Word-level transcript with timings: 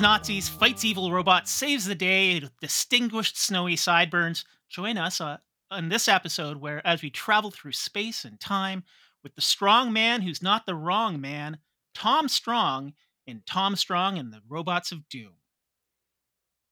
Nazis, 0.00 0.48
fights 0.48 0.82
evil 0.82 1.12
robots, 1.12 1.50
saves 1.50 1.84
the 1.84 1.94
day 1.94 2.42
distinguished 2.62 3.36
snowy 3.36 3.76
sideburns. 3.76 4.46
Join 4.70 4.96
us 4.96 5.20
uh, 5.20 5.36
on 5.70 5.90
this 5.90 6.08
episode 6.08 6.56
where, 6.56 6.84
as 6.86 7.02
we 7.02 7.10
travel 7.10 7.50
through 7.50 7.72
space 7.72 8.24
and 8.24 8.40
time 8.40 8.82
with 9.22 9.34
the 9.34 9.42
strong 9.42 9.92
man 9.92 10.22
who's 10.22 10.42
not 10.42 10.64
the 10.64 10.74
wrong 10.74 11.20
man, 11.20 11.58
Tom 11.94 12.28
Strong, 12.28 12.94
in 13.26 13.42
Tom 13.46 13.76
Strong 13.76 14.16
and 14.16 14.32
the 14.32 14.40
Robots 14.48 14.90
of 14.90 15.06
Doom. 15.10 15.34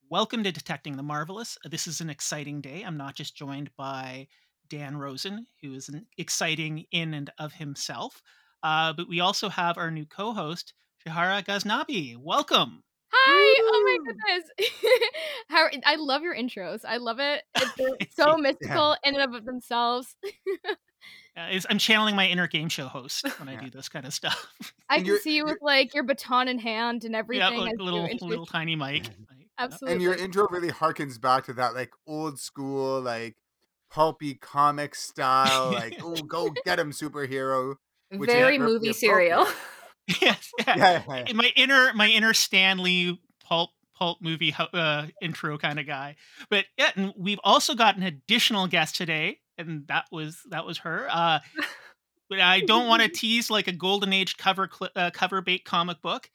Welcome 0.09 0.43
to 0.43 0.51
Detecting 0.51 0.97
the 0.97 1.03
Marvelous. 1.03 1.55
This 1.63 1.85
is 1.85 2.01
an 2.01 2.09
exciting 2.09 2.61
day. 2.61 2.81
I'm 2.81 2.97
not 2.97 3.15
just 3.15 3.37
joined 3.37 3.69
by 3.77 4.27
Dan 4.69 4.97
Rosen, 4.97 5.45
who 5.61 5.75
is 5.75 5.87
an 5.87 6.07
exciting 6.17 6.85
in 6.91 7.13
and 7.13 7.29
of 7.37 7.53
himself, 7.53 8.23
uh, 8.63 8.93
but 8.93 9.07
we 9.07 9.19
also 9.19 9.49
have 9.49 9.77
our 9.77 9.91
new 9.91 10.07
co 10.07 10.33
host, 10.33 10.73
Shaharah 11.05 11.45
Gaznabbi. 11.45 12.17
Welcome. 12.17 12.81
Hi! 13.11 13.63
Oh 13.73 13.83
my 13.85 13.97
goodness. 14.05 14.71
How 15.49 15.67
I 15.85 15.95
love 15.95 16.21
your 16.21 16.35
intros. 16.35 16.85
I 16.85 16.97
love 16.97 17.19
it. 17.19 17.43
It's 17.99 18.15
so 18.15 18.37
mystical 18.37 18.95
in 19.03 19.19
and 19.19 19.35
of 19.35 19.45
themselves. 19.45 20.15
Uh, 21.37 21.59
I'm 21.69 21.77
channeling 21.77 22.15
my 22.15 22.27
inner 22.27 22.47
game 22.47 22.69
show 22.69 22.87
host 22.87 23.25
when 23.39 23.47
I 23.47 23.55
do 23.55 23.69
this 23.69 23.87
kind 23.87 24.05
of 24.05 24.13
stuff. 24.13 24.73
I 24.89 24.97
And 24.97 25.05
can 25.05 25.19
see 25.19 25.37
you 25.37 25.45
with 25.45 25.59
like 25.61 25.93
your 25.93 26.03
baton 26.03 26.47
in 26.47 26.59
hand 26.59 27.05
and 27.05 27.15
everything. 27.15 27.57
yeah, 27.57 27.61
like 27.61 27.77
a 27.79 27.83
little 27.83 28.09
little 28.21 28.45
tiny 28.45 28.75
mic. 28.75 29.03
Like, 29.03 29.13
yeah. 29.39 29.45
Absolutely. 29.57 29.93
And 29.93 30.01
your 30.01 30.15
intro 30.15 30.47
really 30.49 30.69
harkens 30.69 31.21
back 31.21 31.45
to 31.45 31.53
that 31.53 31.75
like 31.75 31.91
old 32.07 32.39
school, 32.39 32.99
like 32.99 33.37
pulpy 33.89 34.35
comic 34.35 34.95
style, 34.95 35.71
like 35.71 35.93
oh 36.03 36.23
go 36.23 36.49
get 36.65 36.79
him 36.79 36.91
superhero. 36.91 37.75
which 38.09 38.31
Very 38.31 38.57
movie 38.57 38.91
serial. 38.91 39.47
yes, 40.21 40.51
yeah. 40.65 40.75
Yeah, 41.27 41.33
my 41.33 41.51
inner 41.55 41.91
my 41.93 42.07
inner 42.07 42.33
Stan 42.33 42.79
Lee 42.79 43.19
pulp 43.43 43.71
pulp 43.95 44.19
movie 44.21 44.55
uh, 44.57 45.07
intro 45.21 45.57
kind 45.57 45.79
of 45.79 45.85
guy. 45.85 46.15
But 46.49 46.65
yeah, 46.77 46.91
and 46.95 47.13
we've 47.17 47.39
also 47.43 47.75
got 47.75 47.97
an 47.97 48.03
additional 48.03 48.67
guest 48.67 48.95
today, 48.95 49.39
and 49.57 49.85
that 49.87 50.05
was 50.11 50.41
that 50.49 50.65
was 50.65 50.79
her. 50.79 51.07
Uh, 51.11 51.39
but 52.29 52.39
I 52.39 52.61
don't 52.61 52.87
want 52.87 53.03
to 53.03 53.09
tease 53.09 53.49
like 53.49 53.67
a 53.67 53.73
golden 53.73 54.13
age 54.13 54.37
cover 54.37 54.69
cl- 54.71 54.91
uh, 54.95 55.11
cover 55.11 55.41
bait 55.41 55.65
comic 55.65 56.01
book. 56.01 56.29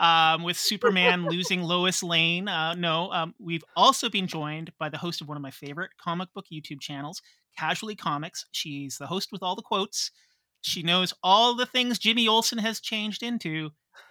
Um, 0.00 0.44
with 0.44 0.56
Superman 0.56 1.24
losing 1.26 1.60
Lois 1.60 2.04
Lane. 2.04 2.46
Uh, 2.46 2.74
no, 2.74 3.10
um, 3.10 3.34
we've 3.40 3.64
also 3.74 4.08
been 4.08 4.28
joined 4.28 4.70
by 4.78 4.88
the 4.88 4.96
host 4.96 5.20
of 5.20 5.26
one 5.26 5.36
of 5.36 5.42
my 5.42 5.50
favorite 5.50 5.90
comic 6.00 6.32
book 6.32 6.44
YouTube 6.52 6.80
channels, 6.80 7.20
Casually 7.58 7.96
Comics. 7.96 8.46
She's 8.52 8.96
the 8.98 9.08
host 9.08 9.32
with 9.32 9.42
all 9.42 9.56
the 9.56 9.62
quotes. 9.62 10.12
She 10.60 10.82
knows 10.82 11.14
all 11.22 11.54
the 11.54 11.66
things 11.66 11.98
Jimmy 11.98 12.28
Olsen 12.28 12.58
has 12.58 12.80
changed 12.80 13.22
into. 13.22 13.70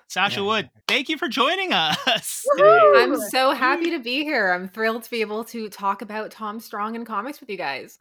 Sasha 0.09 0.39
Yeah. 0.39 0.45
Wood, 0.45 0.69
thank 0.87 1.09
you 1.09 1.17
for 1.17 1.27
joining 1.27 1.73
us. 1.73 2.45
Woohoo! 2.57 3.03
I'm 3.03 3.17
so 3.29 3.51
happy 3.51 3.91
to 3.91 3.99
be 3.99 4.23
here. 4.23 4.51
I'm 4.53 4.69
thrilled 4.69 5.03
to 5.03 5.09
be 5.09 5.21
able 5.21 5.43
to 5.45 5.69
talk 5.69 6.01
about 6.01 6.31
Tom 6.31 6.59
Strong 6.59 6.95
and 6.95 7.05
comics 7.05 7.41
with 7.41 7.49
you 7.49 7.57
guys. 7.57 7.99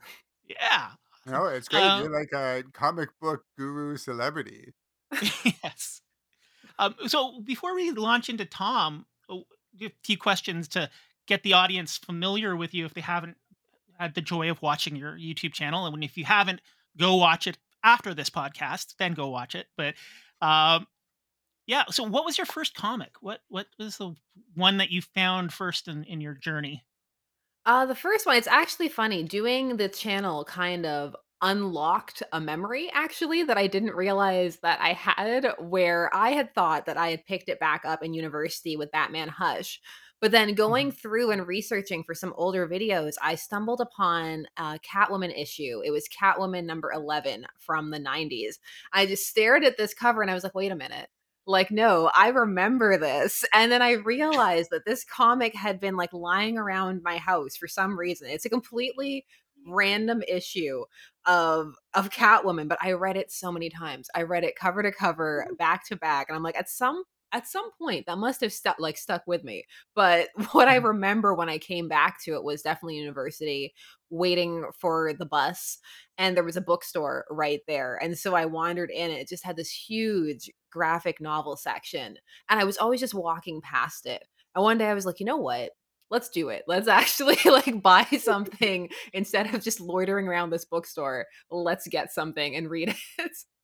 Yeah. 0.49 0.91
No, 1.25 1.45
it's 1.45 1.67
great. 1.67 1.81
Uh, 1.81 2.03
You're 2.03 2.17
like 2.17 2.31
a 2.33 2.63
comic 2.71 3.09
book 3.19 3.43
guru 3.57 3.97
celebrity. 3.97 4.73
yes. 5.21 6.01
Um, 6.79 6.95
so 7.07 7.41
before 7.41 7.75
we 7.75 7.91
launch 7.91 8.29
into 8.29 8.45
Tom, 8.45 9.05
a 9.29 9.41
few 10.03 10.17
questions 10.17 10.69
to 10.69 10.89
get 11.27 11.43
the 11.43 11.53
audience 11.53 11.97
familiar 11.97 12.55
with 12.55 12.73
you 12.73 12.85
if 12.85 12.93
they 12.93 13.01
haven't 13.01 13.35
had 13.99 14.15
the 14.15 14.21
joy 14.21 14.49
of 14.49 14.61
watching 14.61 14.95
your 14.95 15.17
YouTube 15.17 15.51
channel. 15.51 15.85
And 15.85 16.03
if 16.03 16.17
you 16.17 16.23
haven't, 16.23 16.61
go 16.97 17.15
watch 17.15 17.47
it 17.47 17.57
after 17.83 18.13
this 18.13 18.29
podcast, 18.29 18.95
then 18.99 19.13
go 19.13 19.29
watch 19.29 19.55
it. 19.55 19.67
But 19.77 19.95
um, 20.41 20.87
yeah, 21.65 21.83
so 21.89 22.03
what 22.03 22.25
was 22.25 22.37
your 22.37 22.45
first 22.45 22.75
comic? 22.75 23.11
What 23.21 23.41
what 23.49 23.67
was 23.77 23.97
the 23.97 24.15
one 24.55 24.77
that 24.77 24.91
you 24.91 25.01
found 25.01 25.53
first 25.53 25.87
in, 25.87 26.03
in 26.05 26.21
your 26.21 26.33
journey? 26.33 26.85
Uh, 27.65 27.85
the 27.85 27.95
first 27.95 28.25
one, 28.25 28.37
it's 28.37 28.47
actually 28.47 28.87
funny. 28.87 29.23
Doing 29.23 29.75
the 29.75 29.89
channel 29.89 30.45
kind 30.45 30.85
of 30.85 31.15
unlocked 31.41 32.23
a 32.31 32.41
memory 32.41 32.89
actually 32.93 33.43
that 33.43 33.59
I 33.59 33.67
didn't 33.67 33.93
realize 33.93 34.57
that 34.63 34.79
I 34.81 34.93
had 34.93 35.53
where 35.59 36.09
I 36.15 36.31
had 36.31 36.55
thought 36.55 36.87
that 36.87 36.97
I 36.97 37.09
had 37.09 37.25
picked 37.25 37.49
it 37.49 37.59
back 37.59 37.83
up 37.85 38.03
in 38.03 38.13
university 38.13 38.75
with 38.75 38.91
Batman 38.91 39.27
Hush. 39.27 39.79
But 40.19 40.31
then 40.31 40.55
going 40.55 40.87
mm-hmm. 40.87 40.97
through 40.97 41.31
and 41.31 41.47
researching 41.47 42.03
for 42.03 42.15
some 42.15 42.33
older 42.37 42.67
videos, 42.67 43.13
I 43.21 43.35
stumbled 43.35 43.81
upon 43.81 44.47
a 44.57 44.79
Catwoman 44.79 45.37
issue. 45.39 45.81
It 45.83 45.91
was 45.91 46.07
Catwoman 46.07 46.65
number 46.65 46.91
11 46.91 47.45
from 47.59 47.91
the 47.91 47.99
90s. 47.99 48.55
I 48.93 49.05
just 49.05 49.27
stared 49.27 49.63
at 49.63 49.77
this 49.77 49.93
cover 49.93 50.21
and 50.21 50.31
I 50.31 50.33
was 50.33 50.43
like, 50.43 50.55
wait 50.55 50.71
a 50.71 50.75
minute. 50.75 51.09
Like, 51.45 51.71
no, 51.71 52.11
I 52.13 52.29
remember 52.29 52.97
this. 52.97 53.45
And 53.53 53.71
then 53.71 53.81
I 53.81 53.93
realized 53.93 54.69
that 54.71 54.85
this 54.85 55.03
comic 55.03 55.55
had 55.55 55.79
been 55.79 55.95
like 55.95 56.13
lying 56.13 56.57
around 56.57 57.03
my 57.03 57.17
house 57.17 57.55
for 57.55 57.67
some 57.67 57.97
reason. 57.97 58.29
It's 58.29 58.45
a 58.45 58.49
completely 58.49 59.25
random 59.67 60.21
issue 60.27 60.85
of 61.25 61.75
of 61.93 62.09
Catwoman, 62.09 62.67
but 62.67 62.77
I 62.81 62.93
read 62.93 63.17
it 63.17 63.31
so 63.31 63.51
many 63.51 63.69
times. 63.69 64.09
I 64.15 64.23
read 64.23 64.43
it 64.43 64.55
cover 64.55 64.83
to 64.83 64.91
cover, 64.91 65.45
mm-hmm. 65.45 65.55
back 65.55 65.85
to 65.87 65.95
back, 65.95 66.27
and 66.29 66.35
I'm 66.35 66.43
like, 66.43 66.57
at 66.57 66.69
some 66.69 67.03
at 67.37 67.47
some 67.47 67.71
point 67.77 68.05
that 68.07 68.17
must 68.17 68.41
have 68.41 68.53
stuck 68.53 68.77
like 68.79 68.97
stuck 68.97 69.23
with 69.27 69.43
me. 69.43 69.65
But 69.95 70.29
what 70.51 70.67
I 70.67 70.77
Mhm. 70.77 70.83
remember 70.83 71.33
when 71.33 71.49
I 71.49 71.57
came 71.59 71.87
back 71.87 72.21
to 72.23 72.33
it 72.35 72.43
was 72.43 72.61
definitely 72.61 72.97
university, 72.97 73.73
waiting 74.09 74.65
for 74.79 75.13
the 75.13 75.25
bus, 75.25 75.77
and 76.17 76.35
there 76.35 76.43
was 76.43 76.57
a 76.57 76.61
bookstore 76.61 77.25
right 77.29 77.61
there. 77.67 77.97
And 78.01 78.17
so 78.17 78.35
I 78.35 78.45
wandered 78.45 78.89
in, 78.91 79.11
and 79.11 79.19
it 79.19 79.27
just 79.27 79.43
had 79.45 79.55
this 79.57 79.71
huge 79.71 80.49
graphic 80.71 81.21
novel 81.21 81.55
section. 81.57 82.17
And 82.49 82.59
I 82.59 82.63
was 82.63 82.77
always 82.77 82.99
just 82.99 83.13
walking 83.13 83.61
past 83.61 84.05
it. 84.05 84.23
And 84.55 84.63
one 84.63 84.77
day 84.77 84.87
I 84.87 84.93
was 84.93 85.05
like, 85.05 85.19
you 85.19 85.25
know 85.25 85.37
what? 85.37 85.71
Let's 86.09 86.29
do 86.29 86.49
it. 86.49 86.63
Let's 86.67 86.87
actually 86.89 87.37
like 87.45 87.81
buy 87.81 88.03
something 88.19 88.89
instead 89.13 89.53
of 89.53 89.61
just 89.63 89.79
loitering 89.81 90.27
around 90.27 90.49
this 90.51 90.65
bookstore. 90.65 91.25
Let's 91.51 91.87
get 91.87 92.13
something 92.13 92.55
and 92.55 92.69
read 92.69 92.89
it. 93.19 93.31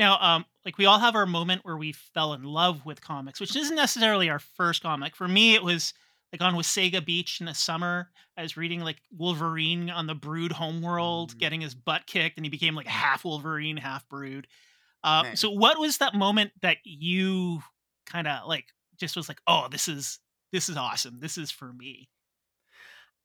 Now, 0.00 0.18
um, 0.20 0.44
like 0.64 0.78
we 0.78 0.86
all 0.86 0.98
have 0.98 1.14
our 1.14 1.26
moment 1.26 1.64
where 1.64 1.76
we 1.76 1.92
fell 1.92 2.32
in 2.32 2.42
love 2.42 2.84
with 2.86 3.00
comics, 3.02 3.38
which 3.38 3.54
isn't 3.54 3.76
necessarily 3.76 4.30
our 4.30 4.38
first 4.38 4.82
comic. 4.82 5.14
For 5.14 5.28
me, 5.28 5.54
it 5.54 5.62
was 5.62 5.92
like 6.32 6.40
on 6.40 6.54
Wasaga 6.54 7.04
Beach 7.04 7.38
in 7.40 7.46
the 7.46 7.54
summer. 7.54 8.08
I 8.36 8.42
was 8.42 8.56
reading 8.56 8.80
like 8.80 8.96
Wolverine 9.16 9.90
on 9.90 10.06
the 10.06 10.14
Brood 10.14 10.52
homeworld, 10.52 11.34
Mm. 11.34 11.38
getting 11.38 11.60
his 11.60 11.74
butt 11.74 12.06
kicked, 12.06 12.38
and 12.38 12.46
he 12.46 12.50
became 12.50 12.74
like 12.74 12.86
half 12.86 13.24
Wolverine, 13.24 13.76
half 13.76 14.08
Brood. 14.08 14.46
Uh, 15.04 15.22
Nice. 15.24 15.40
so, 15.40 15.50
what 15.50 15.78
was 15.78 15.98
that 15.98 16.14
moment 16.14 16.52
that 16.62 16.78
you 16.84 17.62
kind 18.06 18.26
of 18.26 18.46
like 18.48 18.66
just 18.96 19.16
was 19.16 19.28
like, 19.28 19.40
oh, 19.46 19.68
this 19.70 19.86
is 19.86 20.18
this 20.50 20.68
is 20.70 20.76
awesome. 20.76 21.20
This 21.20 21.36
is 21.38 21.50
for 21.50 21.72
me. 21.72 22.08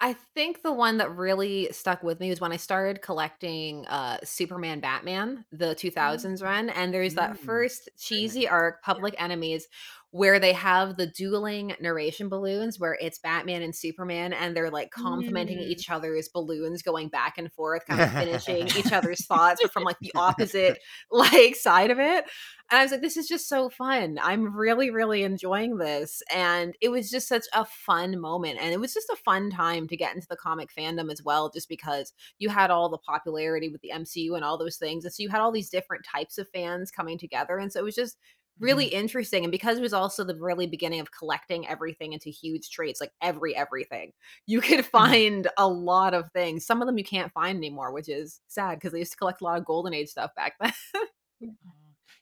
I 0.02 0.14
think 0.14 0.62
the 0.62 0.74
one 0.74 0.98
that 0.98 1.10
really 1.16 1.72
stuck 1.72 2.04
with 2.04 2.20
me 2.20 2.30
was 2.30 2.42
when 2.42 2.52
I 2.52 2.58
started 2.58 3.02
collecting 3.02 3.86
uh 3.88 4.18
Superman 4.24 4.80
Batman, 4.82 5.46
the 5.52 5.74
2000s 5.76 6.42
run, 6.42 6.70
and 6.70 6.94
there's 6.94 7.14
that 7.16 7.38
Mm. 7.38 7.40
first 7.40 7.90
cheesy 7.98 8.48
arc, 8.48 8.84
Public 8.84 9.16
Enemies, 9.18 9.68
where 10.16 10.40
they 10.40 10.54
have 10.54 10.96
the 10.96 11.08
dueling 11.08 11.76
narration 11.82 12.30
balloons 12.30 12.80
where 12.80 12.98
it's 13.02 13.20
Batman 13.20 13.62
and 13.62 13.76
Superman 13.76 14.32
and 14.32 14.56
they're 14.56 14.72
like 14.72 14.90
complimenting 14.90 15.58
Mm. 15.58 15.68
each 15.68 15.90
other's 15.90 16.30
balloons 16.30 16.82
going 16.82 17.10
back 17.10 17.38
and 17.38 17.52
forth, 17.52 17.86
kind 17.86 18.00
of 18.00 18.14
finishing 18.14 18.66
each 18.68 18.92
other's 18.94 19.26
thoughts, 19.26 19.60
but 19.62 19.74
from 19.74 19.84
like 19.84 20.00
the 20.00 20.14
opposite 20.16 20.80
like 21.12 21.58
side 21.58 21.92
of 21.92 22.00
it. 22.00 22.24
And 22.72 22.80
I 22.80 22.84
was 22.84 22.94
like, 22.94 23.02
this 23.02 23.18
is 23.18 23.28
just 23.28 23.50
so 23.50 23.70
fun. 23.70 24.18
I'm 24.24 24.56
really, 24.56 24.90
really 24.90 25.24
enjoying 25.24 25.80
this. 25.80 26.24
And 26.34 26.76
it 26.80 26.88
was 26.90 27.10
just 27.12 27.28
such 27.28 27.44
a 27.54 27.66
fun 27.66 28.18
moment. 28.18 28.58
And 28.62 28.72
it 28.72 28.80
was 28.80 28.94
just 28.94 29.10
a 29.10 29.18
fun 29.18 29.50
time 29.50 29.86
to 29.90 29.98
get 29.98 30.16
into 30.16 30.28
the 30.30 30.38
comic 30.38 30.70
fandom 30.74 31.12
as 31.12 31.24
well, 31.26 31.52
just 31.54 31.68
because 31.68 32.14
you 32.40 32.48
had 32.48 32.72
all 32.72 32.88
the 32.88 32.98
popularity 33.00 33.68
with 33.68 33.82
the 33.82 33.92
MCU 33.94 34.34
and 34.36 34.46
all 34.46 34.58
those 34.58 34.78
things. 34.78 35.04
And 35.04 35.14
so 35.14 35.24
you 35.24 35.30
had 35.30 35.42
all 35.42 35.52
these 35.52 35.70
different 35.70 36.06
types 36.06 36.38
of 36.38 36.48
fans 36.54 36.90
coming 36.90 37.18
together. 37.18 37.58
And 37.58 37.70
so 37.70 37.82
it 37.82 37.84
was 37.84 37.96
just 37.96 38.16
really 38.60 38.86
interesting. 38.86 39.44
And 39.44 39.52
because 39.52 39.78
it 39.78 39.82
was 39.82 39.94
also 39.94 40.24
the 40.24 40.36
really 40.36 40.68
beginning 40.68 41.00
of 41.02 41.12
collecting 41.12 41.68
everything 41.68 42.14
into 42.14 42.30
huge 42.30 42.70
trades, 42.70 43.02
like 43.02 43.12
every 43.22 43.56
everything, 43.56 44.14
you 44.46 44.62
could 44.62 44.86
find 44.86 45.48
a 45.58 45.68
lot 45.68 46.14
of 46.14 46.32
things. 46.32 46.66
Some 46.66 46.82
of 46.82 46.86
them 46.88 46.98
you 46.98 47.04
can't 47.04 47.32
find 47.34 47.58
anymore, 47.58 47.92
which 47.92 48.10
is 48.10 48.42
sad 48.48 48.76
because 48.76 48.94
they 48.94 49.00
used 49.00 49.12
to 49.14 49.18
collect 49.18 49.42
a 49.42 49.44
lot 49.44 49.58
of 49.58 49.66
Golden 49.66 49.94
Age 49.94 50.10
stuff 50.10 50.32
back 50.36 50.54
then. 50.60 50.74
Uh, 50.96 51.00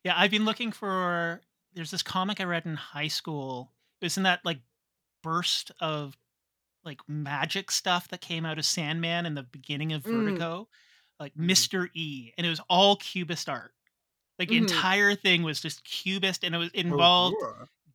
Yeah, 0.04 0.16
I've 0.18 0.32
been 0.32 0.46
looking 0.46 0.72
for. 0.72 1.42
There's 1.74 1.92
this 1.92 2.04
comic 2.04 2.40
I 2.40 2.44
read 2.44 2.66
in 2.66 2.76
high 2.76 3.08
school. 3.08 3.72
It 4.02 4.06
was 4.06 4.18
in 4.18 4.24
that 4.24 4.42
like 4.44 4.60
burst 5.24 5.72
of 5.80 6.18
like 6.84 7.00
magic 7.08 7.72
stuff 7.72 8.10
that 8.10 8.22
came 8.22 8.46
out 8.46 8.60
of 8.60 8.66
Sandman 8.66 9.26
in 9.26 9.36
the 9.36 9.44
beginning 9.44 9.94
of 9.94 10.04
Mm. 10.04 10.26
Vertigo, 10.26 10.70
like 11.20 11.34
Mhm. 11.36 11.46
Mister 11.48 11.90
E, 11.94 12.34
and 12.38 12.46
it 12.46 12.50
was 12.50 12.62
all 12.70 12.98
cubist 12.98 13.50
art. 13.50 13.74
Like 14.40 14.50
the 14.50 14.58
Mhm. 14.58 14.58
entire 14.58 15.16
thing 15.16 15.44
was 15.44 15.62
just 15.62 15.84
cubist, 15.86 16.44
and 16.44 16.56
it 16.56 16.58
was 16.58 16.72
Oh, 16.90 16.96
involved. 16.96 17.46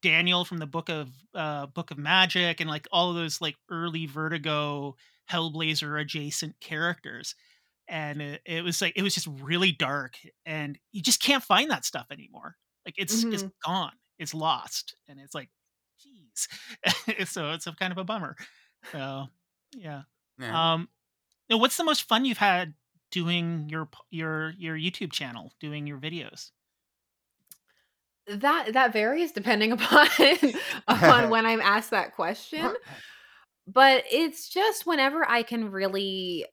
Daniel 0.03 0.45
from 0.45 0.59
the 0.59 0.67
book 0.67 0.89
of 0.89 1.11
uh 1.35 1.67
Book 1.67 1.91
of 1.91 1.99
Magic 1.99 2.61
and 2.61 2.71
like 2.71 2.87
all 2.93 3.11
of 3.11 3.17
those 3.17 3.41
like 3.41 3.57
early 3.71 4.07
Vertigo 4.07 4.97
Hellblazer 5.31 6.01
adjacent 6.01 6.61
characters. 6.61 7.35
And 7.89 8.23
it, 8.23 8.43
it 8.47 8.65
was 8.65 8.81
like 8.83 8.95
it 8.97 9.03
was 9.03 9.15
just 9.15 9.27
really 9.29 9.73
dark 9.73 10.19
and 10.47 10.79
you 10.93 11.03
just 11.03 11.23
can't 11.23 11.43
find 11.45 11.71
that 11.71 11.85
stuff 11.87 12.07
anymore. 12.11 12.57
Like 12.87 12.95
it's 12.99 13.27
it's 13.33 13.45
Mhm. 13.45 13.53
gone. 13.65 13.95
It's 14.19 14.35
lost. 14.35 14.97
And 15.09 15.19
it's 15.21 15.35
like, 15.35 15.51
geez. 16.01 16.49
so 17.31 17.51
it's 17.53 17.67
a 17.67 17.73
kind 17.75 17.93
of 17.93 17.99
a 17.99 18.05
bummer. 18.05 18.37
So 18.93 19.27
yeah. 19.77 20.03
Yeah. 20.39 20.61
Um 20.75 20.89
now 21.51 21.59
what's 21.59 21.77
the 21.79 21.85
most 21.85 22.05
fun 22.09 22.25
you've 22.25 22.39
had 22.39 22.75
doing 23.11 23.69
your 23.69 23.89
your 24.11 24.55
your 24.59 24.77
YouTube 24.77 25.13
channel, 25.13 25.53
doing 25.61 25.87
your 25.87 25.99
videos? 25.99 26.51
That 28.27 28.73
that 28.75 28.93
varies 28.93 29.33
depending 29.33 29.73
upon 29.73 30.09
upon 30.87 31.31
when 31.31 31.47
I'm 31.47 31.61
asked 31.61 31.91
that 31.91 32.15
question, 32.15 32.75
but 33.67 34.05
it's 34.11 34.49
just 34.49 34.87
whenever 34.87 35.29
I 35.29 35.43
can 35.43 35.71
really 35.71 36.47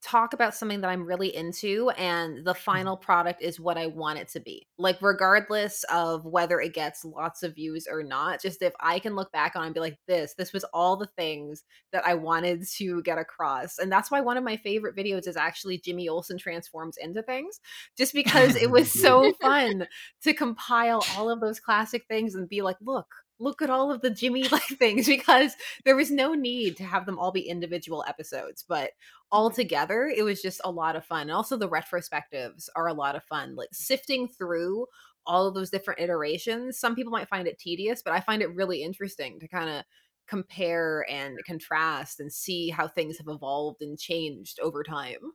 talk 0.00 0.32
about 0.32 0.54
something 0.54 0.80
that 0.80 0.90
I'm 0.90 1.04
really 1.04 1.34
into 1.34 1.90
and 1.90 2.44
the 2.44 2.54
Mhm. 2.54 2.56
final 2.56 2.96
product 2.96 3.42
is 3.42 3.58
what 3.58 3.76
I 3.76 3.86
want 3.86 4.18
it 4.20 4.28
to 4.28 4.40
be. 4.40 4.66
Like 4.78 5.02
regardless 5.02 5.84
of 5.84 6.24
whether 6.24 6.60
it 6.60 6.72
gets 6.72 7.04
lots 7.04 7.42
of 7.42 7.56
views 7.56 7.88
or 7.90 8.02
not, 8.04 8.40
just 8.40 8.62
if 8.62 8.72
I 8.78 9.00
can 9.00 9.16
look 9.16 9.32
back 9.32 9.56
on 9.56 9.64
and 9.66 9.74
be 9.74 9.80
like 9.80 9.98
this, 10.06 10.34
this 10.34 10.52
was 10.52 10.64
all 10.72 10.96
the 10.96 11.08
things 11.16 11.64
that 11.92 12.06
I 12.06 12.14
wanted 12.14 12.64
to 12.76 13.02
get 13.02 13.18
across. 13.18 13.78
And 13.78 13.90
that's 13.90 14.10
why 14.10 14.20
one 14.20 14.36
of 14.36 14.44
my 14.44 14.56
favorite 14.56 14.94
videos 14.96 15.26
is 15.26 15.36
actually 15.36 15.78
Jimmy 15.78 16.08
Olsen 16.08 16.38
transforms 16.38 16.96
into 16.96 17.22
things 17.22 17.60
just 17.96 18.14
because 18.14 18.54
it 18.54 18.70
was 18.70 18.92
so 18.92 19.32
fun 19.42 19.86
to 20.22 20.32
compile 20.34 21.04
all 21.16 21.28
of 21.30 21.40
those 21.40 21.58
classic 21.60 22.04
things 22.08 22.34
and 22.34 22.48
be 22.48 22.62
like, 22.62 22.76
look, 22.80 23.08
look 23.40 23.62
at 23.62 23.70
all 23.70 23.90
of 23.90 24.00
the 24.00 24.10
Jimmy 24.10 24.48
like 24.48 24.62
things 24.78 25.06
because 25.06 25.54
there 25.84 25.96
was 25.96 26.10
no 26.10 26.34
need 26.34 26.76
to 26.76 26.84
have 26.84 27.06
them 27.06 27.18
all 27.18 27.32
be 27.32 27.48
individual 27.48 28.04
episodes, 28.08 28.64
but 28.66 28.92
all 29.30 29.50
together 29.50 30.06
it 30.06 30.22
was 30.22 30.40
just 30.40 30.60
a 30.64 30.70
lot 30.70 30.96
of 30.96 31.04
fun 31.04 31.22
and 31.22 31.32
also 31.32 31.56
the 31.56 31.68
retrospectives 31.68 32.68
are 32.74 32.88
a 32.88 32.94
lot 32.94 33.14
of 33.14 33.22
fun 33.24 33.54
like 33.54 33.68
sifting 33.72 34.26
through 34.26 34.86
all 35.26 35.46
of 35.46 35.54
those 35.54 35.68
different 35.68 36.00
iterations. 36.00 36.78
Some 36.78 36.94
people 36.94 37.12
might 37.12 37.28
find 37.28 37.46
it 37.46 37.58
tedious 37.58 38.02
but 38.02 38.14
i 38.14 38.20
find 38.20 38.42
it 38.42 38.54
really 38.54 38.82
interesting 38.82 39.38
to 39.40 39.48
kind 39.48 39.68
of 39.68 39.84
compare 40.28 41.06
and 41.10 41.38
contrast 41.46 42.20
and 42.20 42.32
see 42.32 42.68
how 42.68 42.86
things 42.86 43.16
have 43.18 43.28
evolved 43.28 43.80
and 43.80 43.98
changed 43.98 44.60
over 44.60 44.82
time. 44.82 45.32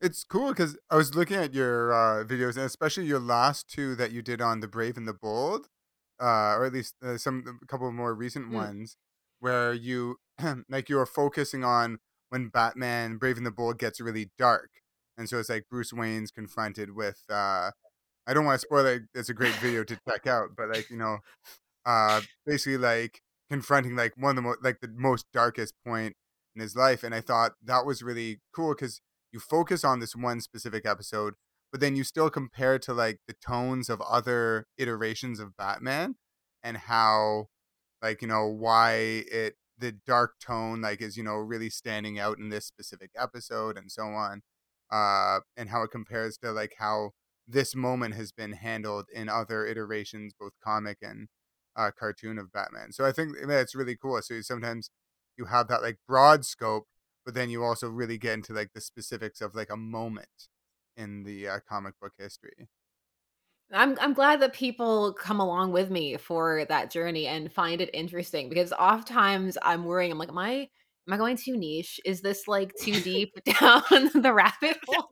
It's 0.00 0.24
cool 0.24 0.50
because 0.50 0.76
I 0.90 0.96
was 0.96 1.14
looking 1.14 1.36
at 1.36 1.52
your 1.52 1.92
uh, 1.92 2.24
videos, 2.24 2.56
and 2.56 2.64
especially 2.64 3.06
your 3.06 3.18
last 3.18 3.68
two 3.68 3.94
that 3.96 4.12
you 4.12 4.22
did 4.22 4.40
on 4.40 4.60
the 4.60 4.68
Brave 4.68 4.96
and 4.96 5.08
the 5.08 5.12
Bold, 5.12 5.68
uh, 6.20 6.54
or 6.56 6.66
at 6.66 6.72
least 6.72 6.94
uh, 7.02 7.16
some 7.18 7.60
a 7.62 7.66
couple 7.66 7.88
of 7.88 7.94
more 7.94 8.14
recent 8.14 8.50
Mm. 8.50 8.54
ones, 8.54 8.96
where 9.40 9.72
you 9.72 10.16
like 10.68 10.88
you 10.88 10.98
are 10.98 11.06
focusing 11.06 11.64
on 11.64 11.98
when 12.30 12.48
Batman 12.48 13.16
Brave 13.18 13.36
and 13.38 13.46
the 13.46 13.50
Bold 13.50 13.78
gets 13.78 14.00
really 14.00 14.30
dark, 14.38 14.70
and 15.16 15.28
so 15.28 15.38
it's 15.38 15.48
like 15.48 15.64
Bruce 15.70 15.92
Wayne's 15.92 16.30
confronted 16.30 16.94
with. 16.94 17.22
Uh, 17.30 17.70
I 18.26 18.34
don't 18.34 18.44
want 18.46 18.60
to 18.60 18.66
spoil 18.66 18.86
it. 18.86 19.02
It's 19.14 19.30
a 19.30 19.34
great 19.34 19.54
video 19.56 19.84
to 19.84 19.98
check 20.08 20.26
out, 20.26 20.50
but 20.56 20.68
like 20.70 20.90
you 20.90 20.98
know, 20.98 21.18
uh 21.84 22.22
basically 22.46 22.76
like 22.78 23.20
confronting 23.50 23.96
like 23.96 24.12
one 24.16 24.30
of 24.30 24.36
the 24.36 24.42
most 24.42 24.58
like 24.62 24.80
the 24.80 24.88
most 24.94 25.26
darkest 25.32 25.74
point 25.86 26.14
in 26.54 26.60
his 26.62 26.76
life 26.76 27.02
and 27.02 27.14
i 27.14 27.20
thought 27.20 27.52
that 27.62 27.86
was 27.86 28.02
really 28.02 28.40
cool 28.54 28.74
because 28.74 29.00
you 29.32 29.40
focus 29.40 29.84
on 29.84 30.00
this 30.00 30.14
one 30.16 30.40
specific 30.40 30.86
episode 30.86 31.34
but 31.70 31.80
then 31.80 31.96
you 31.96 32.04
still 32.04 32.30
compare 32.30 32.78
to 32.78 32.92
like 32.92 33.20
the 33.26 33.34
tones 33.34 33.88
of 33.88 34.00
other 34.02 34.66
iterations 34.76 35.40
of 35.40 35.56
batman 35.56 36.16
and 36.62 36.76
how 36.76 37.46
like 38.02 38.22
you 38.22 38.28
know 38.28 38.46
why 38.46 38.92
it 39.30 39.54
the 39.78 39.92
dark 40.06 40.34
tone 40.40 40.80
like 40.80 41.00
is 41.00 41.16
you 41.16 41.22
know 41.22 41.36
really 41.36 41.70
standing 41.70 42.18
out 42.18 42.38
in 42.38 42.48
this 42.48 42.66
specific 42.66 43.10
episode 43.16 43.76
and 43.76 43.92
so 43.92 44.02
on 44.02 44.42
uh 44.90 45.40
and 45.56 45.68
how 45.70 45.82
it 45.82 45.90
compares 45.90 46.36
to 46.36 46.50
like 46.50 46.74
how 46.78 47.10
this 47.46 47.74
moment 47.74 48.14
has 48.14 48.32
been 48.32 48.52
handled 48.52 49.06
in 49.12 49.28
other 49.28 49.66
iterations 49.66 50.34
both 50.38 50.52
comic 50.62 50.98
and 51.00 51.28
uh, 51.78 51.90
cartoon 51.96 52.38
of 52.38 52.52
Batman. 52.52 52.92
So 52.92 53.04
I 53.04 53.12
think 53.12 53.36
that's 53.46 53.74
really 53.74 53.96
cool. 53.96 54.20
So 54.20 54.40
sometimes 54.42 54.90
you 55.36 55.46
have 55.46 55.68
that 55.68 55.82
like 55.82 55.98
broad 56.06 56.44
scope, 56.44 56.86
but 57.24 57.34
then 57.34 57.48
you 57.48 57.62
also 57.62 57.88
really 57.88 58.18
get 58.18 58.34
into 58.34 58.52
like 58.52 58.72
the 58.74 58.80
specifics 58.80 59.40
of 59.40 59.54
like 59.54 59.70
a 59.70 59.76
moment 59.76 60.48
in 60.98 61.24
the 61.24 61.48
uh, 61.48 61.60
comic 61.68 61.98
book 62.00 62.14
history. 62.18 62.68
I'm 63.70 63.98
I'm 64.00 64.14
glad 64.14 64.40
that 64.40 64.54
people 64.54 65.12
come 65.12 65.40
along 65.40 65.72
with 65.72 65.90
me 65.90 66.16
for 66.16 66.64
that 66.66 66.90
journey 66.90 67.26
and 67.26 67.52
find 67.52 67.80
it 67.80 67.90
interesting 67.92 68.48
because 68.48 68.72
oftentimes 68.72 69.58
I'm 69.62 69.84
worrying. 69.84 70.10
I'm 70.12 70.18
like, 70.18 70.30
am 70.30 70.38
I 70.38 70.52
am 71.06 71.12
I 71.12 71.16
going 71.18 71.36
too 71.36 71.56
niche? 71.56 72.00
Is 72.04 72.22
this 72.22 72.48
like 72.48 72.74
too 72.76 72.98
deep 73.00 73.34
down 73.60 73.82
the 74.14 74.32
rabbit 74.34 74.78
hole? 74.86 75.10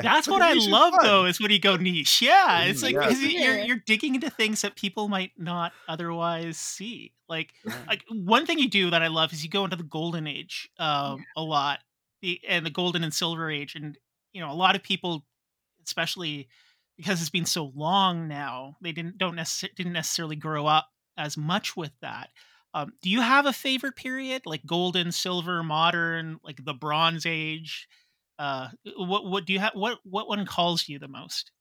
That's 0.00 0.28
what 0.30 0.42
I 0.42 0.52
love 0.52 1.00
fun. 1.00 1.00
though, 1.00 1.24
is 1.26 1.40
when 1.40 1.50
you 1.50 1.58
go 1.58 1.76
niche. 1.76 2.22
Yeah, 2.22 2.64
it's 2.64 2.82
Mm, 2.82 2.82
like 2.82 3.00
yeah. 3.00 3.00
'cause 3.00 3.20
you're 3.22 3.56
you're 3.56 3.78
digging 3.78 4.14
into 4.14 4.30
things 4.30 4.60
that 4.62 4.76
people 4.76 5.08
might 5.08 5.32
not 5.38 5.74
otherwise 5.88 6.58
see. 6.58 7.14
Like 7.28 7.54
Yeah. 7.64 7.86
like 7.88 8.04
one 8.08 8.46
thing 8.46 8.58
you 8.58 8.68
do 8.68 8.90
that 8.90 9.02
I 9.02 9.08
love 9.08 9.32
is 9.32 9.42
you 9.44 9.50
go 9.50 9.64
into 9.64 9.76
the 9.76 9.82
golden 9.84 10.26
age 10.26 10.70
um 10.78 11.26
a 11.36 11.42
lot. 11.42 11.80
The 12.20 12.40
and 12.46 12.64
the 12.66 12.70
golden 12.70 13.02
and 13.04 13.12
silver 13.14 13.50
age 13.50 13.74
and 13.74 13.98
you 14.32 14.40
know, 14.40 14.50
a 14.50 14.54
lot 14.54 14.76
of 14.76 14.82
people 14.82 15.24
especially 15.86 16.48
because 16.96 17.20
it's 17.20 17.30
been 17.30 17.46
so 17.46 17.72
long 17.74 18.28
now, 18.28 18.76
they 18.82 18.92
didn't 18.92 19.18
don't 19.18 19.36
necess- 19.36 19.74
didn't 19.74 19.92
necessarily 19.94 20.36
grow 20.36 20.66
up 20.66 20.88
as 21.16 21.36
much 21.36 21.76
with 21.76 21.92
that. 22.00 22.30
Um, 22.74 22.92
do 23.02 23.10
you 23.10 23.20
have 23.20 23.46
a 23.46 23.52
favorite 23.52 23.96
period 23.96 24.42
like 24.46 24.64
golden, 24.66 25.12
silver, 25.12 25.62
modern, 25.62 26.38
like 26.42 26.64
the 26.64 26.74
Bronze 26.74 27.26
Age? 27.26 27.88
Uh, 28.38 28.70
what 28.96 29.26
what 29.26 29.44
do 29.46 29.52
you 29.52 29.58
have? 29.60 29.74
What 29.74 30.00
what 30.04 30.28
one 30.28 30.46
calls 30.46 30.88
you 30.88 30.98
the 30.98 31.08
most? 31.08 31.52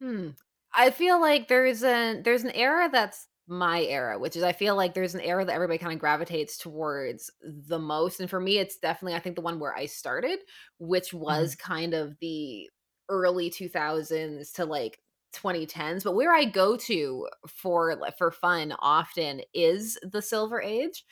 Hmm. 0.00 0.30
I 0.72 0.90
feel 0.90 1.20
like 1.20 1.48
there's 1.48 1.82
an 1.84 2.22
there's 2.24 2.42
an 2.44 2.50
era 2.50 2.88
that's 2.90 3.28
my 3.46 3.82
era, 3.82 4.18
which 4.18 4.36
is 4.36 4.42
I 4.42 4.52
feel 4.52 4.76
like 4.76 4.94
there's 4.94 5.14
an 5.14 5.20
era 5.20 5.44
that 5.44 5.52
everybody 5.52 5.78
kind 5.78 5.92
of 5.92 5.98
gravitates 5.98 6.56
towards 6.56 7.30
the 7.42 7.78
most. 7.78 8.20
And 8.20 8.30
for 8.30 8.40
me, 8.40 8.58
it's 8.58 8.78
definitely 8.78 9.14
I 9.14 9.20
think 9.20 9.36
the 9.36 9.42
one 9.42 9.60
where 9.60 9.76
I 9.76 9.86
started, 9.86 10.38
which 10.78 11.08
mm-hmm. 11.08 11.18
was 11.18 11.54
kind 11.54 11.94
of 11.94 12.16
the 12.20 12.68
early 13.08 13.50
2000s 13.50 14.52
to 14.54 14.64
like 14.64 14.98
2010s. 15.34 16.04
But 16.04 16.14
where 16.14 16.32
I 16.32 16.44
go 16.44 16.76
to 16.76 17.28
for 17.46 17.98
for 18.16 18.30
fun 18.30 18.74
often 18.78 19.42
is 19.52 19.98
the 20.02 20.22
Silver 20.22 20.60
Age. 20.62 21.04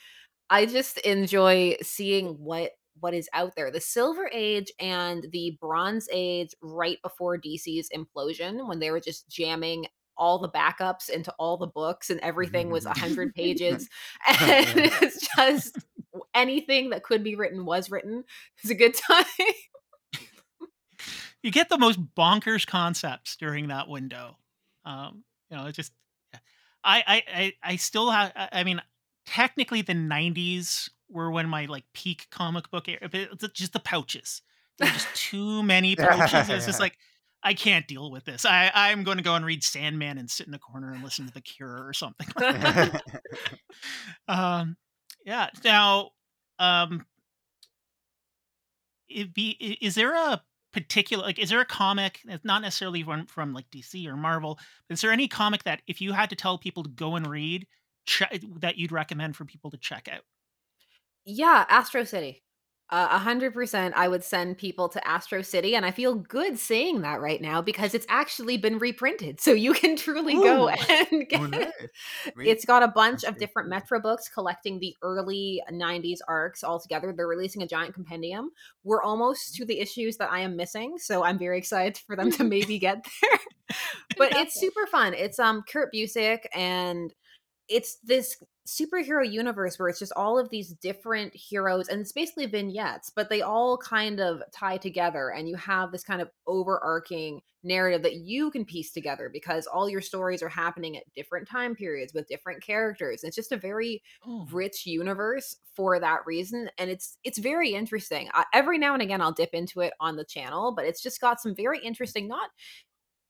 I 0.49 0.65
just 0.65 0.97
enjoy 0.99 1.75
seeing 1.81 2.29
what 2.39 2.71
what 2.99 3.13
is 3.13 3.29
out 3.33 3.55
there. 3.55 3.71
The 3.71 3.81
Silver 3.81 4.29
Age 4.31 4.71
and 4.79 5.25
the 5.31 5.57
Bronze 5.59 6.07
Age 6.11 6.53
right 6.61 6.97
before 7.03 7.37
DC's 7.37 7.89
implosion 7.95 8.67
when 8.67 8.79
they 8.79 8.91
were 8.91 8.99
just 8.99 9.27
jamming 9.29 9.85
all 10.17 10.39
the 10.39 10.49
backups 10.49 11.09
into 11.09 11.33
all 11.39 11.57
the 11.57 11.67
books 11.67 12.09
and 12.09 12.19
everything 12.21 12.69
was 12.69 12.85
100 12.85 13.33
pages 13.35 13.89
and 14.27 14.67
it's 15.01 15.27
just 15.35 15.77
anything 16.33 16.89
that 16.91 17.03
could 17.03 17.23
be 17.23 17.35
written 17.35 17.65
was 17.65 17.89
written. 17.89 18.23
It's 18.61 18.71
a 18.71 18.75
good 18.75 18.93
time. 18.93 19.25
You 21.41 21.51
get 21.51 21.67
the 21.67 21.77
most 21.77 21.99
bonkers 22.15 22.65
concepts 22.65 23.35
during 23.35 23.67
that 23.67 23.89
window. 23.89 24.37
Um, 24.85 25.25
you 25.49 25.57
know, 25.57 25.65
it 25.65 25.73
just 25.73 25.91
I 26.83 27.23
I 27.33 27.53
I, 27.61 27.75
still 27.75 28.09
have. 28.09 28.31
I 28.35 28.63
mean, 28.63 28.81
technically, 29.25 29.81
the 29.81 29.93
'90s 29.93 30.89
were 31.09 31.29
when 31.29 31.49
my 31.49 31.65
like 31.65 31.83
peak 31.93 32.27
comic 32.31 32.71
book 32.71 32.87
era. 32.87 33.09
Just 33.53 33.73
the 33.73 33.79
pouches. 33.79 34.41
there's 34.77 34.93
just 34.93 35.13
too 35.15 35.61
many 35.63 35.97
pouches. 35.97 36.49
It's 36.49 36.65
just 36.65 36.79
like 36.79 36.97
I 37.43 37.53
can't 37.53 37.87
deal 37.87 38.11
with 38.11 38.25
this. 38.25 38.45
I 38.45 38.71
I'm 38.73 39.03
going 39.03 39.17
to 39.17 39.23
go 39.23 39.35
and 39.35 39.45
read 39.45 39.63
Sandman 39.63 40.17
and 40.17 40.29
sit 40.29 40.47
in 40.47 40.53
a 40.53 40.59
corner 40.59 40.91
and 40.91 41.03
listen 41.03 41.27
to 41.27 41.33
The 41.33 41.41
Cure 41.41 41.85
or 41.85 41.93
something. 41.93 42.27
like 42.39 42.93
um, 44.27 44.77
yeah. 45.25 45.49
Now, 45.63 46.11
um, 46.59 47.05
it 49.09 49.33
be 49.33 49.77
is 49.81 49.95
there 49.95 50.15
a 50.15 50.41
particular 50.71 51.23
like 51.23 51.37
is 51.37 51.51
there 51.51 51.61
a 51.61 51.65
comic 51.65 52.19
it's 52.27 52.43
not 52.43 52.63
necessarily 52.63 53.03
from 53.03 53.27
from 53.27 53.53
like 53.53 53.69
dc 53.69 54.07
or 54.07 54.17
marvel 54.17 54.57
but 54.87 54.95
is 54.95 55.01
there 55.01 55.11
any 55.11 55.27
comic 55.27 55.61
that 55.65 55.83
if 55.85 56.01
you 56.01 56.13
had 56.13 56.31
to 56.31 56.35
tell 56.35 56.57
people 56.57 56.81
to 56.81 56.89
go 56.89 57.15
and 57.15 57.27
read 57.27 57.67
che- 58.07 58.39
that 58.57 58.75
you'd 58.75 58.91
recommend 58.91 59.35
for 59.35 59.45
people 59.45 59.69
to 59.69 59.77
check 59.77 60.09
out 60.11 60.23
yeah, 61.25 61.65
Astro 61.69 62.03
City. 62.03 62.42
A 62.95 63.17
hundred 63.17 63.55
percent, 63.55 63.95
I 63.97 64.07
would 64.07 64.23
send 64.23 64.59
people 64.59 64.87
to 64.89 65.07
Astro 65.07 65.41
City, 65.41 65.75
and 65.75 65.83
I 65.83 65.89
feel 65.89 66.13
good 66.13 66.59
saying 66.59 67.01
that 67.01 67.21
right 67.21 67.41
now 67.41 67.59
because 67.59 67.95
it's 67.95 68.05
actually 68.07 68.57
been 68.57 68.77
reprinted, 68.77 69.41
so 69.41 69.51
you 69.51 69.73
can 69.73 69.95
truly 69.95 70.33
go 70.35 70.65
Ooh. 70.65 70.69
and 70.89 71.27
Oh, 71.33 71.45
nice. 71.47 71.71
it 71.79 71.91
it's 72.37 72.65
got 72.65 72.83
a 72.83 72.87
bunch 72.87 73.23
of 73.23 73.37
different. 73.37 73.67
Metro 73.67 73.99
books 73.99 74.29
collecting 74.29 74.77
the 74.79 74.95
early 75.01 75.59
90s 75.71 76.19
arcs 76.27 76.63
all 76.63 76.79
together. 76.79 77.11
They're 77.11 77.27
releasing 77.27 77.63
a 77.63 77.67
giant 77.67 77.95
compendium. 77.95 78.51
We're 78.83 79.01
almost 79.01 79.55
to 79.55 79.65
the 79.65 79.79
issues 79.79 80.17
that 80.17 80.31
I 80.31 80.41
am 80.41 80.55
missing, 80.55 80.99
so 80.99 81.23
I'm 81.23 81.39
very 81.39 81.57
excited 81.57 81.97
for 81.97 82.15
them 82.15 82.29
to 82.33 82.43
maybe 82.43 82.77
get 82.77 83.07
there. 83.21 83.39
but 84.19 84.35
it's 84.35 84.59
super 84.59 84.85
fun. 84.85 85.15
It's 85.15 85.39
um 85.39 85.63
Kurt 85.67 85.91
Busiek 85.91 86.45
and 86.53 87.11
it's 87.69 87.97
this 88.03 88.37
superhero 88.67 89.29
universe 89.29 89.77
where 89.77 89.89
it's 89.89 89.99
just 89.99 90.13
all 90.15 90.39
of 90.39 90.49
these 90.49 90.73
different 90.75 91.33
heroes 91.35 91.89
and 91.89 91.99
it's 92.01 92.13
basically 92.13 92.45
vignettes 92.45 93.09
but 93.13 93.29
they 93.29 93.41
all 93.41 93.77
kind 93.77 94.21
of 94.21 94.41
tie 94.53 94.77
together 94.77 95.29
and 95.29 95.49
you 95.49 95.55
have 95.55 95.91
this 95.91 96.03
kind 96.03 96.21
of 96.21 96.29
overarching 96.47 97.41
narrative 97.65 98.01
that 98.03 98.15
you 98.15 98.49
can 98.51 98.63
piece 98.63 98.91
together 98.91 99.29
because 99.31 99.67
all 99.67 99.89
your 99.89 99.99
stories 100.01 100.41
are 100.41 100.49
happening 100.49 100.95
at 100.95 101.03
different 101.13 101.47
time 101.47 101.75
periods 101.75 102.13
with 102.13 102.27
different 102.27 102.63
characters 102.63 103.23
it's 103.23 103.35
just 103.35 103.51
a 103.51 103.57
very 103.57 104.01
Oh. 104.25 104.47
rich 104.51 104.85
universe 104.85 105.57
for 105.75 105.99
that 105.99 106.21
reason 106.25 106.69
and 106.77 106.89
it's 106.89 107.17
it's 107.25 107.37
very 107.39 107.71
interesting 107.73 108.29
uh, 108.33 108.43
every 108.53 108.77
now 108.77 108.93
and 108.93 109.01
again 109.01 109.19
i'll 109.21 109.31
dip 109.33 109.53
into 109.53 109.81
it 109.81 109.93
on 109.99 110.15
the 110.15 110.25
channel 110.25 110.73
but 110.73 110.85
it's 110.85 111.01
just 111.03 111.19
got 111.19 111.41
some 111.41 111.53
very 111.55 111.79
interesting 111.79 112.27
not 112.29 112.49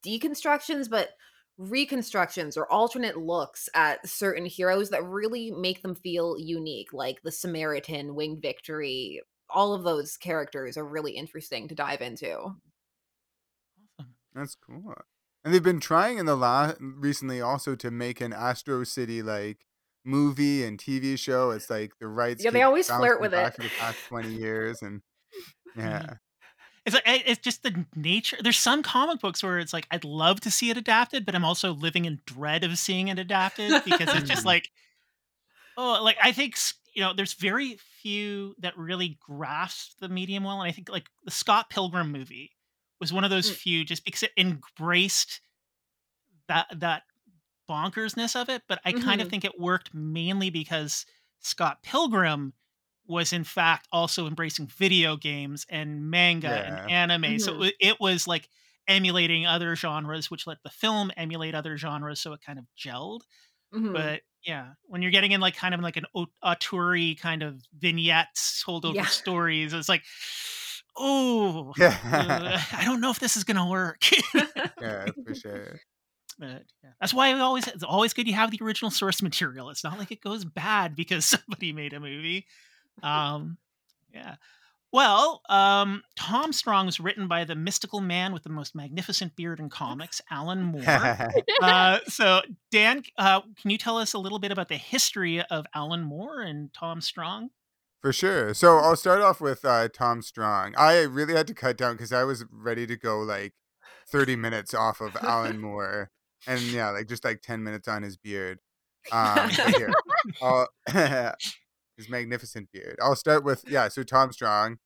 deconstructions 0.05 0.89
but 0.89 1.09
reconstructions 1.57 2.57
or 2.57 2.71
alternate 2.71 3.17
looks 3.17 3.69
at 3.75 4.07
certain 4.07 4.45
heroes 4.45 4.89
that 4.89 5.03
really 5.03 5.51
make 5.51 5.81
them 5.83 5.93
feel 5.93 6.35
unique 6.37 6.91
like 6.93 7.21
the 7.21 7.31
samaritan 7.31 8.15
winged 8.15 8.41
victory 8.41 9.21
all 9.49 9.73
of 9.73 9.83
those 9.83 10.17
characters 10.17 10.77
are 10.77 10.85
really 10.85 11.11
interesting 11.11 11.67
to 11.67 11.75
dive 11.75 12.01
into 12.01 12.55
Awesome. 13.99 14.13
That's 14.33 14.55
cool. 14.55 14.93
And 15.43 15.53
they've 15.53 15.63
been 15.63 15.79
trying 15.79 16.17
in 16.17 16.25
the 16.25 16.35
last 16.35 16.77
recently 16.79 17.41
also 17.41 17.75
to 17.75 17.91
make 17.91 18.21
an 18.21 18.33
Astro 18.33 18.83
City 18.83 19.21
like 19.21 19.65
movie 20.05 20.63
and 20.63 20.79
TV 20.79 21.17
show. 21.19 21.51
It's 21.51 21.69
like 21.69 21.91
the 21.99 22.07
rights. 22.07 22.43
Yeah, 22.43 22.51
they 22.51 22.61
always 22.61 22.89
flirt 22.89 23.19
with 23.19 23.31
back 23.31 23.53
it. 23.53 23.55
For 23.55 23.63
the 23.63 23.71
past 23.79 23.97
twenty 24.07 24.33
years, 24.33 24.81
and 24.81 25.01
yeah, 25.77 26.15
It's 26.85 26.93
like 26.93 27.03
it's 27.05 27.39
just 27.41 27.63
the 27.63 27.85
nature. 27.95 28.37
There's 28.41 28.57
some 28.59 28.83
comic 28.83 29.21
books 29.21 29.41
where 29.41 29.57
it's 29.59 29.71
like 29.71 29.87
I'd 29.89 30.03
love 30.03 30.41
to 30.41 30.51
see 30.51 30.69
it 30.69 30.77
adapted, 30.77 31.25
but 31.25 31.33
I'm 31.33 31.45
also 31.45 31.71
living 31.73 32.03
in 32.05 32.19
dread 32.25 32.63
of 32.63 32.77
seeing 32.77 33.07
it 33.07 33.17
adapted 33.19 33.71
because 33.85 34.13
it's 34.13 34.27
just 34.27 34.45
like, 34.45 34.69
oh, 35.77 35.99
like 36.03 36.17
I 36.21 36.31
think 36.31 36.57
you 36.93 37.01
know, 37.01 37.13
there's 37.13 37.33
very 37.33 37.77
few 38.01 38.53
that 38.59 38.77
really 38.77 39.17
grasp 39.19 39.97
the 39.99 40.09
medium 40.09 40.43
well, 40.43 40.61
and 40.61 40.69
I 40.69 40.71
think 40.73 40.89
like 40.89 41.07
the 41.23 41.31
Scott 41.31 41.69
Pilgrim 41.69 42.11
movie 42.11 42.51
was 42.99 43.11
one 43.13 43.23
of 43.23 43.29
those 43.29 43.49
Mm. 43.49 43.55
few 43.55 43.85
just 43.85 44.05
because 44.05 44.23
it 44.23 44.31
embraced 44.37 45.41
that 46.47 46.67
that 46.79 47.03
bonkersness 47.69 48.39
of 48.39 48.49
it. 48.49 48.63
But 48.67 48.79
I 48.85 48.91
kind 48.91 49.21
of 49.21 49.27
Mhm. 49.27 49.29
think 49.29 49.45
it 49.45 49.59
worked 49.59 49.93
mainly 49.93 50.49
because 50.49 51.05
Scott 51.39 51.81
Pilgrim 51.83 52.53
was 53.13 53.33
in 53.33 53.43
fact 53.45 53.87
also 53.91 54.27
embracing 54.27 54.67
video 54.67 55.15
games 55.17 55.65
and 55.69 56.09
manga 56.09 56.47
Yeah. 56.49 56.85
and 56.87 56.91
anime. 56.91 57.39
So 57.39 57.53
it, 57.53 57.59
wa- 57.59 57.71
it 57.79 57.97
was 58.01 58.27
like 58.27 58.49
emulating 58.87 59.45
other 59.45 59.75
genres, 59.77 60.29
which 60.31 60.47
let 60.47 60.57
the 60.63 60.69
film 60.69 61.11
emulate 61.15 61.55
other 61.55 61.77
genres. 61.77 62.19
So 62.19 62.33
it 62.33 62.41
kind 62.45 62.59
of 62.59 62.65
gelled. 62.77 63.21
Mhm. 63.73 63.93
But 63.93 64.21
yeah, 64.45 64.73
when 64.83 65.01
you're 65.01 65.11
getting 65.11 65.31
in 65.31 65.41
like 65.41 65.55
kind 65.55 65.73
of 65.73 65.81
like 65.81 65.97
an 65.97 66.05
au- 66.15 66.27
auteur 66.43 66.97
kind 67.15 67.43
of 67.43 67.61
vignettes, 67.77 68.61
told 68.63 68.85
over 68.85 68.95
Yeah. 68.95 69.05
stories, 69.05 69.73
it's 69.73 69.87
like, 69.89 70.03
oh, 70.97 71.73
yeah, 71.77 71.97
uh, 72.11 72.77
I 72.77 72.85
don't 72.85 73.01
know 73.01 73.11
if 73.11 73.19
this 73.19 73.37
is 73.37 73.43
gonna 73.43 73.67
work. 73.69 74.01
yeah, 74.81 75.05
for 75.25 75.33
sure. 75.35 75.79
But 76.39 76.63
yeah, 76.83 76.91
that's 76.99 77.13
why 77.13 77.33
we 77.33 77.39
always 77.39 77.67
it's 77.67 77.83
always 77.83 78.13
good 78.13 78.27
you 78.27 78.33
have 78.33 78.51
the 78.51 78.59
original 78.61 78.91
source 78.91 79.21
material. 79.21 79.69
It's 79.69 79.83
not 79.83 79.99
like 79.99 80.11
it 80.11 80.21
goes 80.21 80.43
bad 80.45 80.95
because 80.95 81.25
somebody 81.25 81.73
made 81.73 81.93
a 81.93 81.99
movie. 81.99 82.47
Um, 83.01 83.57
yeah. 84.13 84.35
Well, 84.91 85.41
um, 85.49 86.03
Tom 86.15 86.53
Strong 86.53 86.85
was 86.85 86.99
written 86.99 87.27
by 87.27 87.45
the 87.45 87.55
mystical 87.55 87.99
man 87.99 88.31
with 88.31 88.43
the 88.43 88.49
most 88.49 88.75
magnificent 88.75 89.35
beard 89.35 89.59
in 89.59 89.69
comics, 89.69 90.21
Alan 90.29 90.61
Moore. 90.61 90.83
uh, 91.63 91.97
so, 92.07 92.41
Dan, 92.71 93.01
uh, 93.17 93.41
can 93.59 93.71
you 93.71 93.79
tell 93.79 93.97
us 93.97 94.13
a 94.13 94.19
little 94.19 94.37
bit 94.37 94.51
about 94.51 94.67
the 94.69 94.77
history 94.77 95.41
of 95.41 95.65
Alan 95.73 96.03
Moore 96.03 96.41
and 96.41 96.71
Tom 96.73 97.01
Strong? 97.01 97.49
For 98.01 98.13
sure. 98.13 98.53
So 98.53 98.77
I'll 98.77 98.95
start 98.95 99.21
off 99.21 99.41
with 99.41 99.65
uh, 99.65 99.87
Tom 99.87 100.21
Strong. 100.21 100.75
I 100.77 101.01
really 101.01 101.33
had 101.33 101.47
to 101.47 101.55
cut 101.55 101.75
down 101.75 101.93
because 101.95 102.13
I 102.13 102.23
was 102.23 102.45
ready 102.51 102.85
to 102.85 102.95
go 102.95 103.19
like 103.21 103.53
30 104.09 104.35
minutes 104.35 104.75
off 104.75 105.01
of 105.01 105.15
Alan 105.21 105.59
Moore. 105.59 106.11
And 106.45 106.61
yeah, 106.61 106.89
like 106.91 107.07
just 107.07 107.23
like 107.23 107.41
10 107.41 107.63
minutes 107.63 107.87
on 107.87 108.03
his 108.03 108.17
beard. 108.17 108.59
Um, 109.11 109.49
here, 109.49 109.91
I'll- 110.41 110.69
his 111.97 112.09
magnificent 112.09 112.69
beard. 112.71 112.97
I'll 113.01 113.15
start 113.15 113.43
with, 113.43 113.63
yeah, 113.67 113.87
so 113.87 114.03
Tom 114.03 114.31
Strong, 114.31 114.77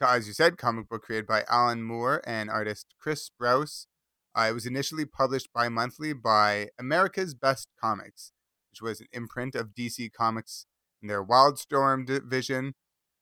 as 0.00 0.26
you 0.26 0.32
said, 0.32 0.56
comic 0.56 0.88
book 0.88 1.02
created 1.02 1.26
by 1.26 1.44
Alan 1.48 1.82
Moore 1.82 2.22
and 2.26 2.50
artist 2.50 2.94
Chris 2.98 3.28
Sprouse. 3.28 3.86
Uh, 4.34 4.46
it 4.50 4.52
was 4.52 4.66
initially 4.66 5.04
published 5.04 5.48
bi 5.52 5.68
monthly 5.68 6.12
by 6.12 6.68
America's 6.78 7.34
Best 7.34 7.68
Comics, 7.80 8.32
which 8.70 8.80
was 8.80 9.00
an 9.00 9.08
imprint 9.12 9.54
of 9.54 9.74
DC 9.74 10.12
Comics 10.12 10.66
in 11.02 11.08
their 11.08 11.24
Wildstorm 11.24 12.06
division. 12.06 12.74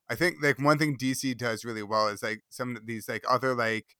I 0.08 0.14
think 0.14 0.36
like 0.42 0.58
one 0.58 0.78
thing 0.78 0.96
DC 0.96 1.36
does 1.36 1.64
really 1.64 1.82
well 1.82 2.08
is 2.08 2.22
like 2.22 2.40
some 2.48 2.76
of 2.76 2.86
these 2.86 3.08
like 3.08 3.24
other 3.28 3.54
like 3.54 3.96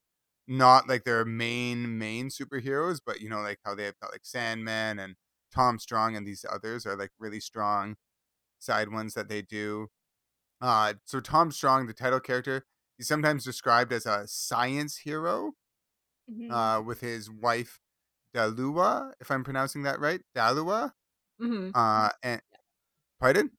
not 0.47 0.89
like 0.89 1.05
their 1.05 1.25
main 1.25 1.99
main 1.99 2.29
superheroes, 2.29 3.01
but 3.05 3.21
you 3.21 3.29
know 3.29 3.41
like 3.41 3.59
how 3.65 3.75
they've 3.75 3.99
got 4.01 4.13
like 4.13 4.25
Sandman 4.25 4.99
and 4.99 5.17
Tom 5.55 5.79
Strong 5.79 6.17
and 6.17 6.27
these 6.27 6.45
others 6.51 6.87
are 6.87 6.97
like 6.97 7.11
really 7.19 7.41
strong 7.41 7.97
side 8.59 8.91
ones 8.93 9.15
that 9.15 9.29
they 9.29 9.43
do. 9.43 9.89
Uh, 10.61 10.95
so 11.05 11.21
Tom 11.21 11.53
Strong, 11.53 11.87
the 11.87 11.95
title 11.95 12.21
character, 12.21 12.67
he's 12.99 13.09
sometimes 13.09 13.45
described 13.45 13.93
as 13.93 14.07
a 14.07 14.27
science 14.29 14.99
hero 14.99 15.53
Mhm. 16.29 16.51
uh, 16.51 16.83
with 16.83 17.01
his 17.01 17.31
wife 17.31 17.81
Dhalua, 18.35 19.13
if 19.21 19.31
I'm 19.31 19.45
pronouncing 19.45 19.83
that 19.85 20.01
right, 20.01 20.23
Dhalua. 20.37 20.93
Mhm. 21.39 21.75
Uh, 21.75 22.11
and 22.23 22.43
pardon? 23.21 23.53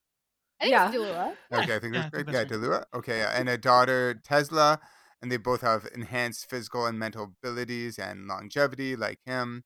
I 0.61 0.65
think 0.65 0.71
yeah. 0.71 0.85
it's 0.85 0.93
Dula. 0.95 1.37
Okay, 1.53 1.75
I 1.75 1.79
think 1.79 1.93
Yeah, 1.93 2.01
that's 2.01 2.09
I 2.13 2.23
great. 2.23 2.29
Yeah, 2.29 2.43
that's 2.43 2.45
Dhalua. 2.45 2.85
Okay, 2.93 3.19
yeah. 3.19 3.31
and 3.39 3.49
a 3.49 3.57
daughter 3.57 4.13
Tesla, 4.23 4.79
and 5.21 5.31
they 5.31 5.37
both 5.37 5.61
have 5.61 5.87
enhanced 5.93 6.49
physical 6.49 6.85
and 6.85 6.99
mental 6.99 7.23
abilities 7.25 7.99
and 7.99 8.27
longevity, 8.27 8.95
like 8.95 9.19
him. 9.25 9.63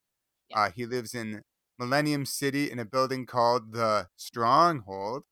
Yeah. 0.49 0.57
Uh, 0.57 0.71
he 0.71 0.85
lives 0.85 1.15
in 1.15 1.43
Millennium 1.79 2.25
City 2.25 2.71
in 2.71 2.79
a 2.79 2.85
building 2.85 3.25
called 3.25 3.73
the 3.73 4.07
Stronghold. 4.15 5.23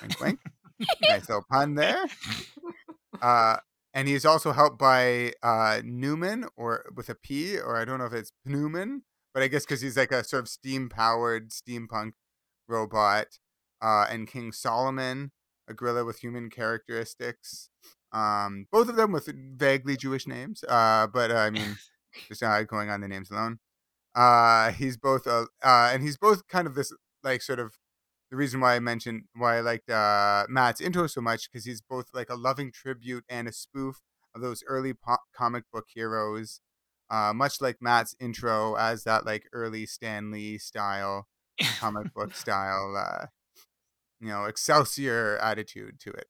Wink, 0.00 0.20
wink. 0.20 0.40
nice 1.02 1.28
little 1.28 1.44
pun 1.50 1.74
there. 1.76 2.06
Uh, 3.20 3.56
and 3.94 4.06
he's 4.06 4.24
also 4.24 4.52
helped 4.52 4.78
by 4.78 5.32
uh, 5.42 5.80
Pneuman, 5.82 6.48
or 6.56 6.84
with 6.94 7.08
a 7.08 7.14
P, 7.14 7.58
or 7.58 7.76
I 7.76 7.84
don't 7.84 7.98
know 7.98 8.04
if 8.04 8.12
it's 8.12 8.32
Pneuman, 8.46 9.00
but 9.34 9.42
I 9.42 9.48
guess 9.48 9.64
because 9.64 9.80
he's 9.80 9.96
like 9.96 10.12
a 10.12 10.22
sort 10.22 10.42
of 10.42 10.48
steam 10.48 10.88
powered 10.88 11.50
steampunk 11.50 12.12
robot. 12.68 13.26
Uh, 13.80 14.06
and 14.10 14.26
King 14.26 14.50
Solomon, 14.50 15.30
a 15.68 15.74
gorilla 15.74 16.04
with 16.04 16.18
human 16.18 16.50
characteristics. 16.50 17.70
Um, 18.12 18.66
both 18.72 18.88
of 18.88 18.96
them 18.96 19.12
with 19.12 19.26
vaguely 19.56 19.96
Jewish 19.96 20.26
names, 20.26 20.64
uh, 20.68 21.06
but 21.06 21.30
uh, 21.30 21.36
I 21.36 21.50
mean, 21.50 21.76
just 22.28 22.42
uh, 22.42 22.62
going 22.64 22.90
on 22.90 23.00
the 23.00 23.08
names 23.08 23.30
alone. 23.30 23.58
Uh, 24.14 24.72
he's 24.72 24.96
both 24.96 25.26
a, 25.26 25.46
uh, 25.62 25.90
and 25.92 26.02
he's 26.02 26.16
both 26.16 26.46
kind 26.48 26.66
of 26.66 26.74
this 26.74 26.92
like 27.22 27.42
sort 27.42 27.58
of 27.58 27.74
the 28.30 28.36
reason 28.36 28.60
why 28.60 28.74
I 28.74 28.80
mentioned 28.80 29.24
why 29.34 29.58
I 29.58 29.60
liked 29.60 29.90
uh, 29.90 30.46
Matt's 30.48 30.80
intro 30.80 31.06
so 31.06 31.20
much 31.20 31.50
because 31.50 31.64
he's 31.64 31.80
both 31.80 32.06
like 32.12 32.28
a 32.30 32.34
loving 32.34 32.72
tribute 32.72 33.24
and 33.28 33.48
a 33.48 33.52
spoof 33.52 34.00
of 34.34 34.42
those 34.42 34.62
early 34.66 34.92
po- 34.92 35.16
comic 35.34 35.64
book 35.72 35.86
heroes, 35.94 36.60
uh, 37.10 37.32
much 37.34 37.60
like 37.60 37.78
Matt's 37.80 38.14
intro 38.20 38.74
as 38.74 39.04
that 39.04 39.24
like 39.24 39.48
early 39.52 39.86
Stan 39.86 40.30
Lee 40.30 40.58
style 40.58 41.26
comic 41.78 42.12
book 42.14 42.34
style, 42.34 42.94
uh, 42.96 43.26
you 44.20 44.28
know, 44.28 44.44
Excelsior 44.44 45.38
attitude 45.38 46.00
to 46.00 46.10
it. 46.10 46.26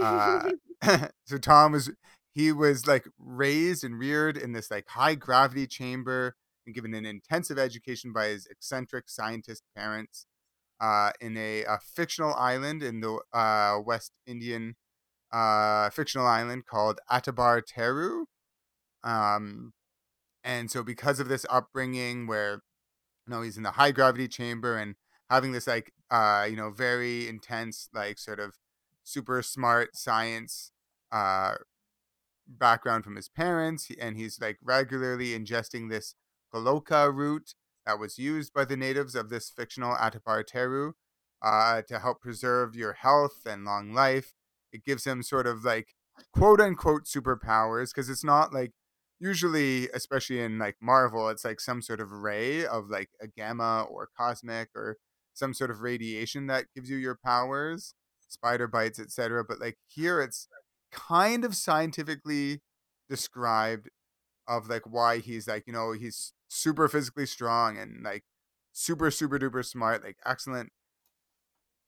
Uh, 0.00 0.50
so 1.26 1.38
Tom 1.38 1.72
was 1.72 1.90
he 2.34 2.52
was 2.52 2.86
like 2.86 3.06
raised 3.18 3.84
and 3.84 3.98
reared 3.98 4.36
in 4.36 4.52
this 4.52 4.70
like 4.70 4.88
high 4.88 5.14
gravity 5.14 5.66
chamber 5.66 6.36
and 6.70 6.74
given 6.74 6.94
an 6.94 7.04
intensive 7.04 7.58
education 7.58 8.12
by 8.12 8.28
his 8.28 8.46
eccentric 8.46 9.08
scientist 9.08 9.64
parents 9.76 10.26
uh, 10.80 11.10
in 11.20 11.36
a, 11.36 11.64
a 11.64 11.78
fictional 11.80 12.32
island 12.34 12.80
in 12.82 13.00
the 13.00 13.18
uh, 13.32 13.78
West 13.84 14.12
Indian 14.24 14.76
uh, 15.32 15.90
fictional 15.90 16.26
island 16.26 16.66
called 16.66 17.00
Attabar 17.10 17.60
Teru. 17.66 18.26
Um, 19.02 19.72
and 20.44 20.70
so 20.70 20.82
because 20.84 21.18
of 21.18 21.28
this 21.28 21.44
upbringing 21.50 22.28
where 22.28 22.62
you 23.26 23.34
know 23.34 23.42
he's 23.42 23.56
in 23.56 23.64
the 23.64 23.72
high 23.72 23.90
gravity 23.90 24.28
chamber 24.28 24.76
and 24.76 24.94
having 25.28 25.52
this 25.52 25.66
like 25.66 25.92
uh 26.10 26.46
you 26.48 26.56
know 26.56 26.70
very 26.70 27.28
intense 27.28 27.88
like 27.94 28.18
sort 28.18 28.40
of 28.40 28.54
super 29.04 29.42
smart 29.42 29.96
science 29.96 30.72
uh, 31.12 31.54
background 32.46 33.04
from 33.04 33.16
his 33.16 33.28
parents, 33.28 33.88
and 34.00 34.16
he's 34.16 34.40
like 34.40 34.58
regularly 34.62 35.38
ingesting 35.38 35.90
this 35.90 36.14
Goloka 36.52 37.12
root 37.12 37.54
that 37.86 37.98
was 37.98 38.18
used 38.18 38.52
by 38.52 38.64
the 38.64 38.76
natives 38.76 39.14
of 39.14 39.30
this 39.30 39.50
fictional 39.50 39.94
Attabar 39.94 40.46
Teru 40.46 40.92
uh, 41.42 41.82
to 41.88 41.98
help 41.98 42.20
preserve 42.20 42.74
your 42.74 42.94
health 42.94 43.46
and 43.46 43.64
long 43.64 43.92
life. 43.92 44.32
It 44.72 44.84
gives 44.84 45.06
him 45.06 45.22
sort 45.22 45.46
of 45.46 45.64
like 45.64 45.94
quote 46.32 46.60
unquote 46.60 47.04
superpowers 47.04 47.90
because 47.94 48.08
it's 48.08 48.24
not 48.24 48.52
like 48.52 48.72
usually, 49.18 49.88
especially 49.94 50.40
in 50.40 50.58
like 50.58 50.76
Marvel, 50.80 51.28
it's 51.28 51.44
like 51.44 51.60
some 51.60 51.82
sort 51.82 52.00
of 52.00 52.10
ray 52.10 52.64
of 52.66 52.88
like 52.88 53.10
a 53.20 53.26
gamma 53.26 53.86
or 53.90 54.08
cosmic 54.16 54.68
or 54.74 54.96
some 55.34 55.54
sort 55.54 55.70
of 55.70 55.80
radiation 55.80 56.46
that 56.46 56.66
gives 56.74 56.90
you 56.90 56.96
your 56.96 57.18
powers, 57.24 57.94
spider 58.28 58.66
bites, 58.68 58.98
etc. 58.98 59.44
But 59.46 59.60
like 59.60 59.78
here, 59.86 60.20
it's 60.20 60.48
kind 60.92 61.44
of 61.44 61.54
scientifically 61.54 62.60
described 63.08 63.88
of 64.48 64.68
like 64.68 64.82
why 64.84 65.18
he's 65.18 65.46
like 65.46 65.64
you 65.66 65.72
know 65.72 65.92
he's 65.92 66.32
super 66.50 66.88
physically 66.88 67.26
strong 67.26 67.78
and 67.78 68.02
like 68.02 68.24
super 68.72 69.10
super 69.10 69.38
duper 69.38 69.64
smart 69.64 70.02
like 70.04 70.16
excellent 70.26 70.70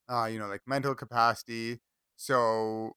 uh 0.09 0.27
you 0.27 0.39
know 0.39 0.47
like 0.47 0.63
mental 0.67 0.95
capacity. 0.95 1.81
So 2.17 2.93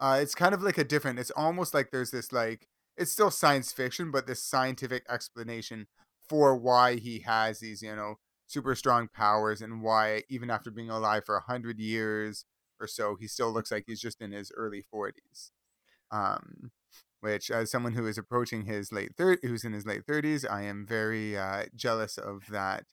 uh 0.00 0.18
it's 0.20 0.34
kind 0.34 0.54
of 0.54 0.62
like 0.62 0.78
a 0.78 0.84
different 0.84 1.18
it's 1.18 1.30
almost 1.32 1.74
like 1.74 1.90
there's 1.90 2.10
this 2.10 2.32
like 2.32 2.66
it's 2.96 3.12
still 3.12 3.30
science 3.30 3.72
fiction 3.72 4.10
but 4.10 4.26
this 4.26 4.42
scientific 4.42 5.04
explanation 5.08 5.86
for 6.28 6.56
why 6.56 6.96
he 6.96 7.20
has 7.20 7.60
these 7.60 7.82
you 7.82 7.94
know 7.94 8.16
super 8.46 8.74
strong 8.74 9.08
powers 9.08 9.62
and 9.62 9.82
why 9.82 10.22
even 10.28 10.50
after 10.50 10.70
being 10.70 10.90
alive 10.90 11.24
for 11.24 11.36
a 11.36 11.42
hundred 11.42 11.78
years 11.78 12.44
or 12.80 12.86
so 12.86 13.16
he 13.18 13.26
still 13.26 13.52
looks 13.52 13.70
like 13.70 13.84
he's 13.86 14.00
just 14.00 14.20
in 14.20 14.32
his 14.32 14.52
early 14.56 14.82
40s 14.92 15.50
um 16.10 16.70
which 17.24 17.50
as 17.50 17.70
someone 17.70 17.94
who 17.94 18.06
is 18.06 18.18
approaching 18.18 18.66
his 18.66 18.92
late 18.92 19.16
third 19.16 19.38
who's 19.42 19.64
in 19.64 19.72
his 19.72 19.86
late 19.86 20.06
30s 20.06 20.44
i 20.48 20.62
am 20.62 20.84
very 20.86 21.36
uh, 21.36 21.64
jealous 21.74 22.18
of 22.18 22.42
that 22.50 22.84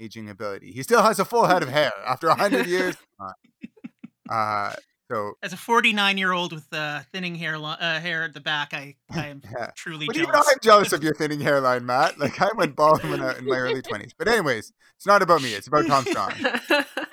aging 0.00 0.28
ability. 0.30 0.72
He 0.72 0.82
still 0.82 1.02
has 1.02 1.18
a 1.18 1.24
full 1.24 1.46
head 1.46 1.62
of 1.62 1.68
hair 1.68 1.92
after 2.06 2.28
100 2.28 2.66
years 2.66 2.96
uh, 4.30 4.72
so 5.10 5.32
as 5.42 5.52
a 5.52 5.56
49 5.56 6.18
year 6.18 6.32
old 6.32 6.52
with 6.52 6.66
uh, 6.72 7.00
thinning 7.12 7.34
hair 7.34 7.56
uh, 7.56 8.00
hair 8.00 8.22
at 8.22 8.32
the 8.34 8.40
back 8.40 8.72
i 8.72 8.94
i 9.10 9.26
am 9.26 9.42
yeah. 9.52 9.70
truly 9.76 10.06
but 10.06 10.14
jealous. 10.14 10.26
you 10.26 10.32
know? 10.32 10.42
i'm 10.46 10.58
jealous 10.62 10.92
of 10.92 11.02
your 11.02 11.14
thinning 11.14 11.40
hairline 11.40 11.84
matt. 11.84 12.18
Like 12.18 12.40
i 12.40 12.48
went 12.56 12.76
bald 12.76 13.04
in, 13.04 13.12
in 13.12 13.46
my 13.46 13.56
early 13.56 13.82
20s 13.82 14.12
but 14.16 14.28
anyways 14.28 14.72
it's 14.96 15.06
not 15.06 15.22
about 15.22 15.42
me. 15.42 15.54
It's 15.54 15.66
about 15.66 15.86
tom 15.86 16.04
strong 16.04 16.32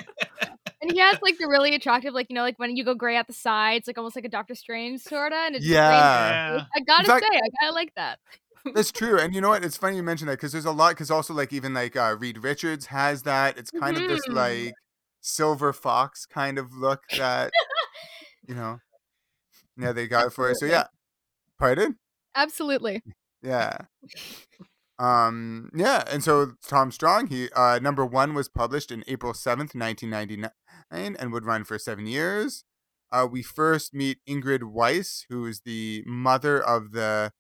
and 0.87 0.95
he 0.95 0.99
has 0.99 1.19
like 1.21 1.37
the 1.37 1.47
really 1.47 1.75
attractive, 1.75 2.13
like 2.13 2.27
you 2.29 2.35
know, 2.35 2.41
like 2.41 2.57
when 2.57 2.75
you 2.75 2.83
go 2.83 2.93
gray 2.93 3.17
at 3.17 3.27
the 3.27 3.33
sides, 3.33 3.87
like 3.87 3.97
almost 3.97 4.15
like 4.15 4.25
a 4.25 4.29
Doctor 4.29 4.55
Strange 4.55 5.01
sorta. 5.01 5.35
And 5.35 5.55
it's 5.55 5.65
yeah, 5.65 6.55
yeah. 6.55 6.63
I 6.75 6.79
gotta 6.81 7.07
fact, 7.07 7.25
say, 7.29 7.37
I 7.37 7.49
gotta 7.61 7.73
like 7.73 7.93
that. 7.95 8.19
That's 8.73 8.91
true, 8.91 9.19
and 9.19 9.33
you 9.33 9.41
know 9.41 9.49
what? 9.49 9.63
It's 9.63 9.77
funny 9.77 9.97
you 9.97 10.03
mentioned 10.03 10.29
that 10.29 10.37
because 10.37 10.51
there's 10.51 10.65
a 10.65 10.71
lot. 10.71 10.91
Because 10.91 11.11
also, 11.11 11.33
like 11.33 11.53
even 11.53 11.73
like 11.73 11.95
uh, 11.95 12.15
Reed 12.17 12.37
Richards 12.39 12.87
has 12.87 13.23
that. 13.23 13.57
It's 13.57 13.71
kind 13.71 13.97
mm-hmm. 13.97 14.05
of 14.05 14.09
this 14.11 14.27
like 14.27 14.73
silver 15.21 15.73
fox 15.73 16.25
kind 16.25 16.57
of 16.57 16.73
look 16.73 17.01
that 17.17 17.51
you 18.47 18.55
know. 18.55 18.79
Yeah, 19.77 19.91
they 19.91 20.07
got 20.07 20.27
it 20.27 20.33
for 20.33 20.49
it. 20.49 20.57
So 20.57 20.65
yeah, 20.65 20.85
pardon. 21.59 21.97
Absolutely. 22.35 23.01
Yeah. 23.41 23.77
Um, 24.99 25.69
yeah, 25.75 26.03
and 26.11 26.23
so 26.23 26.53
Tom 26.67 26.91
Strong, 26.91 27.27
he 27.27 27.49
uh, 27.55 27.79
number 27.79 28.05
one 28.05 28.33
was 28.33 28.49
published 28.49 28.91
in 28.91 29.03
April 29.07 29.33
seventh, 29.33 29.75
nineteen 29.75 30.09
ninety 30.09 30.37
nine, 30.37 30.51
and 30.91 31.31
would 31.31 31.45
run 31.45 31.63
for 31.63 31.77
seven 31.77 32.07
years. 32.07 32.63
Uh, 33.11 33.27
we 33.29 33.41
first 33.43 33.93
meet 33.93 34.17
Ingrid 34.27 34.63
Weiss, 34.63 35.25
who 35.29 35.45
is 35.45 35.61
the 35.61 36.03
mother 36.05 36.61
of 36.61 36.91
the 36.91 37.31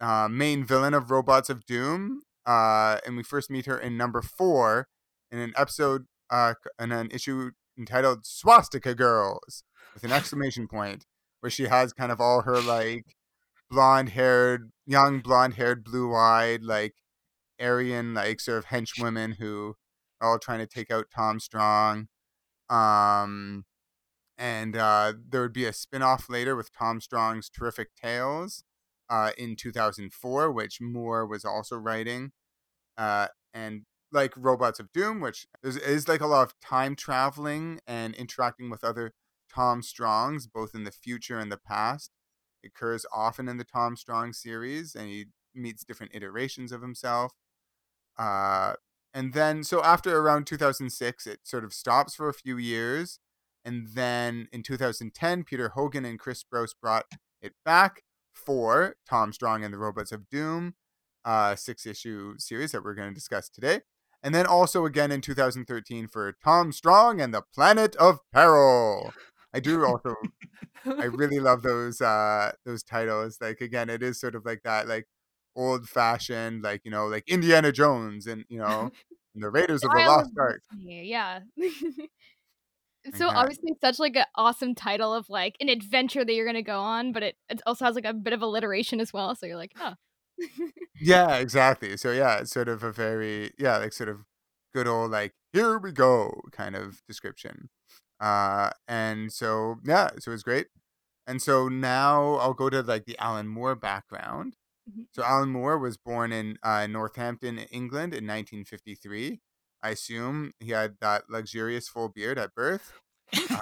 uh, 0.00 0.28
main 0.28 0.64
villain 0.64 0.94
of 0.94 1.10
Robots 1.10 1.50
of 1.50 1.66
Doom, 1.66 2.22
uh, 2.46 2.98
and 3.06 3.16
we 3.16 3.22
first 3.22 3.50
meet 3.50 3.66
her 3.66 3.78
in 3.78 3.96
number 3.96 4.22
four 4.22 4.88
in 5.30 5.38
an 5.38 5.52
episode 5.56 6.06
uh, 6.30 6.54
in 6.80 6.92
an 6.92 7.10
issue 7.10 7.50
entitled 7.78 8.24
"Swastika 8.24 8.94
Girls" 8.94 9.64
with 9.92 10.02
an 10.02 10.12
exclamation 10.12 10.66
point, 10.66 11.04
where 11.40 11.50
she 11.50 11.64
has 11.64 11.92
kind 11.92 12.10
of 12.10 12.22
all 12.22 12.42
her 12.42 12.60
like 12.60 13.15
blonde 13.70 14.10
haired, 14.10 14.70
young 14.86 15.20
blonde 15.20 15.54
haired, 15.54 15.84
blue 15.84 16.14
eyed, 16.14 16.62
like 16.62 16.94
Aryan, 17.60 18.14
like 18.14 18.40
sort 18.40 18.58
of 18.58 18.66
henchwomen 18.66 19.36
who 19.36 19.74
are 20.20 20.30
all 20.30 20.38
trying 20.38 20.60
to 20.60 20.66
take 20.66 20.90
out 20.90 21.06
Tom 21.14 21.40
Strong. 21.40 22.08
Um, 22.68 23.64
and 24.38 24.76
uh, 24.76 25.14
there 25.28 25.42
would 25.42 25.52
be 25.52 25.64
a 25.64 25.72
spin 25.72 26.02
off 26.02 26.28
later 26.28 26.56
with 26.56 26.72
Tom 26.72 27.00
Strong's 27.00 27.48
Terrific 27.48 27.94
Tales 27.94 28.64
uh, 29.08 29.32
in 29.38 29.56
2004, 29.56 30.52
which 30.52 30.80
Moore 30.80 31.26
was 31.26 31.44
also 31.44 31.76
writing. 31.76 32.32
Uh, 32.98 33.28
and 33.54 33.82
like 34.12 34.32
Robots 34.36 34.80
of 34.80 34.92
Doom, 34.92 35.20
which 35.20 35.46
is, 35.62 35.76
is 35.76 36.08
like 36.08 36.20
a 36.20 36.26
lot 36.26 36.42
of 36.42 36.54
time 36.60 36.96
traveling 36.96 37.80
and 37.86 38.14
interacting 38.14 38.70
with 38.70 38.84
other 38.84 39.12
Tom 39.52 39.82
Strongs, 39.82 40.46
both 40.46 40.74
in 40.74 40.84
the 40.84 40.92
future 40.92 41.38
and 41.38 41.50
the 41.50 41.58
past 41.58 42.10
occurs 42.66 43.06
often 43.12 43.48
in 43.48 43.56
the 43.56 43.64
Tom 43.64 43.96
Strong 43.96 44.34
series, 44.34 44.94
and 44.94 45.08
he 45.08 45.26
meets 45.54 45.84
different 45.84 46.14
iterations 46.14 46.72
of 46.72 46.82
himself. 46.82 47.32
Uh, 48.18 48.74
and 49.14 49.32
then, 49.32 49.64
so 49.64 49.82
after 49.82 50.18
around 50.18 50.46
2006, 50.46 51.26
it 51.26 51.40
sort 51.44 51.64
of 51.64 51.72
stops 51.72 52.14
for 52.14 52.28
a 52.28 52.34
few 52.34 52.58
years. 52.58 53.18
And 53.64 53.88
then 53.94 54.48
in 54.52 54.62
2010, 54.62 55.44
Peter 55.44 55.70
Hogan 55.70 56.04
and 56.04 56.18
Chris 56.18 56.44
Sprouse 56.44 56.74
brought 56.80 57.06
it 57.40 57.54
back 57.64 58.02
for 58.32 58.96
Tom 59.08 59.32
Strong 59.32 59.64
and 59.64 59.72
the 59.72 59.78
Robots 59.78 60.12
of 60.12 60.28
Doom, 60.28 60.74
uh, 61.24 61.56
six 61.56 61.86
issue 61.86 62.34
series 62.38 62.72
that 62.72 62.84
we're 62.84 62.94
going 62.94 63.08
to 63.08 63.14
discuss 63.14 63.48
today. 63.48 63.80
And 64.22 64.34
then 64.34 64.46
also 64.46 64.86
again 64.86 65.10
in 65.10 65.20
2013 65.20 66.08
for 66.08 66.36
Tom 66.44 66.72
Strong 66.72 67.20
and 67.20 67.32
the 67.32 67.42
Planet 67.54 67.96
of 67.96 68.20
Peril. 68.32 69.12
I 69.56 69.60
do 69.60 69.86
also 69.86 70.14
I 70.84 71.04
really 71.04 71.40
love 71.40 71.62
those 71.62 72.00
uh 72.02 72.52
those 72.66 72.82
titles. 72.82 73.38
Like 73.40 73.62
again, 73.62 73.88
it 73.88 74.02
is 74.02 74.20
sort 74.20 74.34
of 74.34 74.44
like 74.44 74.62
that 74.64 74.86
like 74.86 75.06
old 75.56 75.88
fashioned, 75.88 76.62
like, 76.62 76.82
you 76.84 76.90
know, 76.90 77.06
like 77.06 77.26
Indiana 77.26 77.72
Jones 77.72 78.26
and 78.26 78.44
you 78.48 78.58
know, 78.58 78.90
and 79.34 79.42
the 79.42 79.48
Raiders 79.48 79.82
of 79.82 79.90
the 79.90 79.96
Lost 79.96 80.30
Ark. 80.38 80.60
Yeah. 80.78 81.40
so 83.14 83.28
obviously 83.28 83.72
such 83.80 83.98
like 83.98 84.16
an 84.16 84.26
awesome 84.34 84.74
title 84.74 85.14
of 85.14 85.30
like 85.30 85.56
an 85.60 85.70
adventure 85.70 86.24
that 86.24 86.34
you're 86.34 86.46
gonna 86.46 86.62
go 86.62 86.80
on, 86.80 87.12
but 87.12 87.22
it, 87.22 87.36
it 87.48 87.62
also 87.66 87.86
has 87.86 87.94
like 87.94 88.04
a 88.04 88.12
bit 88.12 88.34
of 88.34 88.42
alliteration 88.42 89.00
as 89.00 89.10
well. 89.10 89.34
So 89.34 89.46
you're 89.46 89.56
like, 89.56 89.72
oh. 89.80 89.94
yeah, 91.00 91.36
exactly. 91.36 91.96
So 91.96 92.12
yeah, 92.12 92.40
it's 92.40 92.50
sort 92.50 92.68
of 92.68 92.82
a 92.82 92.92
very 92.92 93.52
yeah, 93.58 93.78
like 93.78 93.94
sort 93.94 94.10
of 94.10 94.18
good 94.74 94.86
old 94.86 95.10
like 95.10 95.32
here 95.54 95.78
we 95.78 95.90
go 95.90 96.42
kind 96.52 96.76
of 96.76 97.00
description. 97.08 97.70
Uh, 98.20 98.70
and 98.88 99.32
so 99.32 99.76
yeah, 99.84 100.10
so 100.18 100.30
it 100.30 100.34
was 100.34 100.42
great. 100.42 100.68
And 101.26 101.42
so 101.42 101.68
now 101.68 102.34
I'll 102.34 102.54
go 102.54 102.70
to 102.70 102.82
like 102.82 103.04
the 103.04 103.18
Alan 103.18 103.48
Moore 103.48 103.74
background. 103.74 104.56
Mm-hmm. 104.88 105.02
So 105.12 105.24
Alan 105.24 105.50
Moore 105.50 105.78
was 105.78 105.96
born 105.96 106.32
in 106.32 106.58
uh, 106.62 106.86
Northampton, 106.86 107.58
England, 107.58 108.14
in 108.14 108.24
1953. 108.26 109.40
I 109.82 109.90
assume 109.90 110.52
he 110.60 110.70
had 110.70 110.96
that 111.00 111.24
luxurious 111.28 111.88
full 111.88 112.08
beard 112.08 112.38
at 112.38 112.54
birth. 112.54 112.92
Uh, 113.50 113.58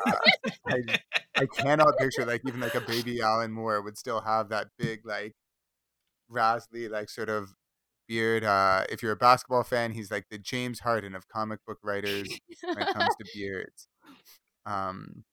I, 0.68 0.82
I 1.36 1.46
cannot 1.46 1.96
picture 1.98 2.26
like 2.26 2.42
even 2.46 2.60
like 2.60 2.74
a 2.74 2.80
baby 2.80 3.20
Alan 3.22 3.50
Moore 3.50 3.80
would 3.80 3.96
still 3.96 4.20
have 4.20 4.50
that 4.50 4.68
big 4.78 5.06
like 5.06 5.34
raspy 6.28 6.88
like 6.88 7.08
sort 7.08 7.28
of 7.28 7.54
beard. 8.08 8.44
Uh, 8.44 8.84
if 8.90 9.02
you're 9.02 9.12
a 9.12 9.16
basketball 9.16 9.64
fan, 9.64 9.92
he's 9.92 10.10
like 10.10 10.26
the 10.30 10.38
James 10.38 10.80
Harden 10.80 11.14
of 11.14 11.28
comic 11.28 11.60
book 11.66 11.78
writers 11.82 12.28
when 12.62 12.78
it 12.78 12.94
comes 12.94 13.14
to 13.16 13.24
beards. 13.34 13.88
Um, 14.66 15.24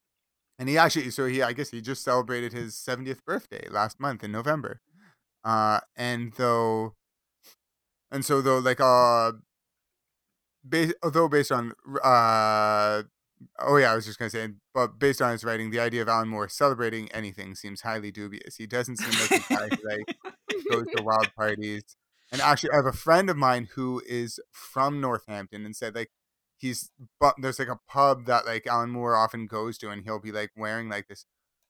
and 0.59 0.69
he 0.69 0.77
actually, 0.77 1.09
so 1.11 1.25
he, 1.25 1.41
I 1.41 1.53
guess 1.53 1.71
he 1.71 1.81
just 1.81 2.03
celebrated 2.03 2.53
his 2.53 2.75
70th 2.75 3.23
birthday 3.25 3.67
last 3.69 3.99
month 3.99 4.23
in 4.23 4.31
November. 4.31 4.81
Uh, 5.43 5.79
and 5.95 6.33
though, 6.33 6.95
and 8.11 8.23
so 8.23 8.41
though, 8.41 8.59
like, 8.59 8.79
uh, 8.79 9.31
based, 10.67 10.93
although 11.01 11.27
based 11.27 11.51
on, 11.51 11.73
uh, 12.03 13.03
oh 13.59 13.77
yeah, 13.77 13.91
I 13.91 13.95
was 13.95 14.05
just 14.05 14.19
gonna 14.19 14.29
say, 14.29 14.49
but 14.73 14.99
based 14.99 15.21
on 15.21 15.31
his 15.31 15.43
writing, 15.43 15.71
the 15.71 15.79
idea 15.79 16.01
of 16.01 16.09
Alan 16.09 16.27
Moore 16.29 16.49
celebrating 16.49 17.11
anything 17.11 17.55
seems 17.55 17.81
highly 17.81 18.11
dubious. 18.11 18.55
He 18.55 18.67
doesn't 18.67 18.97
seem 18.97 19.11
like 19.19 19.31
a 19.31 19.53
guy 19.53 19.75
who 19.75 19.89
like 19.89 20.65
goes 20.69 20.85
to 20.95 21.03
wild 21.03 21.33
parties. 21.35 21.83
And 22.31 22.41
actually, 22.41 22.71
I 22.71 22.77
have 22.77 22.85
a 22.85 22.93
friend 22.93 23.29
of 23.29 23.37
mine 23.37 23.69
who 23.75 24.01
is 24.07 24.39
from 24.51 25.01
Northampton 25.01 25.65
and 25.65 25.75
said 25.75 25.95
like 25.95 26.11
he's 26.61 26.91
but 27.19 27.35
there's 27.39 27.59
like 27.59 27.67
a 27.67 27.79
pub 27.89 28.25
that 28.25 28.45
like 28.45 28.67
Alan 28.67 28.91
Moore 28.91 29.15
often 29.15 29.47
goes 29.47 29.77
to, 29.79 29.89
and 29.89 30.03
he'll 30.03 30.19
be 30.19 30.31
like 30.31 30.51
wearing 30.55 30.87
like 30.89 31.07
this 31.07 31.25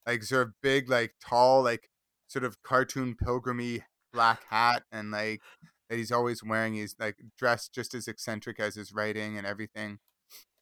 like 0.06 0.23
sort 0.23 0.47
of 0.47 0.54
big 0.62 0.89
like 0.89 1.15
tall 1.23 1.63
like 1.63 1.89
sort 2.27 2.43
of 2.45 2.62
cartoon 2.63 3.15
pilgrimy 3.15 3.84
black 4.13 4.43
hat 4.49 4.84
and 4.91 5.12
like 5.12 5.41
that 5.89 5.97
he's 5.97 6.12
always 6.12 6.43
wearing. 6.43 6.73
He's 6.73 6.95
like 6.99 7.15
dressed 7.38 7.73
just 7.73 7.93
as 7.95 8.08
eccentric 8.08 8.60
as 8.60 8.75
his 8.75 8.93
writing 8.93 9.38
and 9.38 9.47
everything. 9.47 9.99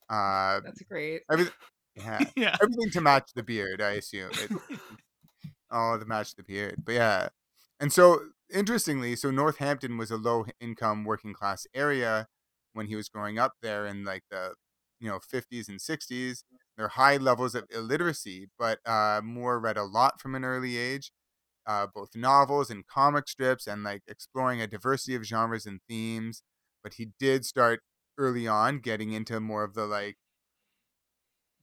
Uh, 0.10 0.62
That's 0.64 0.82
great. 0.84 1.22
Everything, 1.32 1.54
yeah, 1.96 2.20
yeah, 2.36 2.56
everything 2.62 2.92
to 2.92 3.02
match 3.02 3.32
the 3.36 3.44
beard. 3.44 3.82
I 3.82 3.92
assume. 3.92 4.32
It, 4.32 4.52
Oh, 5.72 5.98
the 5.98 6.06
match 6.06 6.36
the 6.36 6.44
beard, 6.44 6.84
But 6.84 6.94
yeah. 6.94 7.30
And 7.80 7.94
so 7.94 8.22
interestingly, 8.52 9.16
so 9.16 9.30
Northampton 9.32 9.98
was 9.98 10.10
a 10.12 10.18
low 10.18 10.46
income 10.60 11.04
working 11.06 11.34
class 11.34 11.68
area 11.74 12.28
when 12.80 12.88
he 12.88 12.96
was 12.96 13.10
growing 13.10 13.38
up 13.38 13.56
there 13.62 13.86
in 13.86 14.06
like 14.06 14.24
the 14.32 14.54
you 15.02 15.10
know 15.10 15.20
50s 15.20 15.68
and 15.68 15.82
60s. 15.82 16.46
There 16.78 16.86
are 16.86 16.90
high 16.90 17.18
levels 17.18 17.56
of 17.56 17.66
illiteracy, 17.72 18.48
but 18.58 18.80
uh, 18.86 19.20
Moore 19.22 19.60
read 19.60 19.76
a 19.78 19.84
lot 19.84 20.22
from 20.22 20.34
an 20.34 20.46
early 20.46 20.78
age, 20.78 21.12
uh, 21.68 21.88
both 21.94 22.16
novels 22.16 22.70
and 22.70 22.88
comic 22.88 23.28
strips, 23.28 23.68
and 23.68 23.84
like 23.84 24.04
exploring 24.08 24.62
a 24.62 24.68
diversity 24.68 25.16
of 25.16 25.26
genres 25.26 25.66
and 25.66 25.82
themes. 25.90 26.44
But 26.84 26.94
he 26.96 27.10
did 27.20 27.46
start 27.46 27.82
early 28.18 28.48
on 28.48 28.80
getting 28.80 29.12
into 29.12 29.42
more 29.42 29.66
of 29.66 29.74
the 29.74 29.86
like 29.86 30.18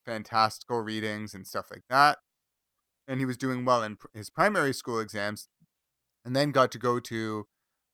fantastical 0.05 0.81
readings 0.81 1.35
and 1.35 1.47
stuff 1.47 1.71
like 1.71 1.85
that. 1.91 2.19
And 3.09 3.21
he 3.21 3.27
was 3.27 3.37
doing 3.39 3.65
well 3.65 3.83
in 3.83 3.97
pr- 3.97 4.09
his 4.15 4.31
primary 4.31 4.75
school 4.75 5.01
exams, 5.01 5.49
and 6.25 6.37
then 6.37 6.51
got 6.53 6.73
to 6.73 6.79
go 6.79 7.01
to 7.01 7.47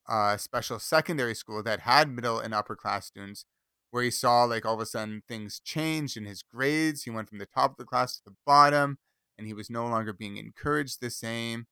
a 0.08 0.38
special 0.38 0.78
secondary 0.78 1.34
school 1.34 1.62
that 1.62 1.80
had 1.80 2.10
middle 2.10 2.38
and 2.38 2.54
upper 2.54 2.76
class 2.76 3.06
students, 3.06 3.44
where 3.90 4.02
he 4.02 4.10
saw 4.10 4.44
like 4.44 4.64
all 4.64 4.74
of 4.74 4.80
a 4.80 4.86
sudden 4.86 5.22
things 5.28 5.60
changed 5.64 6.16
in 6.16 6.24
his 6.24 6.42
grades. 6.42 7.04
He 7.04 7.10
went 7.10 7.28
from 7.28 7.38
the 7.38 7.46
top 7.46 7.72
of 7.72 7.76
the 7.76 7.84
class 7.84 8.16
to 8.16 8.24
the 8.24 8.36
bottom, 8.46 8.98
and 9.38 9.46
he 9.46 9.54
was 9.54 9.70
no 9.70 9.86
longer 9.86 10.12
being 10.12 10.36
encouraged 10.36 11.00
the 11.00 11.10
same. 11.10 11.66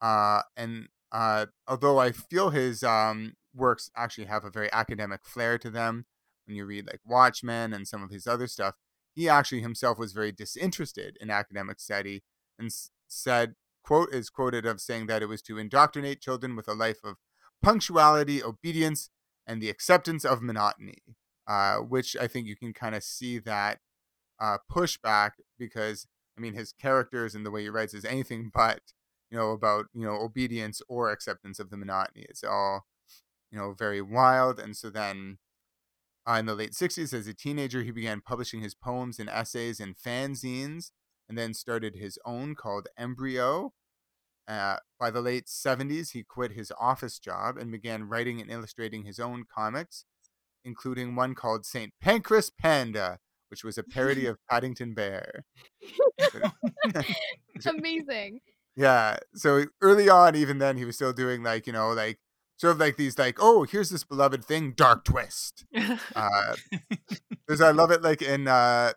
Uh, 0.00 0.42
and 0.56 0.88
uh, 1.12 1.46
although 1.68 1.98
I 1.98 2.12
feel 2.12 2.50
his 2.50 2.82
um, 2.82 3.34
works 3.54 3.90
actually 3.96 4.26
have 4.26 4.44
a 4.44 4.50
very 4.50 4.72
academic 4.72 5.20
flair 5.24 5.58
to 5.58 5.70
them, 5.70 6.06
when 6.46 6.56
you 6.56 6.64
read 6.64 6.86
like 6.86 7.00
Watchmen 7.04 7.72
and 7.72 7.86
some 7.86 8.02
of 8.02 8.10
his 8.10 8.26
other 8.26 8.46
stuff, 8.46 8.74
he 9.14 9.28
actually 9.28 9.60
himself 9.60 9.98
was 9.98 10.12
very 10.12 10.32
disinterested 10.32 11.16
in 11.20 11.30
academic 11.30 11.80
study 11.80 12.22
and 12.58 12.70
said, 13.08 13.54
quote, 13.84 14.12
is 14.12 14.30
quoted 14.30 14.66
of 14.66 14.80
saying 14.80 15.06
that 15.06 15.22
it 15.22 15.26
was 15.26 15.42
to 15.42 15.58
indoctrinate 15.58 16.20
children 16.20 16.56
with 16.56 16.66
a 16.66 16.72
life 16.72 17.00
of 17.04 17.16
punctuality, 17.62 18.42
obedience, 18.42 19.10
and 19.46 19.60
the 19.60 19.70
acceptance 19.70 20.24
of 20.24 20.42
monotony, 20.42 21.02
uh, 21.46 21.76
which 21.76 22.16
I 22.20 22.26
think 22.26 22.46
you 22.46 22.56
can 22.56 22.72
kind 22.72 22.94
of 22.94 23.02
see 23.02 23.38
that 23.40 23.80
uh, 24.40 24.58
pushback 24.70 25.32
because, 25.58 26.06
I 26.36 26.40
mean, 26.40 26.54
his 26.54 26.72
characters 26.72 27.34
and 27.34 27.44
the 27.44 27.50
way 27.50 27.62
he 27.62 27.68
writes 27.68 27.94
is 27.94 28.04
anything 28.04 28.50
but, 28.52 28.80
you 29.30 29.38
know, 29.38 29.50
about, 29.52 29.86
you 29.92 30.04
know, 30.04 30.14
obedience 30.14 30.82
or 30.88 31.10
acceptance 31.10 31.58
of 31.58 31.70
the 31.70 31.76
monotony. 31.76 32.26
It's 32.28 32.44
all, 32.44 32.86
you 33.50 33.58
know, 33.58 33.74
very 33.76 34.02
wild. 34.02 34.58
And 34.58 34.76
so 34.76 34.90
then 34.90 35.38
uh, 36.28 36.34
in 36.34 36.46
the 36.46 36.54
late 36.54 36.72
60s, 36.72 37.12
as 37.12 37.26
a 37.26 37.34
teenager, 37.34 37.82
he 37.82 37.90
began 37.90 38.20
publishing 38.20 38.60
his 38.60 38.74
poems 38.74 39.18
and 39.18 39.28
essays 39.28 39.80
in 39.80 39.94
fanzines 39.94 40.90
and 41.28 41.36
then 41.36 41.54
started 41.54 41.96
his 41.96 42.18
own 42.24 42.54
called 42.54 42.88
Embryo. 42.96 43.72
Uh, 44.48 44.76
by 44.98 45.10
the 45.10 45.20
late 45.20 45.46
70s, 45.46 46.12
he 46.12 46.24
quit 46.24 46.52
his 46.52 46.72
office 46.78 47.18
job 47.18 47.56
and 47.56 47.70
began 47.70 48.08
writing 48.08 48.40
and 48.40 48.50
illustrating 48.50 49.04
his 49.04 49.20
own 49.20 49.44
comics, 49.52 50.04
including 50.64 51.14
one 51.14 51.34
called 51.34 51.64
St. 51.64 51.92
Pancras 52.00 52.50
Panda, 52.50 53.18
which 53.48 53.62
was 53.62 53.78
a 53.78 53.82
parody 53.82 54.26
of 54.26 54.38
Paddington 54.50 54.94
Bear. 54.94 55.44
Amazing. 57.66 58.40
Yeah. 58.76 59.18
So 59.34 59.64
early 59.80 60.08
on, 60.08 60.34
even 60.34 60.58
then, 60.58 60.76
he 60.76 60.84
was 60.84 60.96
still 60.96 61.12
doing 61.12 61.42
like, 61.42 61.66
you 61.66 61.72
know, 61.72 61.92
like 61.92 62.18
sort 62.56 62.72
of 62.72 62.80
like 62.80 62.96
these, 62.96 63.18
like, 63.18 63.38
oh, 63.40 63.64
here's 63.64 63.90
this 63.90 64.04
beloved 64.04 64.44
thing, 64.44 64.72
Dark 64.72 65.04
Twist. 65.04 65.64
Uh, 66.14 66.54
there's, 67.46 67.60
I 67.60 67.70
love 67.70 67.90
it, 67.90 68.02
like 68.02 68.22
in, 68.22 68.46
uh, 68.46 68.92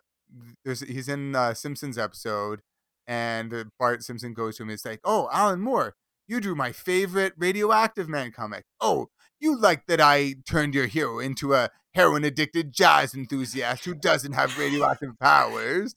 there's, 0.64 0.80
he's 0.80 1.08
in 1.08 1.34
uh, 1.34 1.52
Simpsons 1.54 1.98
episode, 1.98 2.60
and 3.06 3.52
uh, 3.52 3.64
Bart 3.78 4.02
Simpson 4.02 4.34
goes 4.34 4.56
to 4.56 4.62
him. 4.62 4.70
It's 4.70 4.84
like, 4.84 5.00
oh, 5.04 5.28
Alan 5.32 5.60
Moore, 5.60 5.94
you 6.26 6.40
drew 6.40 6.54
my 6.54 6.72
favorite 6.72 7.34
Radioactive 7.36 8.08
Man 8.08 8.32
comic. 8.32 8.64
Oh, 8.80 9.08
you 9.38 9.58
like 9.58 9.86
that 9.86 10.00
I 10.00 10.36
turned 10.46 10.74
your 10.74 10.86
hero 10.86 11.18
into 11.18 11.54
a 11.54 11.70
heroin 11.94 12.24
addicted 12.24 12.72
jazz 12.72 13.14
enthusiast 13.14 13.84
who 13.84 13.94
doesn't 13.94 14.32
have 14.32 14.58
radioactive 14.58 15.18
powers. 15.18 15.94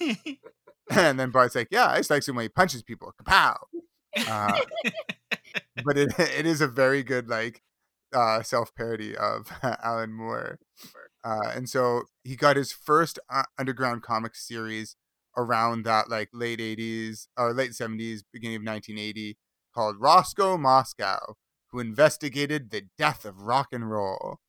and 0.90 1.18
then 1.18 1.30
Bart's 1.30 1.54
like, 1.54 1.68
yeah, 1.70 1.88
I 1.88 1.98
just 1.98 2.10
like 2.10 2.26
him 2.26 2.36
when 2.36 2.44
he 2.44 2.48
punches 2.48 2.82
people. 2.82 3.12
Kapow. 3.22 3.56
Uh, 4.26 4.60
but 5.84 5.96
it 5.96 6.12
it 6.18 6.46
is 6.46 6.60
a 6.60 6.66
very 6.66 7.02
good 7.02 7.28
like 7.28 7.62
uh, 8.12 8.42
self 8.42 8.74
parody 8.74 9.16
of 9.16 9.52
Alan 9.82 10.12
Moore. 10.12 10.58
Uh, 11.24 11.52
and 11.54 11.68
so 11.68 12.04
he 12.24 12.36
got 12.36 12.56
his 12.56 12.72
first 12.72 13.18
uh, 13.28 13.42
underground 13.58 14.02
comic 14.02 14.34
series 14.34 14.96
around 15.38 15.84
that 15.84 16.10
like 16.10 16.28
late 16.34 16.58
80s 16.58 17.28
or 17.38 17.54
late 17.54 17.70
70s, 17.70 18.22
beginning 18.32 18.56
of 18.56 18.62
1980, 18.62 19.38
called 19.72 20.00
Roscoe 20.00 20.58
Moscow, 20.58 21.36
who 21.70 21.78
investigated 21.78 22.70
the 22.70 22.86
death 22.98 23.24
of 23.24 23.42
rock 23.42 23.68
and 23.72 23.90
roll. 23.90 24.40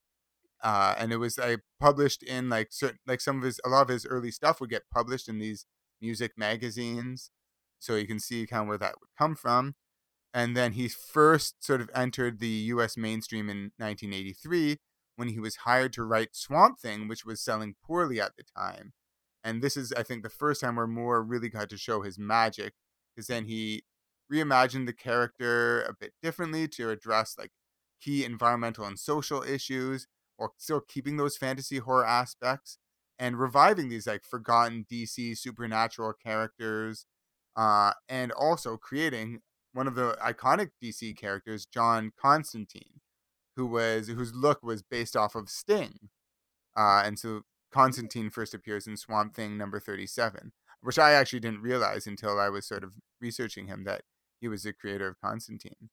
Uh, 0.62 0.96
and 0.98 1.14
it 1.14 1.18
was 1.18 1.38
like 1.38 1.62
published 1.80 2.24
in 2.24 2.50
like 2.50 2.70
certain 2.72 3.00
like 3.08 3.22
some 3.22 3.38
of 3.38 3.44
his 3.44 3.62
a 3.64 3.70
lot 3.70 3.84
of 3.84 3.88
his 3.88 4.06
early 4.06 4.32
stuff 4.32 4.60
would 4.60 4.70
get 4.70 4.90
published 4.94 5.30
in 5.30 5.40
these 5.40 5.66
music 6.02 6.34
magazines, 6.36 7.32
so 7.78 7.96
you 7.96 8.08
can 8.08 8.20
see 8.20 8.46
kind 8.46 8.64
of 8.64 8.68
where 8.68 8.78
that 8.78 8.96
would 9.00 9.10
come 9.18 9.36
from. 9.36 9.76
And 10.34 10.58
then 10.58 10.74
he 10.74 10.90
first 10.90 11.64
sort 11.64 11.82
of 11.82 11.90
entered 11.96 12.40
the 12.40 12.48
U.S. 12.48 12.98
mainstream 12.98 13.50
in 13.50 13.72
1983 13.78 14.78
when 15.16 15.30
he 15.30 15.40
was 15.40 15.58
hired 15.58 15.94
to 15.94 16.04
write 16.04 16.36
Swamp 16.36 16.80
Thing, 16.80 17.08
which 17.08 17.26
was 17.26 17.42
selling 17.42 17.76
poorly 17.84 18.20
at 18.20 18.34
the 18.38 18.44
time. 18.44 18.94
And 19.44 19.62
this 19.62 19.78
is, 19.78 19.94
I 19.94 20.04
think, 20.04 20.24
the 20.24 20.30
first 20.30 20.62
time 20.62 20.76
where 20.76 20.88
Moore 20.88 21.24
really 21.24 21.50
got 21.50 21.70
to 21.70 21.78
show 21.78 22.02
his 22.02 22.20
magic, 22.20 22.74
because 23.16 23.28
then 23.28 23.46
he 23.46 23.84
reimagined 24.32 24.86
the 24.86 24.94
character 24.94 25.82
a 25.84 25.94
bit 25.94 26.14
differently 26.22 26.68
to 26.68 26.90
address 26.90 27.36
like 27.38 27.52
key 28.02 28.24
environmental 28.26 28.86
and 28.86 29.00
social 29.00 29.44
issues, 29.44 30.08
or 30.38 30.52
still 30.58 30.82
keeping 30.82 31.18
those 31.18 31.38
fantasy 31.38 31.78
horror 31.80 32.06
aspects 32.06 32.78
and 33.18 33.40
reviving 33.40 33.90
these 33.90 34.08
like 34.08 34.24
forgotten 34.24 34.86
DC 34.90 35.38
supernatural 35.38 36.14
characters, 36.14 37.06
uh, 37.56 37.94
and 38.08 38.32
also 38.32 38.78
creating 38.78 39.42
one 39.74 39.88
of 39.88 39.96
the 39.96 40.18
iconic 40.24 40.72
DC 40.82 41.16
characters, 41.18 41.66
John 41.66 42.12
Constantine, 42.20 43.02
who 43.56 43.68
was 43.68 44.08
whose 44.08 44.34
look 44.34 44.64
was 44.64 44.84
based 44.84 45.16
off 45.16 45.36
of 45.36 45.50
Sting, 45.50 46.10
uh, 46.78 47.04
and 47.06 47.20
so 47.20 47.42
Constantine 47.72 48.30
first 48.30 48.54
appears 48.54 48.88
in 48.88 48.98
Swamp 48.98 49.36
Thing 49.36 49.58
number 49.58 49.80
thirty-seven, 49.80 50.52
which 50.82 51.00
I 51.00 51.12
actually 51.14 51.42
didn't 51.42 51.62
realize 51.62 52.08
until 52.08 52.40
I 52.40 52.50
was 52.50 52.68
sort 52.68 52.84
of 52.84 52.96
researching 53.22 53.68
him 53.68 53.84
that 53.86 54.02
he 54.40 54.48
was 54.48 54.64
the 54.64 54.74
creator 54.74 55.08
of 55.08 55.20
Constantine. 55.22 55.90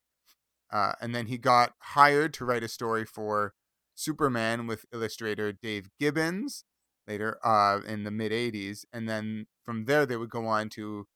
Uh, 0.73 0.93
and 1.01 1.15
then 1.15 1.27
he 1.27 1.39
got 1.39 1.75
hired 1.79 2.35
to 2.35 2.45
write 2.45 2.63
a 2.63 2.69
story 2.69 3.05
for 3.05 3.55
Superman 3.95 4.67
with 4.67 4.85
illustrator 4.93 5.53
Dave 5.53 5.89
Gibbons 5.99 6.65
later 7.07 7.39
uh, 7.45 7.81
in 7.87 8.05
the 8.05 8.11
mid 8.11 8.33
80s. 8.33 8.85
And 8.93 9.09
then 9.09 9.47
from 9.65 9.85
there, 9.85 10.07
they 10.07 10.17
would 10.17 10.31
go 10.31 10.47
on 10.47 10.69
to 10.71 11.07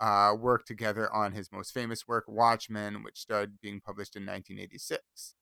uh, 0.00 0.34
work 0.38 0.64
together 0.64 1.12
on 1.12 1.32
his 1.32 1.50
most 1.52 1.72
famous 1.72 2.08
work, 2.08 2.24
Watchmen, 2.26 3.02
which 3.02 3.18
started 3.18 3.60
being 3.60 3.80
published 3.80 4.16
in 4.16 4.22
1986. 4.22 5.34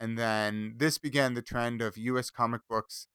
And 0.00 0.18
then 0.18 0.74
this 0.76 0.98
began 0.98 1.34
the 1.34 1.42
trend 1.42 1.80
of 1.80 1.96
US 1.96 2.30
comic 2.30 2.60
books, 2.68 3.08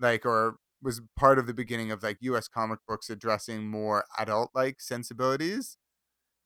like, 0.00 0.26
or 0.26 0.56
was 0.82 1.00
part 1.16 1.38
of 1.38 1.46
the 1.46 1.54
beginning 1.54 1.90
of 1.92 2.02
like 2.02 2.18
US 2.22 2.48
comic 2.48 2.80
books 2.88 3.10
addressing 3.10 3.68
more 3.68 4.04
adult 4.18 4.50
like 4.54 4.80
sensibilities, 4.80 5.76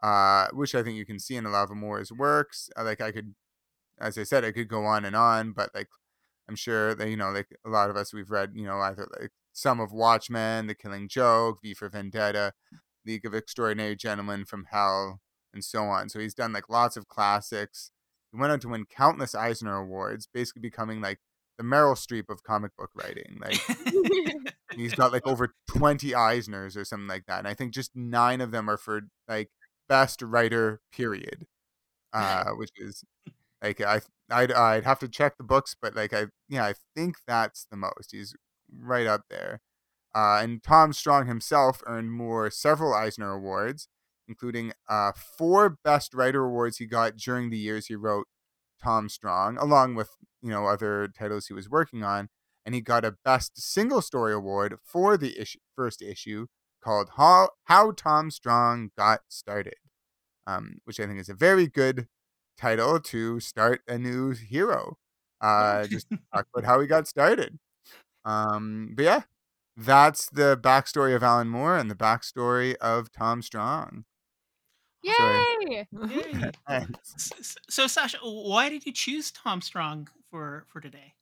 uh, 0.03 0.49
which 0.53 0.75
I 0.75 0.83
think 0.83 0.97
you 0.97 1.07
can 1.07 1.19
see 1.19 1.37
in 1.37 1.47
a 1.47 1.51
lot 1.51 1.71
of 1.71 1.77
Moore's 1.77 2.13
works. 2.13 2.71
Uh, 2.79 2.85
like, 2.85 3.01
I 3.01 3.13
could, 3.13 3.35
as 4.01 4.19
I 4.19 4.25
said, 4.25 4.45
I 4.45 4.53
could 4.53 4.69
go 4.69 4.85
on 4.85 5.05
and 5.05 5.17
on, 5.17 5.53
but 5.53 5.71
like, 5.75 5.89
I'm 6.49 6.57
sure 6.57 6.95
that, 6.95 7.09
you 7.09 7.17
know, 7.17 7.31
like 7.31 7.49
a 7.65 7.71
lot 7.71 7.91
of 7.91 7.97
us, 7.97 8.13
we've 8.13 8.31
read, 8.31 8.53
you 8.55 8.67
know, 8.67 8.79
either 8.81 9.09
like 9.21 9.31
some 9.53 9.81
of 9.81 9.93
Watchmen, 9.93 10.67
The 10.67 10.75
Killing 10.75 11.09
Joke, 11.09 11.61
V 11.63 11.75
for 11.75 11.89
Vendetta, 11.89 12.53
League 13.07 13.25
of 13.25 13.35
Extraordinary 13.35 13.97
Gentlemen 13.97 14.45
from 14.45 14.67
Hell, 14.71 15.21
and 15.53 15.65
so 15.65 15.85
on. 15.85 16.09
So 16.09 16.19
he's 16.19 16.35
done 16.35 16.53
like 16.53 16.69
lots 16.69 16.97
of 16.97 17.09
classics. 17.09 17.91
He 18.33 18.39
went 18.39 18.53
on 18.53 18.61
to 18.61 18.69
win 18.69 18.85
countless 18.87 19.35
Eisner 19.35 19.77
Awards, 19.77 20.29
basically 20.33 20.61
becoming 20.61 21.01
like 21.01 21.21
the 21.59 21.65
Meryl 21.65 21.95
Streep 21.95 22.31
of 22.31 22.43
comic 22.43 22.73
book 22.77 22.91
writing. 22.95 23.41
Like 23.41 23.61
he's 24.77 24.95
got 24.95 25.13
like 25.13 25.27
over 25.27 25.55
20 25.69 26.11
Eisners 26.11 26.77
or 26.77 26.85
something 26.85 27.09
like 27.09 27.27
that. 27.27 27.39
And 27.39 27.49
I 27.49 27.55
think 27.55 27.73
just 27.73 27.95
nine 27.95 28.41
of 28.41 28.51
them 28.51 28.69
are 28.69 28.77
for 28.77 29.03
like 29.29 29.51
best 29.89 30.23
writer, 30.23 30.81
period. 30.93 31.47
Uh, 32.13 32.51
which 32.51 32.71
is 32.77 33.05
like 33.61 33.81
I 33.81 34.01
I'd 34.31 34.53
I'd 34.53 34.85
have 34.85 35.01
to 35.01 35.09
check 35.09 35.37
the 35.37 35.45
books, 35.45 35.75
but 35.81 35.97
like 35.97 36.13
I 36.13 36.27
yeah, 36.49 36.65
I 36.65 36.75
think 36.95 37.17
that's 37.27 37.67
the 37.71 37.77
most. 37.77 38.13
He's 38.13 38.35
right 38.73 39.07
up 39.07 39.23
there. 39.29 39.61
Uh, 40.15 40.39
and 40.41 40.63
Tom 40.63 40.93
Strong 40.93 41.27
himself 41.27 41.83
earned 41.87 42.13
Moore 42.13 42.49
several 42.51 42.95
Eisner 42.95 43.33
Awards, 43.33 43.89
including 44.29 44.73
uh, 44.89 45.11
four 45.13 45.77
Best 45.83 46.15
Writer 46.15 46.45
Awards 46.45 46.77
he 46.77 46.87
got 46.87 47.17
during 47.17 47.51
the 47.51 47.59
years 47.59 47.87
he 47.87 47.97
wrote 47.97 48.29
Tom 48.85 49.09
Strong, 49.09 49.57
along 49.59 49.95
with 49.95 50.11
you 50.43 50.51
know 50.51 50.67
other 50.67 51.09
titles 51.09 51.47
he 51.47 51.55
was 51.55 51.71
working 51.71 52.05
on. 52.05 52.29
And 52.67 52.75
he 52.75 52.81
got 52.81 53.05
a 53.05 53.17
Best 53.25 53.61
Single 53.61 54.01
Story 54.01 54.33
Award 54.33 54.77
for 54.83 55.19
the 55.19 55.39
issue, 55.39 55.59
first 55.77 56.01
issue 56.01 56.47
called 56.83 57.11
How, 57.17 57.51
How 57.65 57.93
Tom 57.93 58.31
Strong 58.31 58.91
Got 58.97 59.21
Started, 59.29 59.77
um, 60.47 60.79
which 60.85 60.99
I 61.01 61.07
think 61.07 61.21
is 61.21 61.29
a 61.29 61.35
very 61.35 61.67
good 61.67 62.09
title 62.59 63.01
to 63.01 63.41
start 63.41 63.83
a 63.89 63.99
new 63.99 64.33
hero. 64.33 64.97
Uh, 65.41 65.87
just 65.87 66.07
talk 66.35 66.47
about 66.55 66.67
how 66.67 66.81
he 66.81 66.87
got 66.87 67.07
started. 67.07 67.59
Um, 68.25 68.93
but 68.95 69.05
yeah, 69.05 69.21
that's 69.77 70.31
the 70.31 70.57
backstory 70.57 71.15
of 71.15 71.23
Alan 71.23 71.49
Moore 71.49 71.77
and 71.77 71.91
the 71.91 71.95
backstory 71.95 72.77
of 72.77 73.13
Tom 73.13 73.43
Strong. 73.43 74.05
Yay! 75.05 75.87
So, 77.05 77.35
so, 77.69 77.87
Sasha, 77.87 78.19
why 78.23 78.69
did 78.69 78.87
you 78.87 78.93
choose 78.93 79.31
Tom 79.31 79.61
Strong 79.61 80.09
for 80.31 80.67
for 80.69 80.81
today? 80.81 81.15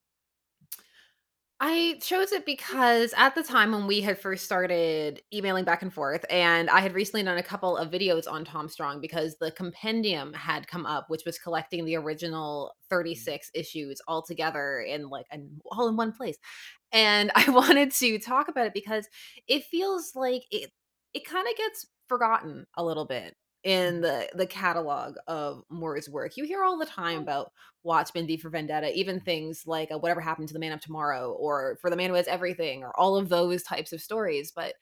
I 1.64 2.00
chose 2.02 2.32
it 2.32 2.44
because 2.44 3.14
at 3.16 3.36
the 3.36 3.42
time 3.44 3.70
when 3.70 3.86
we 3.86 4.00
had 4.00 4.18
first 4.18 4.44
started 4.44 5.22
emailing 5.32 5.64
back 5.64 5.82
and 5.82 5.94
forth, 5.94 6.24
and 6.28 6.68
I 6.68 6.80
had 6.80 6.92
recently 6.92 7.22
done 7.22 7.38
a 7.38 7.42
couple 7.42 7.76
of 7.76 7.88
videos 7.88 8.28
on 8.28 8.44
Tom 8.44 8.68
Strong 8.68 9.00
because 9.00 9.36
the 9.36 9.52
compendium 9.52 10.32
had 10.32 10.66
come 10.66 10.86
up, 10.86 11.08
which 11.08 11.22
was 11.24 11.38
collecting 11.38 11.84
the 11.84 11.96
original 11.96 12.72
mm. 12.84 12.88
36 12.90 13.52
issues 13.54 14.00
all 14.08 14.22
together 14.22 14.80
in 14.80 15.08
like 15.08 15.26
an, 15.30 15.60
all 15.70 15.88
in 15.88 15.96
one 15.96 16.10
place. 16.10 16.36
And 16.90 17.30
I 17.36 17.48
wanted 17.48 17.92
to 17.92 18.18
talk 18.18 18.48
about 18.48 18.66
it 18.66 18.74
because 18.74 19.08
it 19.46 19.62
feels 19.64 20.16
like 20.16 20.42
it 20.50 20.70
it 21.14 21.24
kind 21.24 21.46
of 21.46 21.56
gets 21.56 21.86
forgotten 22.08 22.66
a 22.76 22.84
little 22.84 23.04
bit 23.04 23.36
in 23.64 24.01
the 24.01 24.29
the 24.35 24.46
catalog 24.46 25.14
of 25.27 25.62
Moore's 25.70 26.09
work. 26.09 26.37
You 26.37 26.44
hear 26.44 26.64
all 26.64 26.79
the 26.79 26.87
time 26.87 27.18
oh. 27.18 27.22
about 27.22 27.53
Watchmen, 27.85 28.27
V 28.27 28.37
for 28.37 28.51
Vendetta, 28.51 28.92
even 28.96 29.20
things 29.20 29.64
like 29.66 29.90
uh, 29.92 29.98
Whatever 29.98 30.20
Happened 30.20 30.48
to 30.48 30.55
the 30.55 30.61
Man 30.61 30.72
of 30.72 30.81
Tomorrow 30.81 31.33
or 31.33 31.79
For 31.81 31.90
the 31.90 31.96
Man 31.96 32.11
Who 32.11 32.16
Has 32.16 32.29
Everything 32.29 32.83
or 32.83 32.98
all 32.98 33.16
of 33.16 33.29
those 33.29 33.62
types 33.62 33.92
of 33.92 34.01
stories, 34.01 34.53
but 34.55 34.75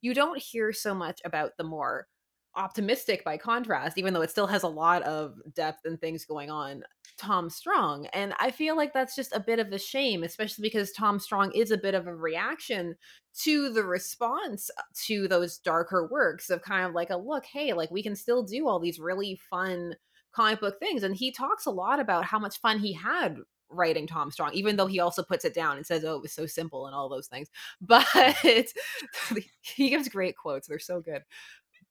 you 0.00 0.14
don't 0.14 0.40
hear 0.40 0.72
so 0.72 0.94
much 0.94 1.20
about 1.24 1.56
the 1.56 1.64
more 1.64 2.06
optimistic 2.56 3.24
by 3.24 3.36
contrast, 3.36 3.98
even 3.98 4.12
though 4.12 4.22
it 4.22 4.30
still 4.30 4.46
has 4.46 4.62
a 4.62 4.68
lot 4.68 5.02
of 5.02 5.34
depth 5.54 5.84
and 5.84 6.00
things 6.00 6.24
going 6.24 6.50
on, 6.50 6.82
Tom 7.16 7.50
Strong. 7.50 8.06
And 8.06 8.34
I 8.40 8.50
feel 8.50 8.76
like 8.76 8.92
that's 8.92 9.14
just 9.14 9.34
a 9.34 9.40
bit 9.40 9.58
of 9.58 9.72
a 9.72 9.78
shame, 9.78 10.22
especially 10.24 10.62
because 10.62 10.92
Tom 10.92 11.18
Strong 11.18 11.52
is 11.52 11.70
a 11.70 11.78
bit 11.78 11.94
of 11.94 12.06
a 12.06 12.14
reaction 12.14 12.96
to 13.42 13.70
the 13.70 13.84
response 13.84 14.70
uh, 14.78 14.82
to 15.06 15.28
those 15.28 15.58
darker 15.58 16.08
works 16.10 16.50
of 16.50 16.62
kind 16.62 16.86
of 16.86 16.94
like 16.94 17.10
a 17.10 17.16
look, 17.16 17.44
hey, 17.44 17.72
like 17.72 17.90
we 17.90 18.02
can 18.02 18.16
still 18.16 18.42
do 18.42 18.66
all 18.66 18.80
these 18.80 18.98
really 18.98 19.40
fun 19.50 19.94
comic 20.32 20.60
book 20.60 20.78
things. 20.80 21.02
And 21.02 21.14
he 21.14 21.30
talks 21.30 21.66
a 21.66 21.70
lot 21.70 22.00
about 22.00 22.24
how 22.24 22.38
much 22.38 22.60
fun 22.60 22.78
he 22.78 22.92
had 22.92 23.36
writing 23.70 24.06
Tom 24.06 24.30
Strong, 24.30 24.54
even 24.54 24.76
though 24.76 24.86
he 24.86 24.98
also 24.98 25.22
puts 25.22 25.44
it 25.44 25.54
down 25.54 25.76
and 25.76 25.86
says, 25.86 26.04
"Oh, 26.04 26.16
it 26.16 26.22
was 26.22 26.32
so 26.32 26.46
simple" 26.46 26.86
and 26.86 26.94
all 26.94 27.08
those 27.08 27.26
things. 27.28 27.48
But 27.80 28.06
he 29.62 29.90
gives 29.90 30.08
great 30.08 30.36
quotes; 30.36 30.66
they're 30.68 30.78
so 30.78 31.00
good 31.00 31.22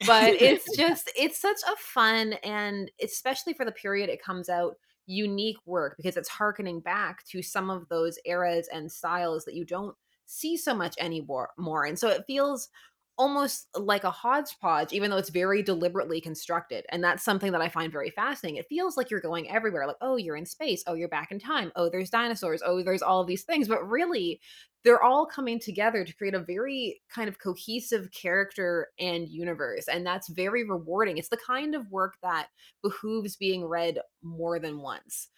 but 0.05 0.33
it's 0.41 0.75
just 0.77 1.11
it's 1.17 1.39
such 1.39 1.57
a 1.71 1.75
fun 1.77 2.33
and 2.43 2.91
especially 3.01 3.53
for 3.53 3.65
the 3.65 3.71
period 3.71 4.09
it 4.09 4.21
comes 4.21 4.49
out 4.49 4.75
unique 5.07 5.57
work 5.65 5.95
because 5.97 6.17
it's 6.17 6.29
harkening 6.29 6.79
back 6.81 7.25
to 7.25 7.41
some 7.41 7.69
of 7.69 7.87
those 7.89 8.19
eras 8.25 8.69
and 8.71 8.91
styles 8.91 9.45
that 9.45 9.55
you 9.55 9.65
don't 9.65 9.95
see 10.27 10.57
so 10.57 10.75
much 10.75 10.93
anymore 10.99 11.49
more. 11.57 11.85
And 11.85 11.97
so 11.97 12.09
it 12.09 12.25
feels 12.27 12.69
almost 13.17 13.67
uh, 13.75 13.79
like 13.79 14.03
a 14.03 14.11
hodgepodge, 14.11 14.93
even 14.93 15.09
though 15.09 15.17
it's 15.17 15.29
very 15.29 15.61
deliberately 15.63 16.21
constructed. 16.21 16.85
And 16.89 17.03
that's 17.03 17.23
something 17.23 17.51
that 17.51 17.61
I 17.61 17.69
find 17.69 17.91
very 17.91 18.11
fascinating. 18.11 18.57
It 18.57 18.67
feels 18.69 18.97
like 18.97 19.09
you're 19.09 19.19
going 19.19 19.49
everywhere. 19.49 19.87
Like, 19.87 19.97
oh, 20.01 20.15
you're 20.15 20.35
in 20.35 20.45
space. 20.45 20.83
Oh, 20.87 20.93
you're 20.93 21.07
back 21.09 21.31
in 21.31 21.39
time. 21.39 21.71
Oh, 21.75 21.89
there's 21.89 22.09
dinosaurs. 22.09 22.61
Oh, 22.65 22.83
there's 22.83 23.01
all 23.01 23.23
these 23.23 23.43
things. 23.43 23.67
But 23.67 23.87
really, 23.87 24.39
they're 24.83 25.03
all 25.03 25.25
coming 25.25 25.59
together 25.59 26.05
to 26.05 26.15
create 26.15 26.33
a 26.33 26.39
very 26.39 27.01
kind 27.13 27.27
of 27.27 27.39
cohesive 27.39 28.09
character 28.11 28.87
and 28.99 29.27
universe. 29.27 29.87
And 29.87 30.05
that's 30.05 30.29
very 30.29 30.63
rewarding. 30.63 31.17
It's 31.17 31.29
the 31.29 31.37
kind 31.37 31.75
of 31.75 31.91
work 31.91 32.15
that 32.21 32.47
behooves 32.81 33.35
being 33.35 33.65
read 33.65 33.99
more 34.21 34.59
than 34.59 34.79
once 34.79 35.29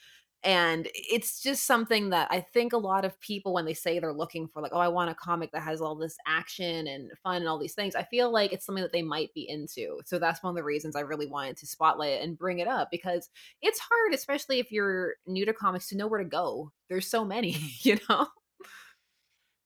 and 0.44 0.88
it's 0.94 1.42
just 1.42 1.66
something 1.66 2.10
that 2.10 2.28
i 2.32 2.40
think 2.40 2.72
a 2.72 2.78
lot 2.78 3.04
of 3.04 3.20
people 3.20 3.54
when 3.54 3.66
they 3.66 3.74
say 3.74 4.00
they're 4.00 4.14
looking 4.14 4.48
for 4.48 4.62
like 4.62 4.72
oh 4.74 4.80
i 4.80 4.88
want 4.88 5.10
a 5.10 5.16
comic 5.16 5.52
that 5.52 5.62
has 5.62 5.82
all 5.82 5.96
this 5.96 6.16
action 6.26 6.88
and 6.88 7.12
fun 7.22 7.38
and 7.38 7.48
all 7.48 7.60
these 7.60 7.74
things 7.74 7.96
i 7.96 8.04
feel 8.04 8.32
like 8.32 8.54
it's 8.54 8.66
something 8.66 8.84
that 8.84 8.94
they 8.94 9.02
might 9.02 9.34
be 9.34 9.48
into 9.50 10.00
so 10.06 10.18
that's 10.18 10.42
one 10.42 10.52
of 10.52 10.56
the 10.56 10.64
reasons 10.64 10.96
i 10.96 11.02
really 11.02 11.28
wanted 11.28 11.58
to 11.58 11.68
spotlight 11.68 12.12
it 12.12 12.24
and 12.24 12.38
bring 12.38 12.60
it 12.60 12.68
up 12.68 12.90
because 12.90 13.30
it's 13.62 13.80
hard 13.80 14.14
especially 14.14 14.60
if 14.60 14.72
you're 14.72 15.16
new 15.28 15.46
to 15.46 15.54
comics 15.54 15.90
to 15.90 15.98
know 15.98 16.08
where 16.08 16.24
to 16.24 16.30
go 16.30 16.72
there's 16.90 17.08
so 17.08 17.26
many 17.26 17.54
mm-hmm. 17.54 17.68
you 17.90 17.98
know 18.10 18.28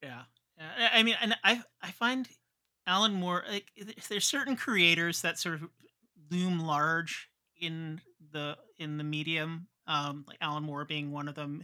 yeah, 0.01 0.21
yeah. 0.57 0.89
i 0.93 1.03
mean 1.03 1.15
and 1.21 1.35
i 1.43 1.61
i 1.81 1.91
find 1.91 2.29
alan 2.87 3.13
moore 3.13 3.43
like 3.49 3.67
there's 4.09 4.25
certain 4.25 4.55
creators 4.55 5.21
that 5.21 5.37
sort 5.37 5.55
of 5.55 5.69
loom 6.31 6.59
large 6.59 7.29
in 7.61 8.01
the 8.31 8.57
in 8.79 8.97
the 8.97 9.03
medium 9.03 9.67
um, 9.87 10.25
like 10.27 10.37
Alan 10.41 10.63
Moore 10.63 10.85
being 10.85 11.11
one 11.11 11.27
of 11.27 11.35
them, 11.35 11.63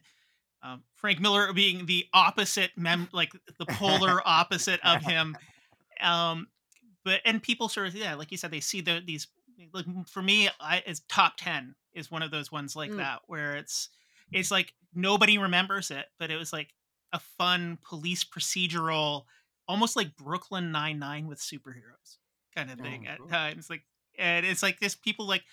um, 0.62 0.84
Frank 0.95 1.19
Miller 1.19 1.51
being 1.53 1.86
the 1.86 2.05
opposite, 2.13 2.71
mem- 2.75 3.10
like 3.12 3.32
the 3.58 3.65
polar 3.69 4.21
opposite 4.25 4.79
of 4.84 5.01
him. 5.01 5.38
Um, 6.01 6.47
but 7.05 7.21
and 7.25 7.41
people 7.41 7.69
sort 7.69 7.88
of 7.88 7.95
yeah, 7.95 8.15
like 8.15 8.32
you 8.32 8.38
said, 8.38 8.51
they 8.51 8.60
see 8.60 8.82
the 8.82 9.01
these. 9.05 9.27
Like 9.73 9.86
for 10.08 10.21
me, 10.21 10.49
I 10.62 10.82
is 10.86 11.01
top 11.10 11.34
ten 11.38 11.75
is 11.93 12.10
one 12.10 12.21
of 12.21 12.32
those 12.32 12.51
ones 12.51 12.75
like 12.75 12.91
mm. 12.91 12.97
that 12.97 13.19
where 13.27 13.58
it's 13.58 13.89
it's 14.32 14.51
like 14.51 14.73
nobody 14.93 15.38
remembers 15.38 15.91
it, 15.91 16.05
but 16.17 16.32
it 16.32 16.38
was 16.38 16.53
like 16.53 16.73
a 17.12 17.19
fun 17.19 17.77
police 17.88 18.23
procedural, 18.23 19.23
almost 19.67 19.95
like 19.95 20.15
Brooklyn 20.15 20.71
Nine 20.71 20.99
Nine 20.99 21.27
with 21.27 21.39
superheroes 21.39 22.17
kind 22.55 22.71
of 22.71 22.79
thing 22.79 23.08
oh, 23.08 23.12
at 23.12 23.29
times. 23.29 23.69
Like 23.69 23.84
and 24.17 24.45
it's 24.45 24.63
like 24.63 24.79
this 24.79 24.95
people 24.95 25.27
like 25.27 25.43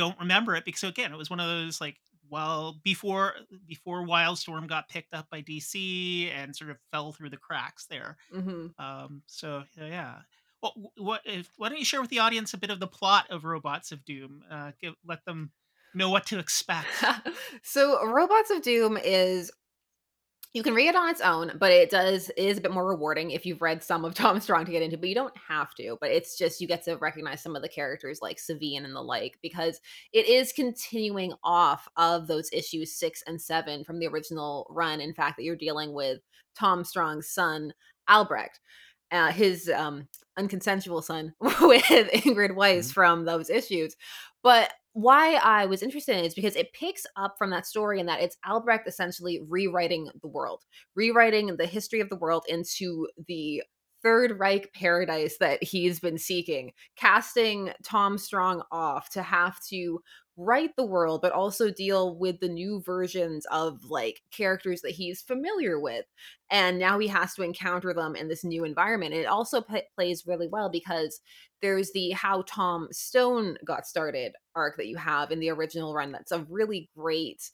don't 0.00 0.18
remember 0.18 0.54
it 0.56 0.64
because 0.64 0.82
again, 0.82 1.12
it 1.12 1.18
was 1.18 1.28
one 1.28 1.40
of 1.40 1.46
those 1.46 1.80
like 1.80 1.96
well 2.30 2.80
before 2.82 3.34
before 3.66 4.06
Wildstorm 4.06 4.66
got 4.66 4.88
picked 4.88 5.12
up 5.12 5.28
by 5.30 5.42
DC 5.42 6.32
and 6.34 6.56
sort 6.56 6.70
of 6.70 6.78
fell 6.90 7.12
through 7.12 7.30
the 7.30 7.36
cracks 7.36 7.86
there. 7.86 8.16
Mm-hmm. 8.34 8.82
Um, 8.82 9.22
so 9.26 9.64
yeah. 9.76 10.20
Well, 10.62 10.74
what 10.96 11.22
if, 11.24 11.50
why 11.56 11.68
don't 11.68 11.78
you 11.78 11.84
share 11.84 12.00
with 12.00 12.10
the 12.10 12.18
audience 12.18 12.52
a 12.52 12.58
bit 12.58 12.70
of 12.70 12.80
the 12.80 12.86
plot 12.86 13.26
of 13.30 13.44
Robots 13.44 13.92
of 13.92 14.04
Doom? 14.04 14.42
Uh, 14.50 14.72
give, 14.80 14.94
let 15.06 15.24
them 15.24 15.52
know 15.94 16.10
what 16.10 16.26
to 16.26 16.38
expect. 16.38 16.88
so, 17.62 18.06
Robots 18.06 18.50
of 18.50 18.62
Doom 18.62 18.98
is 19.02 19.50
you 20.52 20.64
can 20.64 20.74
read 20.74 20.88
it 20.88 20.96
on 20.96 21.08
its 21.08 21.20
own, 21.20 21.52
but 21.60 21.70
it 21.70 21.90
does 21.90 22.28
is 22.36 22.58
a 22.58 22.60
bit 22.60 22.72
more 22.72 22.88
rewarding 22.88 23.30
if 23.30 23.46
you've 23.46 23.62
read 23.62 23.84
some 23.84 24.04
of 24.04 24.14
Tom 24.16 24.40
Strong 24.40 24.64
to 24.64 24.72
get 24.72 24.82
into, 24.82 24.98
but 24.98 25.08
you 25.08 25.14
don't 25.14 25.36
have 25.36 25.74
to. 25.74 25.96
But 26.00 26.10
it's 26.10 26.36
just 26.36 26.60
you 26.60 26.66
get 26.66 26.82
to 26.84 26.96
recognize 26.96 27.40
some 27.40 27.54
of 27.54 27.62
the 27.62 27.68
characters 27.68 28.18
like 28.20 28.38
Saveen 28.38 28.84
and 28.84 28.94
the 28.94 29.00
like 29.00 29.38
because 29.42 29.80
it 30.12 30.26
is 30.26 30.52
continuing 30.52 31.32
off 31.44 31.86
of 31.96 32.26
those 32.26 32.50
issues 32.52 32.92
six 32.98 33.22
and 33.26 33.40
seven 33.40 33.84
from 33.84 34.00
the 34.00 34.08
original 34.08 34.66
run. 34.70 35.00
In 35.00 35.14
fact, 35.14 35.36
that 35.36 35.44
you're 35.44 35.56
dealing 35.56 35.92
with 35.92 36.18
Tom 36.58 36.84
Strong's 36.84 37.28
son, 37.28 37.72
Albrecht. 38.08 38.58
Uh, 39.12 39.32
his 39.32 39.68
um, 39.68 40.06
unconsensual 40.38 41.02
son 41.02 41.34
with 41.40 41.82
Ingrid 41.84 42.54
Weiss 42.54 42.86
mm-hmm. 42.86 42.92
from 42.92 43.24
those 43.24 43.50
issues. 43.50 43.96
But 44.42 44.72
why 44.92 45.34
I 45.34 45.66
was 45.66 45.82
interested 45.82 46.16
in 46.16 46.24
it 46.24 46.28
is 46.28 46.34
because 46.34 46.56
it 46.56 46.72
picks 46.72 47.06
up 47.16 47.36
from 47.38 47.50
that 47.50 47.66
story 47.66 48.00
and 48.00 48.08
that 48.08 48.20
it's 48.20 48.36
Albrecht 48.48 48.88
essentially 48.88 49.40
rewriting 49.48 50.10
the 50.20 50.28
world, 50.28 50.64
rewriting 50.96 51.56
the 51.56 51.66
history 51.66 52.00
of 52.00 52.08
the 52.08 52.16
world 52.16 52.44
into 52.48 53.06
the 53.28 53.62
Third 54.02 54.38
Reich 54.38 54.72
paradise 54.72 55.36
that 55.38 55.62
he's 55.62 56.00
been 56.00 56.18
seeking, 56.18 56.72
casting 56.96 57.72
Tom 57.84 58.18
Strong 58.18 58.62
off 58.72 59.10
to 59.10 59.22
have 59.22 59.58
to 59.68 60.00
right 60.36 60.70
the 60.76 60.86
world, 60.86 61.20
but 61.20 61.32
also 61.32 61.70
deal 61.70 62.16
with 62.16 62.40
the 62.40 62.48
new 62.48 62.80
versions 62.80 63.46
of 63.50 63.84
like 63.90 64.22
characters 64.30 64.80
that 64.80 64.92
he's 64.92 65.20
familiar 65.20 65.78
with. 65.78 66.06
And 66.50 66.78
now 66.78 66.98
he 66.98 67.08
has 67.08 67.34
to 67.34 67.42
encounter 67.42 67.92
them 67.92 68.16
in 68.16 68.28
this 68.28 68.42
new 68.42 68.64
environment. 68.64 69.12
It 69.12 69.26
also 69.26 69.60
p- 69.60 69.82
plays 69.94 70.26
really 70.26 70.48
well 70.48 70.70
because 70.70 71.20
there's 71.60 71.92
the 71.92 72.10
How 72.10 72.42
Tom 72.46 72.88
Strong 72.90 73.58
Got 73.66 73.86
Started 73.86 74.32
arc 74.54 74.76
that 74.78 74.86
you 74.86 74.96
have 74.96 75.30
in 75.30 75.40
the 75.40 75.50
original 75.50 75.94
run. 75.94 76.10
That's 76.10 76.32
a 76.32 76.46
really 76.48 76.88
great 76.96 77.50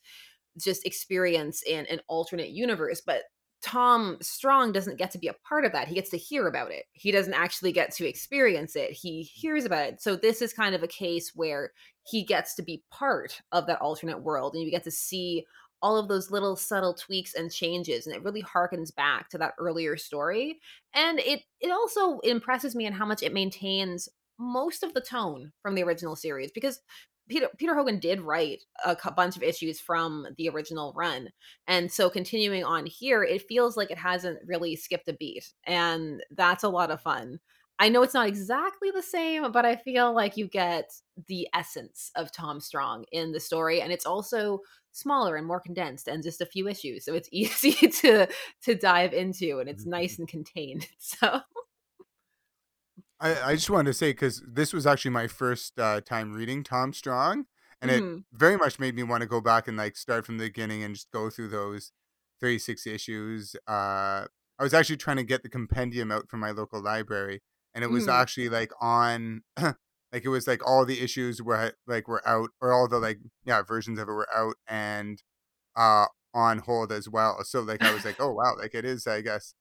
just 0.58 0.86
experience 0.86 1.62
in 1.66 1.86
an 1.86 2.00
alternate 2.08 2.50
universe. 2.50 3.02
But 3.04 3.22
Tom 3.62 4.18
Strong 4.20 4.72
doesn't 4.72 4.98
get 4.98 5.10
to 5.12 5.18
be 5.18 5.28
a 5.28 5.34
part 5.46 5.64
of 5.64 5.72
that. 5.72 5.88
He 5.88 5.94
gets 5.94 6.10
to 6.10 6.16
hear 6.16 6.46
about 6.46 6.70
it. 6.70 6.84
He 6.92 7.10
doesn't 7.10 7.34
actually 7.34 7.72
get 7.72 7.92
to 7.94 8.06
experience 8.06 8.76
it. 8.76 8.92
He 8.92 9.22
hears 9.22 9.64
about 9.64 9.86
it. 9.86 10.02
So 10.02 10.14
this 10.14 10.40
is 10.42 10.52
kind 10.52 10.74
of 10.74 10.82
a 10.82 10.88
case 10.88 11.32
where 11.34 11.72
he 12.04 12.22
gets 12.22 12.54
to 12.54 12.62
be 12.62 12.82
part 12.90 13.40
of 13.52 13.66
that 13.66 13.80
alternate 13.80 14.22
world 14.22 14.54
and 14.54 14.62
you 14.62 14.70
get 14.70 14.84
to 14.84 14.90
see 14.90 15.44
all 15.82 15.98
of 15.98 16.08
those 16.08 16.30
little 16.30 16.56
subtle 16.56 16.94
tweaks 16.94 17.34
and 17.34 17.52
changes 17.52 18.06
and 18.06 18.16
it 18.16 18.22
really 18.22 18.42
harkens 18.42 18.94
back 18.94 19.28
to 19.28 19.38
that 19.38 19.54
earlier 19.58 19.96
story 19.96 20.58
and 20.94 21.18
it 21.20 21.42
it 21.60 21.70
also 21.70 22.18
impresses 22.20 22.74
me 22.74 22.86
in 22.86 22.92
how 22.92 23.04
much 23.04 23.22
it 23.22 23.34
maintains 23.34 24.08
most 24.38 24.82
of 24.82 24.94
the 24.94 25.00
tone 25.00 25.52
from 25.62 25.74
the 25.74 25.82
original 25.82 26.16
series 26.16 26.50
because 26.50 26.80
Peter 27.28 27.48
Peter 27.58 27.74
Hogan 27.74 27.98
did 27.98 28.20
write 28.20 28.62
a 28.84 28.96
bunch 29.12 29.36
of 29.36 29.42
issues 29.42 29.80
from 29.80 30.26
the 30.36 30.48
original 30.48 30.92
run, 30.96 31.30
and 31.66 31.90
so 31.90 32.08
continuing 32.10 32.64
on 32.64 32.86
here, 32.86 33.22
it 33.24 33.42
feels 33.48 33.76
like 33.76 33.90
it 33.90 33.98
hasn't 33.98 34.38
really 34.46 34.76
skipped 34.76 35.08
a 35.08 35.12
beat, 35.14 35.52
and 35.64 36.22
that's 36.30 36.64
a 36.64 36.68
lot 36.68 36.90
of 36.90 37.00
fun. 37.00 37.40
I 37.78 37.88
know 37.90 38.02
it's 38.02 38.14
not 38.14 38.28
exactly 38.28 38.90
the 38.90 39.02
same, 39.02 39.52
but 39.52 39.66
I 39.66 39.76
feel 39.76 40.14
like 40.14 40.36
you 40.38 40.48
get 40.48 40.90
the 41.26 41.46
essence 41.54 42.10
of 42.16 42.32
Tom 42.32 42.58
Strong 42.60 43.04
in 43.12 43.32
the 43.32 43.40
story, 43.40 43.82
and 43.82 43.92
it's 43.92 44.06
also 44.06 44.60
smaller 44.92 45.36
and 45.36 45.46
more 45.46 45.60
condensed 45.60 46.08
and 46.08 46.22
just 46.22 46.40
a 46.40 46.46
few 46.46 46.68
issues, 46.68 47.04
so 47.04 47.14
it's 47.14 47.28
easy 47.32 47.72
to 47.88 48.26
to 48.62 48.74
dive 48.74 49.12
into, 49.12 49.58
and 49.60 49.68
it's 49.68 49.84
Mm-hmm. 49.84 49.86
nice 49.86 50.18
and 50.18 50.28
contained. 50.28 50.88
So 50.98 51.40
I, 53.20 53.40
I 53.52 53.54
just 53.54 53.70
wanted 53.70 53.90
to 53.90 53.94
say 53.94 54.10
because 54.10 54.42
this 54.46 54.72
was 54.72 54.86
actually 54.86 55.12
my 55.12 55.26
first 55.26 55.78
uh, 55.78 56.00
time 56.00 56.32
reading 56.32 56.62
Tom 56.62 56.92
Strong, 56.92 57.46
and 57.80 57.90
it 57.90 58.04
Mhm. 58.04 58.24
very 58.32 58.56
much 58.56 58.78
made 58.78 58.94
me 58.94 59.02
want 59.02 59.22
to 59.22 59.26
go 59.28 59.40
back 59.40 59.68
and 59.68 59.76
like 59.76 59.96
start 59.96 60.26
from 60.26 60.38
the 60.38 60.46
beginning 60.46 60.82
and 60.82 60.94
just 60.94 61.10
go 61.10 61.30
through 61.30 61.48
those 61.48 61.92
36 62.40 62.86
issues. 62.86 63.56
Uh, 63.66 64.26
I 64.58 64.62
was 64.62 64.74
actually 64.74 64.98
trying 64.98 65.16
to 65.18 65.24
get 65.24 65.42
the 65.42 65.48
compendium 65.48 66.10
out 66.12 66.28
from 66.28 66.40
my 66.40 66.50
local 66.50 66.80
library, 66.82 67.42
and 67.74 67.82
it 67.84 67.88
was 67.88 68.06
Mhm. 68.06 68.08
actually 68.08 68.48
like 68.50 68.72
on, 68.80 69.42
like 69.56 70.24
it 70.24 70.28
was 70.28 70.46
like 70.46 70.66
all 70.66 70.84
the 70.84 71.00
issues 71.00 71.40
were 71.42 71.72
like 71.86 72.08
were 72.08 72.26
out, 72.28 72.50
or 72.60 72.72
all 72.72 72.88
the 72.88 72.98
like 72.98 73.18
yeah 73.44 73.62
versions 73.62 73.98
of 73.98 74.08
it 74.08 74.12
were 74.12 74.28
out 74.34 74.56
and 74.68 75.22
uh 75.76 76.06
on 76.34 76.58
hold 76.58 76.92
as 76.92 77.08
well. 77.08 77.42
So 77.44 77.60
like 77.62 77.82
I 77.84 77.92
was 77.92 78.04
like, 78.04 78.16
oh 78.18 78.32
wow, 78.32 78.54
like 78.58 78.74
it 78.74 78.84
is 78.84 79.06
I 79.06 79.20
guess 79.22 79.54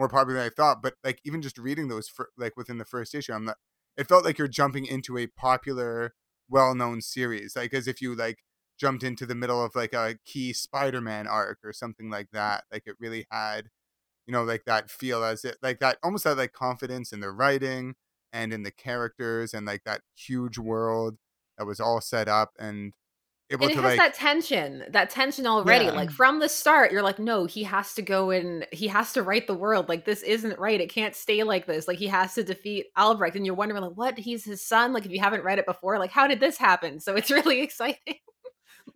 more 0.00 0.08
popular 0.08 0.40
than 0.40 0.46
I 0.46 0.50
thought. 0.50 0.82
But 0.82 0.94
like 1.04 1.20
even 1.24 1.42
just 1.42 1.58
reading 1.58 1.88
those 1.88 2.08
fir- 2.08 2.30
like 2.36 2.56
within 2.56 2.78
the 2.78 2.84
first 2.84 3.14
issue, 3.14 3.32
I'm 3.32 3.44
not. 3.44 3.58
It 3.96 4.08
felt 4.08 4.24
like 4.24 4.38
you're 4.38 4.48
jumping 4.48 4.86
into 4.86 5.18
a 5.18 5.26
popular, 5.26 6.14
well-known 6.48 7.02
series, 7.02 7.54
like 7.54 7.74
as 7.74 7.86
if 7.86 8.00
you 8.00 8.14
like 8.16 8.38
jumped 8.78 9.04
into 9.04 9.26
the 9.26 9.34
middle 9.34 9.62
of 9.62 9.74
like 9.74 9.92
a 9.92 10.16
key 10.24 10.52
Spider-Man 10.54 11.26
arc 11.26 11.58
or 11.62 11.72
something 11.72 12.08
like 12.08 12.28
that. 12.32 12.64
Like 12.72 12.84
it 12.86 12.96
really 12.98 13.26
had, 13.30 13.66
you 14.26 14.32
know, 14.32 14.42
like 14.42 14.64
that 14.66 14.90
feel 14.90 15.22
as 15.24 15.44
it 15.44 15.58
like 15.62 15.80
that 15.80 15.98
almost 16.02 16.24
had 16.24 16.38
like 16.38 16.52
confidence 16.52 17.12
in 17.12 17.20
the 17.20 17.30
writing 17.30 17.94
and 18.32 18.52
in 18.52 18.62
the 18.62 18.70
characters 18.70 19.52
and 19.54 19.66
like 19.66 19.84
that 19.84 20.02
huge 20.16 20.58
world 20.58 21.18
that 21.58 21.66
was 21.66 21.80
all 21.80 22.00
set 22.00 22.28
up 22.28 22.52
and 22.58 22.94
able 23.50 23.64
and 23.64 23.72
it 23.72 23.74
to 23.76 23.82
has 23.82 23.90
like 23.90 23.98
that 23.98 24.14
tension, 24.14 24.84
that 24.90 25.10
tension 25.10 25.46
already. 25.46 25.86
Yeah. 25.86 25.92
Like 25.92 26.10
from 26.10 26.38
the 26.38 26.48
start, 26.48 26.92
you're 26.92 27.02
like, 27.02 27.18
no, 27.18 27.46
he 27.46 27.62
has 27.64 27.94
to 27.94 28.02
go 28.02 28.30
and 28.30 28.66
he 28.72 28.88
has 28.88 29.12
to 29.14 29.22
right 29.22 29.46
the 29.46 29.54
world. 29.54 29.88
Like 29.88 30.04
this 30.04 30.22
isn't 30.22 30.58
right. 30.58 30.80
It 30.80 30.90
can't 30.90 31.14
stay 31.14 31.42
like 31.42 31.66
this. 31.66 31.88
Like 31.88 31.98
he 31.98 32.06
has 32.08 32.34
to 32.34 32.44
defeat 32.44 32.86
Albrecht, 32.96 33.36
and 33.36 33.44
you're 33.44 33.54
wondering, 33.54 33.82
like, 33.82 33.92
what? 33.96 34.18
He's 34.18 34.44
his 34.44 34.64
son. 34.64 34.92
Like 34.92 35.04
if 35.06 35.12
you 35.12 35.20
haven't 35.20 35.44
read 35.44 35.58
it 35.58 35.66
before, 35.66 35.98
like 35.98 36.10
how 36.10 36.26
did 36.26 36.40
this 36.40 36.56
happen? 36.58 37.00
So 37.00 37.16
it's 37.16 37.30
really 37.30 37.60
exciting. 37.60 38.16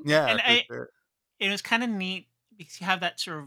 yeah, 0.04 0.26
And 0.26 0.40
I- 0.40 0.64
sure. 0.66 0.90
it 1.40 1.50
was 1.50 1.62
kind 1.62 1.82
of 1.82 1.90
neat 1.90 2.28
because 2.56 2.80
you 2.80 2.86
have 2.86 3.00
that 3.00 3.18
sort 3.20 3.38
of 3.38 3.44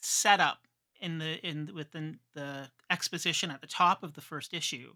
setup 0.00 0.58
in 1.00 1.18
the 1.18 1.38
in 1.46 1.70
within 1.74 2.18
the 2.34 2.68
exposition 2.90 3.50
at 3.50 3.60
the 3.60 3.66
top 3.66 4.02
of 4.02 4.14
the 4.14 4.20
first 4.20 4.52
issue 4.54 4.92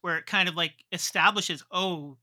where 0.00 0.16
it 0.18 0.26
kind 0.26 0.48
of 0.48 0.54
like 0.54 0.84
establishes 0.92 1.64
oh 1.70 2.16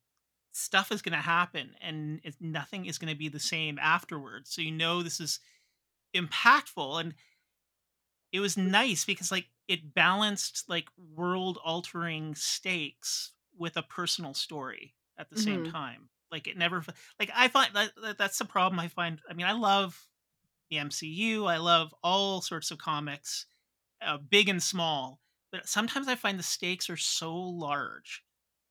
stuff 0.51 0.91
is 0.91 1.01
going 1.01 1.13
to 1.15 1.21
happen 1.21 1.75
and 1.81 2.21
nothing 2.39 2.85
is 2.85 2.97
going 2.97 3.11
to 3.13 3.17
be 3.17 3.29
the 3.29 3.39
same 3.39 3.79
afterwards 3.79 4.51
so 4.53 4.61
you 4.61 4.71
know 4.71 5.01
this 5.03 5.19
is 5.19 5.39
impactful 6.15 6.99
and 7.01 7.15
it 8.31 8.39
was 8.39 8.57
nice 8.57 9.05
because 9.05 9.31
like 9.31 9.49
it 9.67 9.93
balanced 9.93 10.69
like 10.69 10.89
world 10.97 11.57
altering 11.63 12.35
stakes 12.35 13.33
with 13.57 13.77
a 13.77 13.83
personal 13.83 14.33
story 14.33 14.95
at 15.17 15.29
the 15.29 15.37
same 15.37 15.61
Mhm. 15.61 15.63
time 15.63 16.09
like 16.31 16.47
it 16.47 16.57
never 16.57 16.83
like 17.19 17.29
i 17.33 17.47
find 17.47 17.73
that, 17.75 17.91
that 18.01 18.17
that's 18.17 18.37
the 18.37 18.45
problem 18.45 18.79
i 18.79 18.87
find 18.87 19.21
i 19.29 19.33
mean 19.33 19.45
i 19.45 19.51
love 19.51 20.07
the 20.69 20.77
mcu 20.77 21.49
i 21.49 21.57
love 21.57 21.93
all 22.03 22.41
sorts 22.41 22.71
of 22.71 22.77
comics 22.79 23.47
uh, 24.01 24.17
big 24.17 24.49
and 24.49 24.63
small 24.63 25.21
but 25.51 25.67
sometimes 25.69 26.07
i 26.07 26.15
find 26.15 26.39
the 26.39 26.43
stakes 26.43 26.89
are 26.89 26.97
so 26.97 27.35
large 27.35 28.23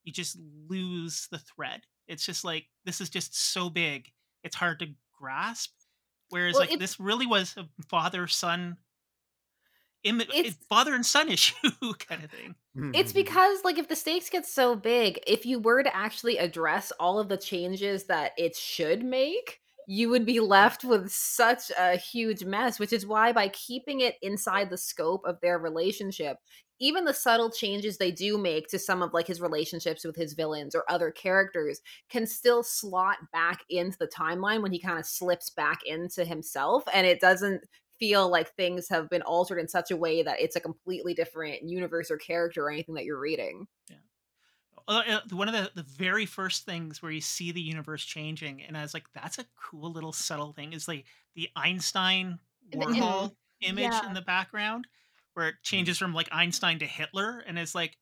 you 0.04 0.12
just 0.12 0.38
lose 0.68 1.28
the 1.30 1.38
thread. 1.38 1.82
It's 2.08 2.24
just 2.24 2.44
like 2.44 2.66
this 2.84 3.00
is 3.00 3.10
just 3.10 3.52
so 3.52 3.70
big 3.70 4.10
it's 4.42 4.56
hard 4.56 4.78
to 4.80 4.86
grasp 5.18 5.70
whereas 6.30 6.54
Well, 6.54 6.66
like 6.68 6.78
this 6.78 6.98
really 7.00 7.26
was 7.26 7.54
a 7.56 7.68
father 7.88 8.26
son 8.26 8.76
Im- 10.02 10.20
It's- 10.22 10.56
father 10.68 10.94
and 10.94 11.04
son 11.04 11.28
issue 11.32 11.52
kind 11.98 12.24
of 12.24 12.30
thing. 12.30 12.54
It's 12.94 13.10
mm-hmm. 13.10 13.18
because 13.18 13.58
like 13.64 13.76
if 13.76 13.88
the 13.88 13.96
stakes 13.96 14.30
get 14.30 14.46
so 14.46 14.74
big, 14.74 15.20
if 15.26 15.44
you 15.44 15.58
were 15.58 15.82
to 15.82 15.94
actually 15.94 16.38
address 16.38 16.90
all 16.98 17.18
of 17.18 17.28
the 17.28 17.36
changes 17.36 18.04
that 18.04 18.32
it 18.38 18.56
should 18.56 19.04
make, 19.04 19.60
you 19.92 20.08
would 20.08 20.24
be 20.24 20.38
left 20.38 20.84
with 20.84 21.10
such 21.10 21.72
a 21.76 21.96
huge 21.96 22.44
mess, 22.44 22.78
which 22.78 22.92
is 22.92 23.04
why 23.04 23.32
by 23.32 23.48
keeping 23.48 24.02
it 24.02 24.14
inside 24.22 24.70
the 24.70 24.78
scope 24.78 25.22
of 25.24 25.40
their 25.40 25.58
relationship, 25.58 26.36
even 26.78 27.04
the 27.04 27.12
subtle 27.12 27.50
changes 27.50 27.98
they 27.98 28.12
do 28.12 28.38
make 28.38 28.68
to 28.68 28.78
some 28.78 29.02
of 29.02 29.12
like 29.12 29.26
his 29.26 29.40
relationships 29.40 30.04
with 30.04 30.14
his 30.14 30.34
villains 30.34 30.76
or 30.76 30.84
other 30.88 31.10
characters 31.10 31.80
can 32.08 32.24
still 32.24 32.62
slot 32.62 33.16
back 33.32 33.64
into 33.68 33.98
the 33.98 34.06
timeline 34.06 34.62
when 34.62 34.70
he 34.70 34.78
kind 34.78 34.96
of 34.96 35.04
slips 35.04 35.50
back 35.50 35.80
into 35.84 36.24
himself 36.24 36.84
and 36.94 37.04
it 37.04 37.20
doesn't 37.20 37.60
feel 37.98 38.30
like 38.30 38.54
things 38.54 38.88
have 38.88 39.10
been 39.10 39.22
altered 39.22 39.58
in 39.58 39.66
such 39.66 39.90
a 39.90 39.96
way 39.96 40.22
that 40.22 40.40
it's 40.40 40.54
a 40.54 40.60
completely 40.60 41.14
different 41.14 41.68
universe 41.68 42.12
or 42.12 42.16
character 42.16 42.62
or 42.62 42.70
anything 42.70 42.94
that 42.94 43.04
you're 43.04 43.18
reading. 43.18 43.66
Uh, 43.90 43.96
Uh, 44.88 45.02
uh, 45.08 45.20
one 45.30 45.48
of 45.48 45.54
the, 45.54 45.70
the 45.74 45.82
very 45.82 46.26
first 46.26 46.64
things 46.64 47.02
where 47.02 47.12
you 47.12 47.20
see 47.20 47.52
the 47.52 47.60
universe 47.60 48.04
changing 48.04 48.62
and 48.62 48.76
i 48.76 48.82
was 48.82 48.94
like 48.94 49.04
that's 49.14 49.38
a 49.38 49.44
cool 49.56 49.92
little 49.92 50.12
subtle 50.12 50.52
thing 50.52 50.72
is 50.72 50.88
like 50.88 51.04
the 51.34 51.48
einstein 51.56 52.38
warhol 52.74 53.32
image 53.62 53.92
Yeah. 53.92 54.06
in 54.06 54.14
the 54.14 54.20
background 54.22 54.86
where 55.34 55.48
it 55.48 55.54
changes 55.62 55.98
from 55.98 56.12
like 56.14 56.28
einstein 56.32 56.78
to 56.80 56.86
hitler 56.86 57.42
and 57.46 57.58
it's 57.58 57.74
like 57.74 57.96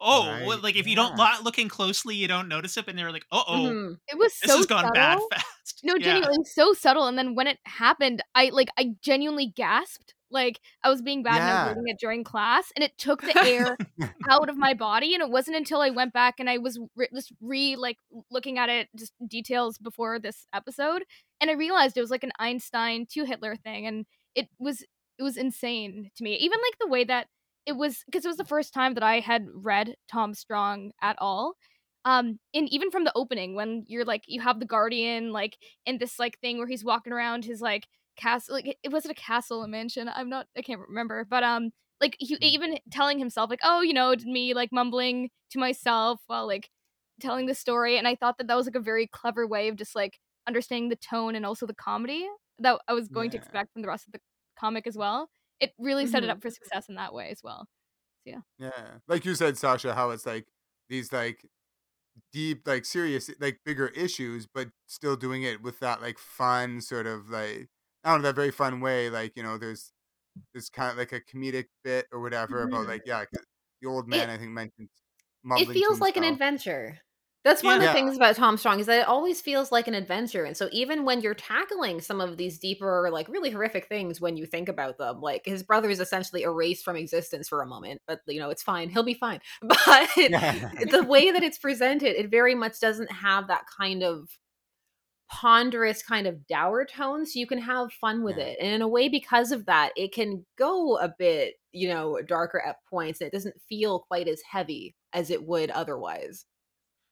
oh 0.00 0.44
well, 0.46 0.58
like 0.60 0.76
if 0.76 0.86
you 0.86 0.96
don't 0.96 1.10
yeah. 1.10 1.24
not 1.24 1.44
looking 1.44 1.68
closely 1.68 2.14
you 2.16 2.28
don't 2.28 2.48
notice 2.48 2.76
it 2.76 2.86
and 2.88 2.98
they're 2.98 3.12
like 3.12 3.24
uh-oh 3.32 3.54
Mhm. 3.70 3.96
It 4.08 4.18
was 4.18 4.32
this 4.40 4.50
so 4.50 4.56
has 4.58 4.66
gone 4.66 4.80
subtle. 4.84 4.94
bad 4.94 5.18
fast 5.32 5.80
No, 5.82 5.94
Yeah. 5.96 6.04
genuinely 6.04 6.44
so 6.44 6.72
subtle. 6.72 7.06
And 7.06 7.16
then 7.18 7.34
when 7.34 7.46
it 7.46 7.58
happened, 7.66 8.22
I 8.34 8.48
like 8.50 8.68
I 8.78 8.94
genuinely 9.02 9.46
gasped. 9.54 10.14
Like 10.30 10.60
I 10.82 10.88
was 10.90 11.00
being 11.02 11.22
bad 11.22 11.40
and 11.40 11.44
I 11.44 11.46
Yeah. 11.48 11.64
was 11.68 11.76
reading 11.76 11.88
it 11.88 11.98
during 12.00 12.24
class, 12.24 12.72
and 12.74 12.82
it 12.84 12.96
took 12.98 13.20
the 13.22 13.38
air 13.46 13.76
out 14.30 14.48
of 14.48 14.56
my 14.56 14.74
body. 14.74 15.14
And 15.14 15.22
it 15.22 15.30
wasn't 15.30 15.56
until 15.56 15.80
I 15.80 15.90
went 15.90 16.12
back 16.12 16.40
and 16.40 16.50
I 16.50 16.58
was 16.58 16.78
re- 16.96 17.08
just 17.14 17.32
re 17.40 17.76
like 17.76 17.98
looking 18.30 18.58
at 18.58 18.68
it 18.68 18.88
just 18.96 19.12
details 19.28 19.78
before 19.78 20.18
this 20.18 20.46
episode, 20.52 21.04
and 21.40 21.50
I 21.50 21.54
realized 21.54 21.96
it 21.96 22.00
was 22.00 22.10
like 22.10 22.24
an 22.24 22.32
Einstein 22.38 23.06
to 23.12 23.24
Hitler 23.24 23.54
thing, 23.56 23.86
and 23.86 24.06
it 24.34 24.48
was 24.58 24.82
it 25.18 25.22
was 25.22 25.36
insane 25.36 26.10
to 26.16 26.24
me. 26.24 26.34
Even 26.36 26.58
like 26.60 26.78
the 26.80 26.88
way 26.88 27.04
that 27.04 27.28
it 27.66 27.76
was 27.76 28.02
because 28.06 28.24
it 28.24 28.28
was 28.28 28.36
the 28.36 28.44
first 28.44 28.74
time 28.74 28.94
that 28.94 29.02
I 29.02 29.20
had 29.20 29.46
read 29.54 29.94
Tom 30.10 30.34
Strong 30.34 30.92
at 31.02 31.16
all. 31.18 31.54
Um, 32.04 32.38
and 32.52 32.68
even 32.70 32.90
from 32.90 33.04
the 33.04 33.12
opening, 33.14 33.54
when 33.54 33.84
you're 33.86 34.04
like 34.04 34.24
you 34.26 34.40
have 34.42 34.60
the 34.60 34.66
Guardian 34.66 35.32
like 35.32 35.56
in 35.86 35.98
this 35.98 36.18
like 36.18 36.38
thing 36.40 36.58
where 36.58 36.66
he's 36.66 36.84
walking 36.84 37.12
around 37.12 37.44
his 37.44 37.60
like 37.60 37.86
castle 38.16 38.54
like 38.54 38.76
it 38.82 38.92
was 38.92 39.04
it 39.04 39.10
a 39.10 39.14
castle 39.14 39.62
a 39.62 39.68
mansion 39.68 40.08
i'm 40.14 40.28
not 40.28 40.46
i 40.56 40.62
can't 40.62 40.80
remember 40.88 41.26
but 41.28 41.42
um 41.42 41.70
like 42.00 42.16
he 42.18 42.36
even 42.40 42.78
telling 42.90 43.18
himself 43.18 43.50
like 43.50 43.60
oh 43.62 43.80
you 43.80 43.92
know 43.92 44.14
me 44.24 44.54
like 44.54 44.70
mumbling 44.72 45.30
to 45.50 45.58
myself 45.58 46.20
while 46.26 46.46
like 46.46 46.68
telling 47.20 47.46
the 47.46 47.54
story 47.54 47.96
and 47.98 48.06
i 48.06 48.14
thought 48.14 48.38
that 48.38 48.46
that 48.46 48.56
was 48.56 48.66
like 48.66 48.74
a 48.74 48.80
very 48.80 49.06
clever 49.06 49.46
way 49.46 49.68
of 49.68 49.76
just 49.76 49.94
like 49.94 50.18
understanding 50.46 50.88
the 50.88 50.96
tone 50.96 51.34
and 51.34 51.46
also 51.46 51.66
the 51.66 51.74
comedy 51.74 52.26
that 52.58 52.78
i 52.88 52.92
was 52.92 53.08
going 53.08 53.30
to 53.30 53.36
expect 53.36 53.72
from 53.72 53.82
the 53.82 53.88
rest 53.88 54.06
of 54.06 54.12
the 54.12 54.20
comic 54.58 54.86
as 54.86 54.96
well 54.96 55.28
it 55.64 55.74
really 55.78 56.06
set 56.06 56.24
it 56.24 56.30
Mhm. 56.30 56.30
up 56.30 56.42
for 56.42 56.50
success 56.50 56.88
in 56.88 56.96
that 56.96 57.14
way 57.14 57.30
as 57.30 57.42
well 57.42 57.68
Yeah, 58.24 58.40
Yeah. 58.58 58.98
like 59.08 59.24
you 59.24 59.34
said, 59.34 59.58
Sasha, 59.58 59.94
how 59.94 60.10
it's 60.10 60.26
like 60.26 60.46
these 60.88 61.12
like 61.12 61.44
deep, 62.32 62.66
like 62.68 62.84
serious, 62.86 63.30
like 63.40 63.60
bigger 63.64 63.88
issues, 63.88 64.46
but 64.46 64.70
still 64.86 65.16
doing 65.16 65.42
it 65.44 65.62
with 65.62 65.80
that 65.80 66.02
like 66.02 66.18
fun 66.18 66.80
sort 66.80 67.06
of 67.06 67.30
like 67.30 67.68
I 68.04 68.12
don't 68.12 68.22
know 68.22 68.28
that 68.28 68.36
very 68.36 68.50
fun 68.52 68.80
way. 68.80 69.10
Like 69.10 69.34
you 69.36 69.42
know, 69.42 69.58
there's 69.58 69.92
there's 70.54 70.70
kind 70.70 70.90
of 70.92 70.98
like 70.98 71.12
a 71.12 71.20
comedic 71.22 71.66
bit 71.84 72.06
or 72.12 72.20
whatever 72.20 72.62
about 72.64 72.86
Mhm. 72.86 72.88
like 72.88 73.02
yeah, 73.06 73.24
the 73.82 73.88
old 73.88 74.08
man 74.08 74.30
I 74.30 74.38
think 74.38 74.52
mentioned 74.52 74.90
It 75.56 75.68
feels 75.72 76.00
like 76.00 76.16
an 76.16 76.22
adventure. 76.24 77.00
That's 77.44 77.62
one 77.62 77.74
of 77.74 77.80
the 77.80 77.86
Yeah. 77.86 77.92
things 77.92 78.16
about 78.16 78.36
Tom 78.36 78.56
Strong 78.56 78.80
is 78.80 78.86
that 78.86 79.00
it 79.00 79.06
always 79.06 79.40
feels 79.42 79.70
like 79.70 79.86
an 79.86 79.94
adventure. 79.94 80.44
And 80.44 80.56
so 80.56 80.68
even 80.72 81.04
when 81.04 81.20
you're 81.20 81.34
tackling 81.34 82.00
some 82.00 82.20
of 82.20 82.38
these 82.38 82.58
deeper, 82.58 83.10
like 83.12 83.28
really 83.28 83.50
horrific 83.50 83.86
things 83.86 84.18
when 84.20 84.36
you 84.38 84.46
think 84.46 84.68
about 84.68 84.96
them, 84.96 85.20
like 85.20 85.42
his 85.44 85.62
brother 85.62 85.90
is 85.90 86.00
essentially 86.00 86.42
erased 86.42 86.84
from 86.84 86.96
existence 86.96 87.48
for 87.48 87.60
a 87.60 87.66
moment, 87.66 88.00
but 88.06 88.20
you 88.26 88.40
know, 88.40 88.48
it's 88.48 88.62
fine. 88.62 88.88
He'll 88.88 89.02
be 89.02 89.14
fine. 89.14 89.40
But 89.62 90.08
the 90.16 91.04
way 91.06 91.30
that 91.32 91.42
it's 91.42 91.58
presented, 91.58 92.18
it 92.18 92.30
very 92.30 92.54
much 92.54 92.80
doesn't 92.80 93.12
have 93.12 93.48
that 93.48 93.64
kind 93.78 94.02
of 94.02 94.28
ponderous 95.30 96.02
kind 96.02 96.26
of 96.26 96.46
dour 96.46 96.84
tone 96.84 97.26
so 97.26 97.38
you 97.38 97.46
can 97.46 97.58
have 97.58 97.92
fun 97.92 98.22
with 98.22 98.36
Yeah. 98.36 98.44
it 98.44 98.58
and 98.60 98.74
in 98.74 98.82
a 98.82 98.88
way 98.88 99.08
because 99.08 99.52
of 99.52 99.66
that 99.66 99.92
it 99.96 100.12
can 100.12 100.44
go 100.58 100.98
a 100.98 101.12
bit 101.18 101.54
you 101.72 101.88
know 101.88 102.20
darker 102.26 102.60
at 102.60 102.76
points 102.90 103.20
and 103.20 103.28
it 103.28 103.32
doesn't 103.32 103.54
feel 103.68 104.00
quite 104.00 104.28
as 104.28 104.42
heavy 104.48 104.94
as 105.12 105.30
it 105.30 105.42
would 105.44 105.70
otherwise 105.70 106.44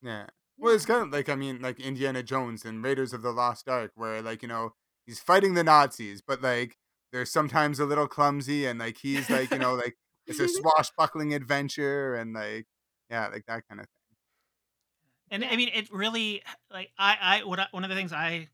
Yeah. 0.03 0.27
Well, 0.59 0.75
it's 0.75 0.87
kind 0.87 1.03
of 1.03 1.11
like 1.11 1.29
I 1.29 1.35
mean, 1.35 1.61
like 1.61 1.81
Indiana 1.81 2.23
Jones 2.23 2.65
and 2.65 2.85
Raiders 2.85 3.13
of 3.13 3.23
the 3.23 3.33
Lost 3.33 3.69
Ark, 3.69 3.93
where 3.95 4.21
like 4.23 4.43
you 4.43 4.49
know 4.49 4.75
he's 5.07 5.19
fighting 5.19 5.55
the 5.55 5.65
Nazis, 5.65 6.23
but 6.27 6.43
like 6.43 6.77
they're 7.13 7.25
sometimes 7.25 7.81
a 7.81 7.85
little 7.85 8.09
clumsy, 8.09 8.67
and 8.67 8.79
like 8.79 8.99
he's 8.99 9.31
like 9.31 9.51
you 9.51 9.59
know 9.59 9.75
like 9.75 9.97
it's 10.27 10.41
a 10.41 10.49
swashbuckling 10.49 11.35
adventure 11.35 12.15
and 12.15 12.33
like 12.33 12.67
yeah, 13.11 13.29
like 13.29 13.45
that 13.47 13.63
kind 13.69 13.81
of 13.81 13.87
thing. 13.87 13.93
And 15.31 15.45
I 15.45 15.57
mean, 15.57 15.71
it 15.73 15.93
really 15.93 16.43
like 16.71 16.91
I 16.99 17.17
I 17.21 17.45
what 17.45 17.59
I, 17.59 17.67
one 17.71 17.85
of 17.85 17.91
the 17.91 17.97
things 17.97 18.13
I 18.13 18.49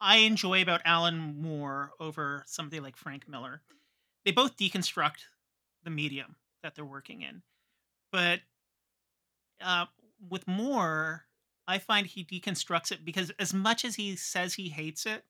I 0.00 0.16
enjoy 0.18 0.62
about 0.62 0.80
Alan 0.84 1.40
Moore 1.40 1.92
over 2.00 2.42
somebody 2.46 2.80
like 2.80 2.96
Frank 2.96 3.28
Miller, 3.28 3.62
they 4.24 4.32
both 4.32 4.56
deconstruct 4.56 5.26
the 5.84 5.90
medium 5.90 6.36
that 6.62 6.74
they're 6.74 6.84
working 6.84 7.22
in, 7.22 7.42
but 8.12 8.40
uh, 9.62 9.86
with 10.28 10.46
Moore, 10.46 11.26
I 11.66 11.78
find 11.78 12.06
he 12.06 12.24
deconstructs 12.24 12.92
it 12.92 13.04
because 13.04 13.30
as 13.38 13.54
much 13.54 13.84
as 13.84 13.94
he 13.96 14.16
says 14.16 14.54
he 14.54 14.68
hates 14.68 15.06
it, 15.06 15.24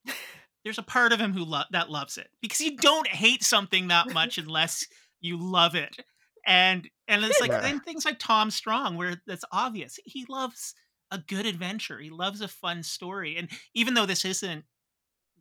there's 0.65 0.79
a 0.79 0.83
part 0.83 1.13
of 1.13 1.21
him 1.21 1.33
who 1.33 1.45
lo- 1.45 1.63
that 1.71 1.91
loves 1.91 2.19
it 2.19 2.29
because 2.43 2.61
you 2.61 2.77
don't 2.77 3.07
hate 3.09 3.43
something 3.43 3.89
that 3.89 4.13
much 4.13 4.37
unless 4.39 4.87
you 5.21 5.37
love 5.39 5.75
it 5.75 5.97
and 6.47 6.89
and 7.09 7.23
it's 7.25 7.41
like 7.41 7.51
Yeah. 7.51 7.67
and 7.67 7.83
things 7.85 8.05
like 8.07 8.19
tom 8.19 8.51
strong 8.51 8.97
where 8.97 9.21
that's 9.27 9.45
obvious 9.53 9.99
he 10.07 10.25
loves 10.29 10.75
a 11.11 11.19
good 11.19 11.45
adventure 11.47 11.99
he 11.99 12.09
loves 12.11 12.41
a 12.41 12.49
fun 12.49 12.83
story 12.83 13.37
and 13.37 13.49
even 13.75 13.93
though 13.95 14.07
this 14.07 14.25
isn't 14.25 14.65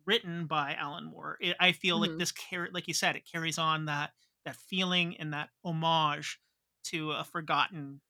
written 0.06 0.46
by 0.46 0.74
alan 0.78 1.04
moore 1.04 1.36
it, 1.40 1.56
i 1.60 1.72
feel 1.72 1.98
like 2.00 2.10
Mhm. 2.10 2.18
this 2.18 2.32
car- 2.32 2.68
like 2.72 2.88
you 2.88 2.94
said 2.94 3.16
it 3.16 3.28
carries 3.30 3.58
on 3.58 3.86
that 3.86 4.10
that 4.44 4.56
feeling 4.56 5.16
and 5.18 5.32
that 5.32 5.50
homage 5.64 6.38
to 6.84 7.12
a 7.12 7.24
forgotten 7.24 8.00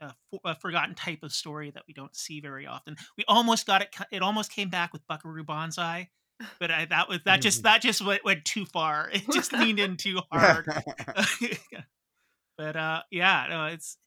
a, 0.00 0.14
fo- 0.30 0.40
a 0.44 0.54
forgotten 0.54 0.94
type 0.94 1.22
of 1.22 1.32
story 1.32 1.70
that 1.70 1.84
we 1.88 1.94
don't 1.94 2.14
see 2.16 2.40
very 2.40 2.66
often. 2.66 2.96
We 3.16 3.24
almost 3.28 3.66
got 3.66 3.82
it. 3.82 3.94
It 4.12 4.22
almost 4.22 4.52
came 4.52 4.68
back 4.70 4.92
with 4.92 5.06
Buckaroo 5.06 5.44
Banzai, 5.44 6.10
but 6.60 6.70
I, 6.70 6.84
that 6.86 7.08
was 7.08 7.20
that 7.24 7.40
just 7.42 7.62
that 7.64 7.80
just 7.82 8.04
went, 8.04 8.24
went 8.24 8.44
too 8.44 8.66
far. 8.66 9.10
It 9.14 9.24
just 9.32 9.52
leaned 9.52 9.78
in 9.78 9.96
too 9.96 10.20
hard. 10.30 10.66
but 12.58 12.76
uh, 12.76 13.02
yeah, 13.10 13.46
no, 13.48 13.66
it's 13.66 13.98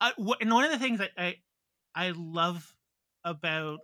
uh, 0.00 0.12
wh- 0.18 0.40
and 0.40 0.52
one 0.52 0.64
of 0.64 0.70
the 0.70 0.78
things 0.78 0.98
that 0.98 1.10
I 1.16 1.36
I 1.94 2.12
love 2.16 2.74
about 3.24 3.80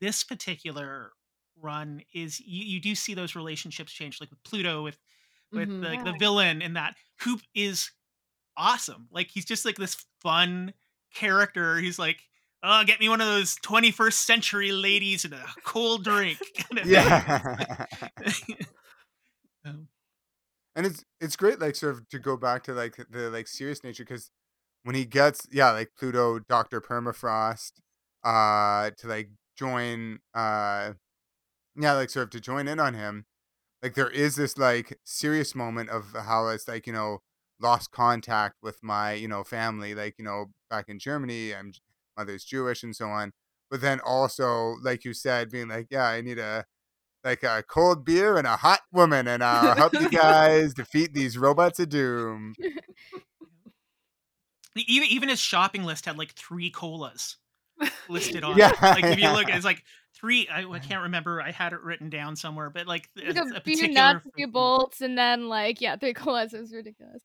this 0.00 0.24
particular 0.24 1.12
run 1.56 2.02
is 2.14 2.40
you, 2.40 2.64
you 2.64 2.80
do 2.80 2.94
see 2.94 3.14
those 3.14 3.36
relationships 3.36 3.92
change, 3.92 4.20
like 4.20 4.30
with 4.30 4.42
Pluto, 4.42 4.82
with 4.82 4.98
with 5.52 5.68
Mhm. 5.68 5.82
like 5.82 6.04
the 6.04 6.10
Yeah. 6.12 6.18
villain 6.18 6.62
in 6.62 6.74
that 6.74 6.96
Hoop 7.20 7.40
is 7.54 7.90
awesome. 8.56 9.08
Like 9.10 9.30
he's 9.30 9.44
just 9.44 9.64
like 9.64 9.76
this 9.76 9.96
fun 10.20 10.72
character. 11.14 11.78
He's 11.78 11.98
like, 11.98 12.20
oh, 12.62 12.84
get 12.84 13.00
me 13.00 13.08
one 13.08 13.20
of 13.20 13.26
those 13.26 13.56
21st 13.64 14.12
century 14.12 14.72
ladies 14.72 15.24
and 15.24 15.34
a 15.34 15.44
cold 15.64 16.04
drink. 16.04 16.38
kind 16.56 16.78
of 16.78 16.84
thing. 16.84 16.92
yeah. 16.92 17.86
Um, 19.64 19.86
and 20.74 20.86
it's 20.86 21.04
it's 21.20 21.36
great 21.36 21.60
like 21.60 21.76
sort 21.76 21.94
of 21.94 22.08
to 22.08 22.18
go 22.18 22.36
back 22.36 22.64
to 22.64 22.72
like 22.72 22.96
the 23.10 23.30
like 23.30 23.46
serious 23.46 23.84
nature 23.84 24.04
because 24.04 24.30
when 24.82 24.94
he 24.94 25.04
gets 25.04 25.46
yeah 25.52 25.70
like 25.70 25.90
pluto 25.96 26.40
dr 26.40 26.80
permafrost 26.80 27.72
uh 28.24 28.90
to 28.98 29.06
like 29.06 29.30
join 29.56 30.18
uh 30.34 30.92
yeah 31.76 31.92
like 31.92 32.10
sort 32.10 32.24
of 32.24 32.30
to 32.30 32.40
join 32.40 32.66
in 32.66 32.80
on 32.80 32.94
him 32.94 33.24
like 33.82 33.94
there 33.94 34.10
is 34.10 34.36
this 34.36 34.58
like 34.58 34.98
serious 35.04 35.54
moment 35.54 35.90
of 35.90 36.06
how 36.24 36.48
it's 36.48 36.66
like 36.66 36.86
you 36.86 36.92
know 36.92 37.18
lost 37.62 37.90
contact 37.90 38.56
with 38.62 38.82
my 38.82 39.12
you 39.12 39.28
know 39.28 39.44
family 39.44 39.94
like 39.94 40.14
you 40.18 40.24
know 40.24 40.46
back 40.68 40.88
in 40.88 40.98
germany 40.98 41.54
i'm 41.54 41.72
mother's 42.16 42.44
jewish 42.44 42.82
and 42.82 42.96
so 42.96 43.06
on 43.06 43.32
but 43.70 43.80
then 43.80 44.00
also 44.00 44.76
like 44.82 45.04
you 45.04 45.14
said 45.14 45.50
being 45.50 45.68
like 45.68 45.86
yeah 45.90 46.04
i 46.04 46.20
need 46.20 46.38
a 46.38 46.64
like 47.24 47.42
a 47.42 47.64
cold 47.66 48.04
beer 48.04 48.36
and 48.36 48.46
a 48.46 48.56
hot 48.56 48.80
woman, 48.92 49.26
and 49.28 49.42
I'll 49.42 49.74
help 49.74 49.94
you 49.94 50.08
guys 50.10 50.74
defeat 50.74 51.14
these 51.14 51.38
robots 51.38 51.78
of 51.78 51.88
doom. 51.88 52.54
even 54.76 55.08
even 55.08 55.28
his 55.28 55.40
shopping 55.40 55.84
list 55.84 56.06
had 56.06 56.18
like 56.18 56.32
three 56.32 56.70
colas 56.70 57.36
listed 58.08 58.42
on. 58.44 58.56
Yeah, 58.56 58.70
it. 58.70 58.80
like 58.82 59.04
if 59.04 59.18
you 59.18 59.30
look, 59.30 59.48
it's 59.48 59.64
like 59.64 59.84
three. 60.14 60.48
I, 60.48 60.64
I 60.68 60.78
can't 60.78 61.02
remember. 61.02 61.40
I 61.40 61.50
had 61.50 61.72
it 61.72 61.80
written 61.82 62.10
down 62.10 62.36
somewhere, 62.36 62.70
but 62.70 62.86
like 62.86 63.08
Like 63.16 63.36
a, 63.36 63.40
a, 63.40 63.56
a 63.56 63.60
few 63.60 63.88
nuts, 63.88 64.26
a 64.26 64.30
few 64.32 64.48
bolts, 64.48 65.00
and 65.00 65.16
then 65.16 65.48
like 65.48 65.80
yeah, 65.80 65.96
three 65.96 66.14
colas. 66.14 66.52
It 66.52 66.60
was 66.60 66.72
ridiculous. 66.72 67.22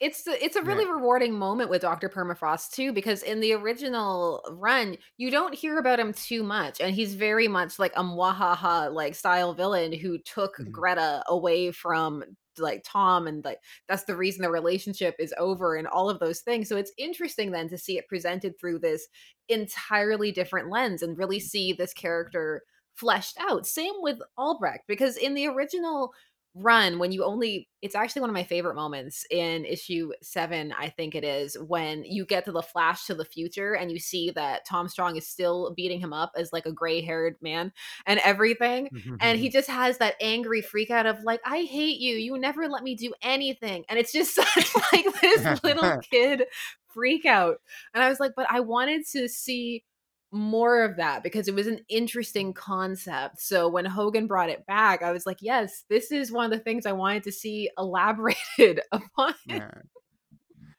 It's 0.00 0.22
the, 0.24 0.42
it's 0.42 0.56
a 0.56 0.62
Yeah. 0.62 0.62
really 0.62 0.86
rewarding 0.86 1.34
moment 1.34 1.70
with 1.70 1.82
Dr. 1.82 2.08
Permafrost 2.08 2.70
too 2.72 2.92
because 2.92 3.22
in 3.22 3.40
the 3.40 3.52
original 3.52 4.42
run 4.50 4.96
you 5.16 5.30
don't 5.30 5.54
hear 5.54 5.78
about 5.78 6.00
him 6.00 6.12
too 6.12 6.42
much 6.42 6.80
and 6.80 6.94
he's 6.94 7.14
very 7.14 7.48
much 7.48 7.78
like 7.78 7.92
a 7.96 8.02
mwahaha 8.02 8.92
like 8.92 9.14
style 9.14 9.54
villain 9.54 9.92
who 9.92 10.18
took 10.18 10.56
Mhm. 10.58 10.72
Greta 10.72 11.22
away 11.28 11.70
from 11.70 12.24
like 12.58 12.82
Tom 12.84 13.26
and 13.26 13.44
like 13.44 13.60
that's 13.88 14.04
the 14.04 14.16
reason 14.16 14.42
the 14.42 14.50
relationship 14.50 15.14
is 15.18 15.34
over 15.38 15.76
and 15.76 15.86
all 15.86 16.10
of 16.10 16.18
those 16.18 16.40
things. 16.40 16.68
So 16.68 16.76
it's 16.76 16.92
interesting 16.98 17.52
then 17.52 17.68
to 17.68 17.78
see 17.78 17.96
it 17.96 18.08
presented 18.08 18.58
through 18.58 18.80
this 18.80 19.06
entirely 19.48 20.32
different 20.32 20.70
lens 20.70 21.02
and 21.02 21.16
really 21.18 21.40
see 21.40 21.72
this 21.72 21.92
character 21.92 22.62
fleshed 22.94 23.36
out. 23.40 23.66
Same 23.66 23.94
with 24.00 24.18
Albrecht 24.36 24.84
because 24.86 25.16
in 25.16 25.34
the 25.34 25.46
original 25.46 26.12
run 26.54 26.98
when 26.98 27.12
you 27.12 27.24
only 27.24 27.68
it's 27.80 27.94
actually 27.94 28.20
one 28.20 28.30
of 28.30 28.34
my 28.34 28.42
favorite 28.42 28.74
moments 28.74 29.24
in 29.30 29.64
issue 29.64 30.10
7 30.20 30.74
I 30.76 30.88
think 30.88 31.14
it 31.14 31.22
is 31.22 31.56
when 31.56 32.04
you 32.04 32.26
get 32.26 32.44
to 32.46 32.52
the 32.52 32.62
flash 32.62 33.06
to 33.06 33.14
the 33.14 33.24
future 33.24 33.74
and 33.74 33.92
you 33.92 34.00
see 34.00 34.30
that 34.32 34.66
Tom 34.66 34.88
Strong 34.88 35.16
is 35.16 35.28
still 35.28 35.72
beating 35.76 36.00
him 36.00 36.12
up 36.12 36.32
as 36.36 36.52
like 36.52 36.66
a 36.66 36.72
gray-haired 36.72 37.36
man 37.40 37.72
and 38.04 38.18
everything 38.24 38.88
and 39.20 39.38
he 39.38 39.46
mm-hmm. 39.46 39.52
just 39.52 39.70
has 39.70 39.98
that 39.98 40.16
angry 40.20 40.60
freak 40.60 40.90
out 40.90 41.06
of 41.06 41.22
like 41.22 41.40
i 41.44 41.62
hate 41.62 42.00
you. 42.00 42.16
You 42.16 42.36
never 42.36 42.68
let 42.68 42.82
me 42.82 42.96
do 42.96 43.12
anything. 43.22 43.84
And 43.88 43.98
it's 43.98 44.12
just 44.12 44.34
such 44.34 44.74
like 44.92 45.06
this 45.20 45.62
little 45.62 45.98
kid 46.10 46.44
freak 46.92 47.26
out. 47.26 47.60
And 47.94 48.02
i 48.02 48.08
was 48.08 48.18
like 48.18 48.32
but 48.34 48.46
i 48.50 48.58
wanted 48.58 49.06
to 49.12 49.28
see 49.28 49.84
more 50.32 50.82
of 50.84 50.96
that 50.96 51.22
because 51.22 51.48
it 51.48 51.54
was 51.54 51.66
an 51.66 51.80
interesting 51.88 52.52
concept 52.52 53.40
so 53.40 53.68
when 53.68 53.84
hogan 53.84 54.26
brought 54.28 54.48
it 54.48 54.64
back 54.66 55.02
i 55.02 55.10
was 55.10 55.26
like 55.26 55.38
yes 55.40 55.84
this 55.88 56.12
is 56.12 56.30
one 56.30 56.44
of 56.44 56.50
the 56.56 56.62
things 56.62 56.86
i 56.86 56.92
wanted 56.92 57.22
to 57.24 57.32
see 57.32 57.68
elaborated 57.78 58.80
upon 58.92 59.34
Yeah. 59.46 59.70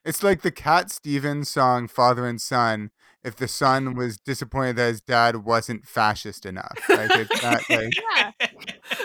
It's 0.04 0.24
like 0.24 0.42
the 0.42 0.50
Cat 0.52 0.90
Stevens 0.90 1.48
song 1.50 1.88
"Father 1.88 2.26
and 2.26 2.42
Son." 2.42 2.90
If 3.24 3.36
the 3.36 3.48
son 3.48 3.94
was 3.94 4.18
disappointed 4.18 4.78
that 4.78 4.88
his 4.88 5.02
dad 5.02 5.44
wasn't 5.46 5.86
fascist 5.86 6.44
enough, 6.44 6.76
like 6.90 7.12
it's 7.14 7.44
not 7.44 7.62
like 7.70 7.94
Yeah. 7.96 8.32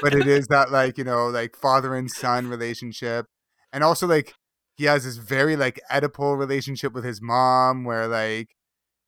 but 0.01 0.15
it 0.15 0.27
is 0.27 0.47
that 0.47 0.71
like 0.73 0.97
you 0.97 1.05
know 1.05 1.27
like 1.27 1.55
father 1.55 1.95
and 1.95 2.11
son 2.11 2.49
relationship 2.49 3.27
and 3.75 3.85
also 3.85 4.07
like 4.07 4.33
he 4.79 4.85
has 4.85 5.05
this 5.05 5.19
very 5.19 5.55
like 5.55 5.79
oedipal 5.93 6.39
relationship 6.39 6.95
with 6.95 7.05
his 7.05 7.21
mom 7.21 7.85
where 7.85 8.09
like 8.09 8.49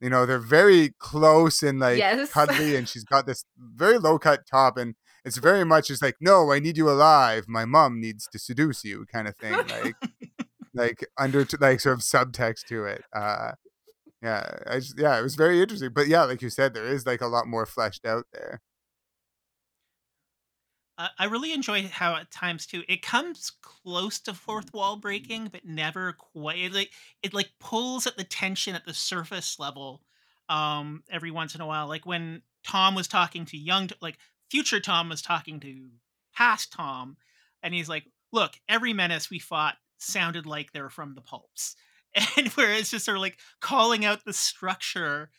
you 0.01 0.09
know 0.11 0.27
they're 0.27 0.39
very 0.39 0.95
close 0.99 1.63
and 1.63 1.79
like 1.81 1.99
Yes. 1.99 2.31
cuddly 2.33 2.77
and 2.77 2.89
she's 2.89 3.05
got 3.05 3.27
this 3.27 3.45
very 3.59 3.99
low 3.99 4.19
cut 4.19 4.41
top 4.51 4.77
and 4.77 4.95
it's 5.25 5.39
very 5.39 5.65
much 5.65 5.89
just 5.89 6.03
like 6.03 6.17
no 6.21 6.53
i 6.53 6.59
need 6.59 6.77
you 6.77 6.89
alive 6.89 7.45
my 7.49 7.65
mom 7.65 8.01
needs 8.01 8.27
to 8.31 8.39
seduce 8.39 8.85
you 8.85 9.05
kind 9.13 9.27
of 9.29 9.37
thing 9.37 9.53
like 9.53 9.95
like 10.75 11.07
under 11.19 11.47
like 11.61 11.81
sort 11.81 11.95
of 11.95 12.01
subtext 12.01 12.65
to 12.69 12.85
it 12.85 13.03
uh 13.15 13.53
yeah 14.23 14.49
i 14.67 14.77
just 14.77 14.99
yeah 14.99 15.19
it 15.19 15.23
was 15.23 15.35
very 15.35 15.61
interesting 15.61 15.91
but 15.95 16.07
yeah 16.09 16.25
like 16.25 16.43
you 16.43 16.51
said 16.51 16.75
there 16.75 16.87
is 16.87 17.07
like 17.07 17.21
a 17.21 17.27
lot 17.27 17.47
more 17.47 17.67
fleshed 17.67 18.05
out 18.07 18.25
there 18.33 18.61
I 20.99 21.11
I 21.19 21.25
really 21.27 21.53
enjoy 21.53 21.89
how 21.89 22.17
at 22.17 22.31
times 22.31 22.67
too 22.67 22.85
it 22.89 23.03
comes 23.03 23.53
close 23.63 24.19
to 24.21 24.35
fourth 24.35 24.73
wall 24.75 24.97
breaking, 24.97 25.49
but 25.49 25.65
never 25.65 26.13
quite. 26.13 26.59
It 26.59 26.73
like 26.73 26.93
it 27.23 27.33
like 27.35 27.51
pulls 27.61 28.07
at 28.07 28.17
the 28.17 28.25
tension 28.25 28.75
at 28.75 28.85
the 28.85 28.95
surface 28.95 29.59
level 29.59 30.03
um 30.49 31.03
every 31.11 31.31
once 31.31 31.55
in 31.55 31.61
a 31.61 31.67
while. 31.67 31.87
Like 31.89 32.07
when 32.07 32.43
Tom 32.65 32.95
was 32.95 33.09
talking 33.09 33.45
to 33.47 33.57
young, 33.57 33.91
like 34.01 34.19
future 34.51 34.81
Tom 34.81 35.09
was 35.09 35.23
talking 35.23 35.61
to 35.61 35.91
past 36.35 36.73
Tom, 36.73 37.17
and 37.63 37.75
he's 37.75 37.89
like, 37.89 38.05
"Look, 38.33 38.53
every 38.69 38.93
menace 38.93 39.31
we 39.31 39.39
fought 39.39 39.77
sounded 39.99 40.47
like 40.47 40.73
they're 40.73 40.91
from 40.91 41.15
the 41.15 41.21
pulps," 41.23 41.77
and 42.37 42.49
where 42.49 42.73
it's 42.73 42.91
just 42.91 43.05
sort 43.05 43.17
of 43.17 43.23
like 43.23 43.39
calling 43.61 44.05
out 44.05 44.25
the 44.25 44.33
structure 44.33 45.31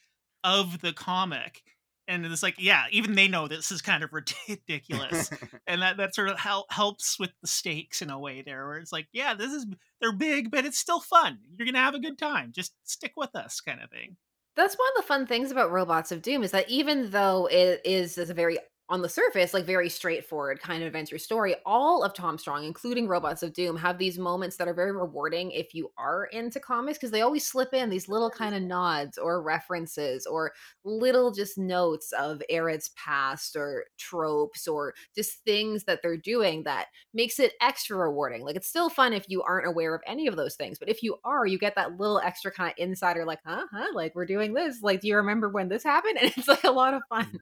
of 0.44 0.82
the 0.82 0.94
comic. 0.94 1.64
And 2.10 2.26
it's 2.26 2.44
like, 2.44 2.56
yeah, 2.58 2.86
even 2.92 3.16
they 3.16 3.28
know 3.28 3.48
this 3.48 3.72
is 3.72 3.82
kind 3.82 4.04
of 4.04 4.12
ridiculous. 4.48 5.30
And 5.68 5.84
that 5.84 5.98
that 5.98 6.16
sort 6.16 6.30
of 6.30 6.40
hel- 6.40 6.66
helps 6.72 7.20
with 7.20 7.30
the 7.42 7.48
stakes 7.48 8.02
in 8.02 8.10
a 8.10 8.18
way 8.18 8.42
there 8.42 8.66
where 8.66 8.78
it's 8.78 8.92
like 8.92 9.08
yeah 9.14 9.36
this 9.36 9.52
is 9.52 9.68
they're 10.02 10.12
big 10.12 10.50
but 10.50 10.66
it's 10.66 10.80
still 10.80 11.00
fun. 11.00 11.38
You're 11.56 11.68
gonna 11.68 11.78
have 11.78 11.94
a 11.94 12.00
good 12.00 12.18
time. 12.18 12.52
Just 12.56 12.74
stick 12.84 13.14
with 13.16 13.36
us 13.36 13.62
kind 13.62 13.80
of 13.82 13.92
thing. 13.92 14.18
That's 14.56 14.76
one 14.76 14.88
of 14.90 15.04
the 15.04 15.08
fun 15.08 15.28
things 15.28 15.52
about 15.52 15.72
Robots 15.72 16.12
of 16.12 16.22
Doom 16.24 16.44
is 16.44 16.52
that 16.52 16.70
even 16.70 17.12
though 17.12 17.48
it 17.52 17.82
is, 17.86 18.18
is 18.18 18.30
a 18.30 18.34
very 18.34 18.58
on 18.90 19.02
the 19.02 19.10
surface, 19.10 19.54
like 19.54 19.66
very 19.66 19.88
straightforward 19.90 20.60
kind 20.60 20.82
of 20.82 20.88
adventure 20.88 21.18
story, 21.20 21.56
all 21.66 22.04
of 22.04 22.14
Tom 22.14 22.38
Strong, 22.38 22.64
including 22.66 23.08
Robots 23.08 23.44
of 23.44 23.54
Doom, 23.54 23.78
have 23.78 23.98
these 24.00 24.18
moments 24.18 24.58
that 24.58 24.68
are 24.68 24.74
very 24.74 24.92
rewarding 24.92 25.52
if 25.52 25.74
you 25.76 25.92
are 25.98 26.26
into 26.26 26.60
comics 26.60 26.98
because 26.98 27.12
they 27.12 27.22
always 27.22 27.46
slip 27.46 27.74
in 27.74 27.90
these 27.90 28.10
little 28.10 28.32
kind 28.32 28.56
of 28.56 28.64
nods 28.64 29.18
or 29.18 29.42
references 29.44 30.26
or 30.26 30.52
little 30.84 31.32
just 31.32 31.58
notes 31.58 32.12
of 32.14 32.42
Aerith's 32.50 32.92
past 32.96 33.56
or 33.56 33.86
tropes 33.98 34.68
or 34.68 34.94
just 35.16 35.44
things 35.44 35.84
that 35.84 36.02
they're 36.02 36.18
doing 36.18 36.64
that 36.64 36.88
makes 37.14 37.40
it 37.40 37.54
extra 37.62 37.98
rewarding. 37.98 38.42
Like 38.44 38.56
it's 38.56 38.68
still 38.68 38.90
fun 38.90 39.14
if 39.14 39.26
you 39.30 39.42
aren't 39.44 39.68
aware 39.68 39.94
of 39.96 40.02
any 40.08 40.28
of 40.28 40.36
those 40.36 40.56
things, 40.56 40.80
but 40.80 40.90
if 40.90 41.04
you 41.04 41.18
are, 41.24 41.46
you 41.46 41.58
get 41.60 41.76
that 41.76 41.98
little 42.00 42.20
extra 42.20 42.52
kind 42.52 42.72
of 42.72 42.76
insider, 42.78 43.26
like, 43.26 43.40
huh, 43.46 43.66
huh, 43.72 43.88
like 43.94 44.16
we're 44.16 44.26
doing 44.26 44.54
this. 44.54 44.82
Like, 44.82 45.02
do 45.02 45.08
you 45.08 45.16
remember 45.18 45.50
when 45.50 45.70
this 45.70 45.84
happened? 45.84 46.18
And 46.22 46.34
it's 46.36 46.48
like 46.48 46.64
a 46.64 46.72
lot 46.72 46.94
of 46.94 47.02
fun. 47.10 47.26
Mm. 47.34 47.40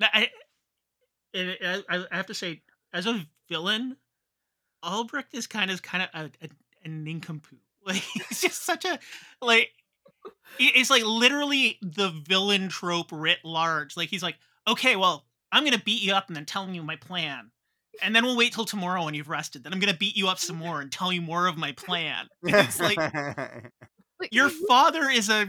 I, 0.00 0.30
I, 1.34 1.82
I 2.10 2.16
have 2.16 2.26
to 2.26 2.34
say, 2.34 2.62
as 2.92 3.06
a 3.06 3.26
villain, 3.48 3.96
Albrecht 4.82 5.34
is 5.34 5.46
kind 5.46 5.70
of 5.70 5.82
kind 5.82 6.02
of 6.02 6.08
a, 6.14 6.44
a, 6.44 6.48
a 6.84 6.88
nincompoop. 6.88 7.60
Like 7.86 8.02
he's 8.02 8.40
just 8.40 8.64
such 8.64 8.84
a 8.84 8.98
like. 9.40 9.70
It's 10.58 10.90
like 10.90 11.04
literally 11.04 11.78
the 11.80 12.08
villain 12.08 12.68
trope 12.68 13.12
writ 13.12 13.38
large. 13.44 13.96
Like 13.96 14.08
he's 14.08 14.24
like, 14.24 14.34
okay, 14.66 14.96
well, 14.96 15.24
I'm 15.52 15.62
gonna 15.62 15.78
beat 15.78 16.02
you 16.02 16.12
up 16.12 16.26
and 16.26 16.34
then 16.34 16.46
telling 16.46 16.74
you 16.74 16.82
my 16.82 16.96
plan, 16.96 17.52
and 18.02 18.14
then 18.14 18.24
we'll 18.24 18.36
wait 18.36 18.52
till 18.52 18.64
tomorrow 18.64 19.04
when 19.04 19.14
you've 19.14 19.28
rested. 19.28 19.62
Then 19.62 19.72
I'm 19.72 19.78
gonna 19.78 19.96
beat 19.96 20.16
you 20.16 20.26
up 20.26 20.40
some 20.40 20.56
more 20.56 20.80
and 20.80 20.90
tell 20.90 21.12
you 21.12 21.22
more 21.22 21.46
of 21.46 21.56
my 21.56 21.70
plan. 21.72 22.26
It's 22.42 22.80
like 22.80 22.98
your 24.32 24.48
father 24.48 25.08
is 25.08 25.28
a 25.30 25.46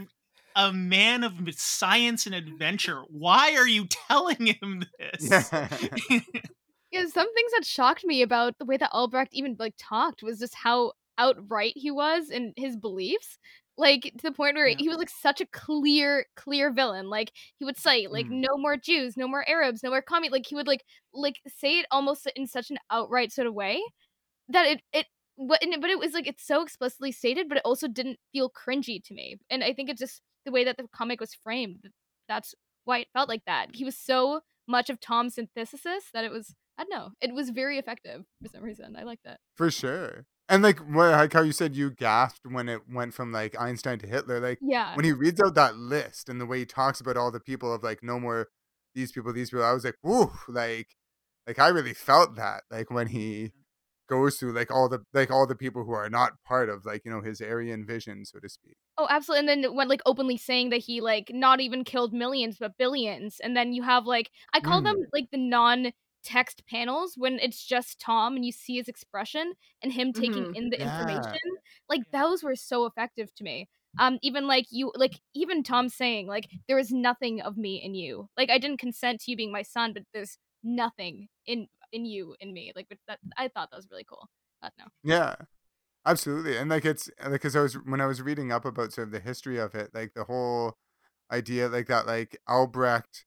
a 0.58 0.74
man 0.74 1.24
of 1.24 1.34
science 1.56 2.26
and 2.26 2.36
adventure. 2.36 3.04
Why 3.10 3.56
are 3.56 3.68
you 3.68 3.86
telling 4.10 4.48
him 4.48 4.84
this? 5.00 5.30
yeah, 5.52 7.06
some 7.06 7.34
things 7.34 7.52
that 7.54 7.64
shocked 7.64 8.04
me 8.04 8.22
about 8.24 8.58
the 8.58 8.66
way 8.66 8.76
that 8.76 8.92
Albrecht 8.92 9.34
even 9.34 9.56
like 9.60 9.76
talked 9.78 10.24
was 10.24 10.40
just 10.40 10.56
how 10.56 10.94
outright 11.18 11.74
he 11.76 11.92
was 11.92 12.30
in 12.30 12.54
his 12.58 12.76
beliefs. 12.76 13.38
Like 13.80 14.12
to 14.18 14.24
the 14.24 14.32
point 14.32 14.56
where 14.56 14.68
yeah. 14.68 14.78
he 14.80 14.90
was 14.90 14.98
like 14.98 15.12
such 15.12 15.40
a 15.40 15.46
clear, 15.46 16.26
clear 16.36 16.74
villain. 16.74 17.12
Like 17.12 17.32
he 17.60 17.66
would 17.66 17.78
say, 17.78 18.08
like, 18.08 18.26
mm. 18.26 18.42
no 18.48 18.58
more 18.58 18.76
Jews, 18.76 19.16
no 19.16 19.28
more 19.28 19.48
Arabs, 19.48 19.84
no 19.84 19.92
more 19.92 20.02
commie. 20.02 20.30
Like 20.30 20.48
he 20.48 20.56
would 20.56 20.66
like 20.66 20.84
like 21.14 21.36
say 21.48 21.80
it 21.80 21.86
almost 21.92 22.28
in 22.36 22.48
such 22.48 22.72
an 22.72 22.80
outright 22.90 23.32
sort 23.32 23.46
of 23.46 23.54
way 23.54 23.84
that 24.50 24.66
it 24.66 24.82
it 24.94 25.06
but 25.38 25.60
but 25.80 25.90
it 25.92 26.00
was 26.00 26.14
like 26.14 26.28
it's 26.28 26.46
so 26.46 26.64
explicitly 26.64 27.12
stated, 27.12 27.48
but 27.48 27.60
it 27.60 27.66
also 27.66 27.88
didn't 27.88 28.18
feel 28.32 28.50
cringy 28.50 29.04
to 29.04 29.14
me. 29.14 29.38
And 29.52 29.64
I 29.64 29.74
think 29.74 29.90
it 29.90 29.98
just 30.00 30.22
the 30.48 30.52
way 30.52 30.64
that 30.64 30.78
the 30.78 30.88
comic 30.92 31.20
was 31.20 31.36
framed. 31.36 31.90
That's 32.28 32.56
why 32.86 33.00
it 33.00 33.10
felt 33.14 33.30
like 33.30 33.44
that. 33.46 33.76
He 33.76 33.84
was 33.84 33.98
so 33.98 34.42
much 34.68 34.90
of 34.90 35.00
Tom's 35.00 35.36
synthesis 35.36 36.06
that 36.14 36.24
it 36.24 36.32
was 36.32 36.56
I 36.80 36.84
don't 36.84 36.92
know. 36.92 37.10
It 37.22 37.34
was 37.34 37.50
very 37.50 37.78
effective 37.78 38.24
for 38.42 38.50
some 38.50 38.64
reason. 38.64 38.96
I 38.98 39.04
like 39.04 39.20
that. 39.26 39.40
For 39.56 39.70
sure. 39.70 40.26
And 40.48 40.64
like 40.64 40.80
what 40.80 41.12
like 41.12 41.34
how 41.34 41.42
you 41.42 41.52
said 41.52 41.76
you 41.76 41.92
gasped 41.92 42.46
when 42.50 42.70
it 42.70 42.82
went 42.90 43.14
from 43.14 43.32
like 43.32 43.60
Einstein 43.60 44.00
to 44.00 44.08
Hitler. 44.08 44.40
Like 44.40 44.60
yeah. 44.62 44.96
when 44.96 45.04
he 45.04 45.12
reads 45.12 45.42
out 45.42 45.56
that 45.56 45.76
list 45.76 46.30
and 46.30 46.40
the 46.40 46.46
way 46.46 46.60
he 46.60 46.66
talks 46.66 47.02
about 47.02 47.18
all 47.18 47.32
the 47.32 47.42
people 47.42 47.74
of 47.74 47.84
like 47.84 48.00
no 48.02 48.20
more 48.20 48.48
these 48.96 49.12
people, 49.12 49.34
these 49.34 49.50
people, 49.50 49.66
I 49.66 49.74
was 49.74 49.84
like, 49.84 49.98
whoo, 50.02 50.32
like 50.48 50.96
like 51.46 51.60
I 51.60 51.68
really 51.68 51.94
felt 51.94 52.36
that. 52.38 52.64
Like 52.72 52.90
when 52.90 53.08
he 53.08 53.52
goes 54.08 54.38
through 54.38 54.54
like 54.54 54.72
all 54.72 54.90
the 54.90 55.00
like 55.14 55.32
all 55.32 55.46
the 55.46 55.56
people 55.56 55.84
who 55.84 55.92
are 55.92 56.10
not 56.10 56.34
part 56.46 56.70
of 56.70 56.86
like 56.86 57.04
you 57.06 57.12
know 57.12 57.22
his 57.22 57.42
Aryan 57.42 57.86
vision, 57.86 58.26
so 58.26 58.40
to 58.40 58.50
speak. 58.50 58.78
Oh, 58.98 59.08
absolutely. 59.10 59.52
And 59.52 59.64
then 59.64 59.76
went 59.76 59.90
like 59.90 60.02
openly 60.06 60.38
saying 60.38 60.70
that 60.72 60.78
he 60.78 61.02
like 61.02 61.32
not 61.34 61.60
even 61.60 61.84
killed 61.84 62.14
millions 62.14 62.58
but 62.60 62.78
billions. 62.78 63.40
And 63.42 63.56
then 63.56 63.74
you 63.74 63.84
have 63.84 64.06
like 64.06 64.32
I 64.54 64.60
call 64.60 64.82
mm. 64.82 64.86
them 64.86 64.98
like 65.14 65.30
the 65.32 65.38
non 65.38 65.92
text 66.24 66.64
panels 66.70 67.14
when 67.16 67.40
it's 67.40 67.64
just 67.64 68.00
Tom 68.02 68.36
and 68.36 68.46
you 68.46 68.52
see 68.52 68.76
his 68.76 68.88
expression 68.88 69.54
and 69.82 69.94
him 69.94 70.12
taking 70.12 70.44
mm-hmm. 70.44 70.56
in 70.56 70.70
the 70.70 70.78
yeah. 70.78 71.00
information. 71.00 71.40
Like 71.90 72.02
those 72.12 72.44
were 72.44 72.56
so 72.56 72.86
effective 72.86 73.34
to 73.36 73.44
me. 73.44 73.70
Um, 74.00 74.20
even 74.22 74.46
like 74.48 74.66
you 74.70 74.92
like 74.96 75.20
even 75.34 75.64
Tom 75.64 75.90
saying 75.90 76.28
like 76.28 76.48
there 76.68 76.78
is 76.78 76.92
nothing 76.92 77.42
of 77.42 77.58
me 77.58 77.82
in 77.84 77.96
you. 77.96 78.30
Like 78.38 78.50
I 78.50 78.58
didn't 78.58 78.80
consent 78.80 79.22
to 79.22 79.32
you 79.32 79.38
being 79.38 79.52
my 79.52 79.64
son, 79.64 79.94
but 79.94 80.04
there's 80.14 80.38
nothing 80.64 81.30
in 81.46 81.68
in 81.92 82.06
you 82.06 82.36
in 82.40 82.54
me 82.54 82.72
like 82.76 82.88
that 83.08 83.20
i 83.38 83.48
thought 83.48 83.70
that 83.72 83.78
was 83.78 83.88
really 83.90 84.06
cool 84.06 84.30
but 84.62 84.74
no. 84.78 84.86
Yeah 85.04 85.36
absolutely 86.08 86.56
and 86.58 86.70
like 86.70 86.86
it's 86.86 87.10
like 87.22 87.34
because 87.34 87.56
i 87.56 87.62
was 87.62 87.74
when 87.74 88.00
i 88.00 88.06
was 88.06 88.22
reading 88.22 88.52
up 88.52 88.64
about 88.64 88.94
sort 88.94 89.08
of 89.08 89.12
the 89.12 89.20
history 89.20 89.58
of 89.58 89.76
it 89.76 89.90
like 89.94 90.14
the 90.14 90.24
whole 90.24 90.78
idea 91.32 91.68
like 91.68 91.88
that 91.88 92.08
like 92.08 92.38
albrecht 92.48 93.26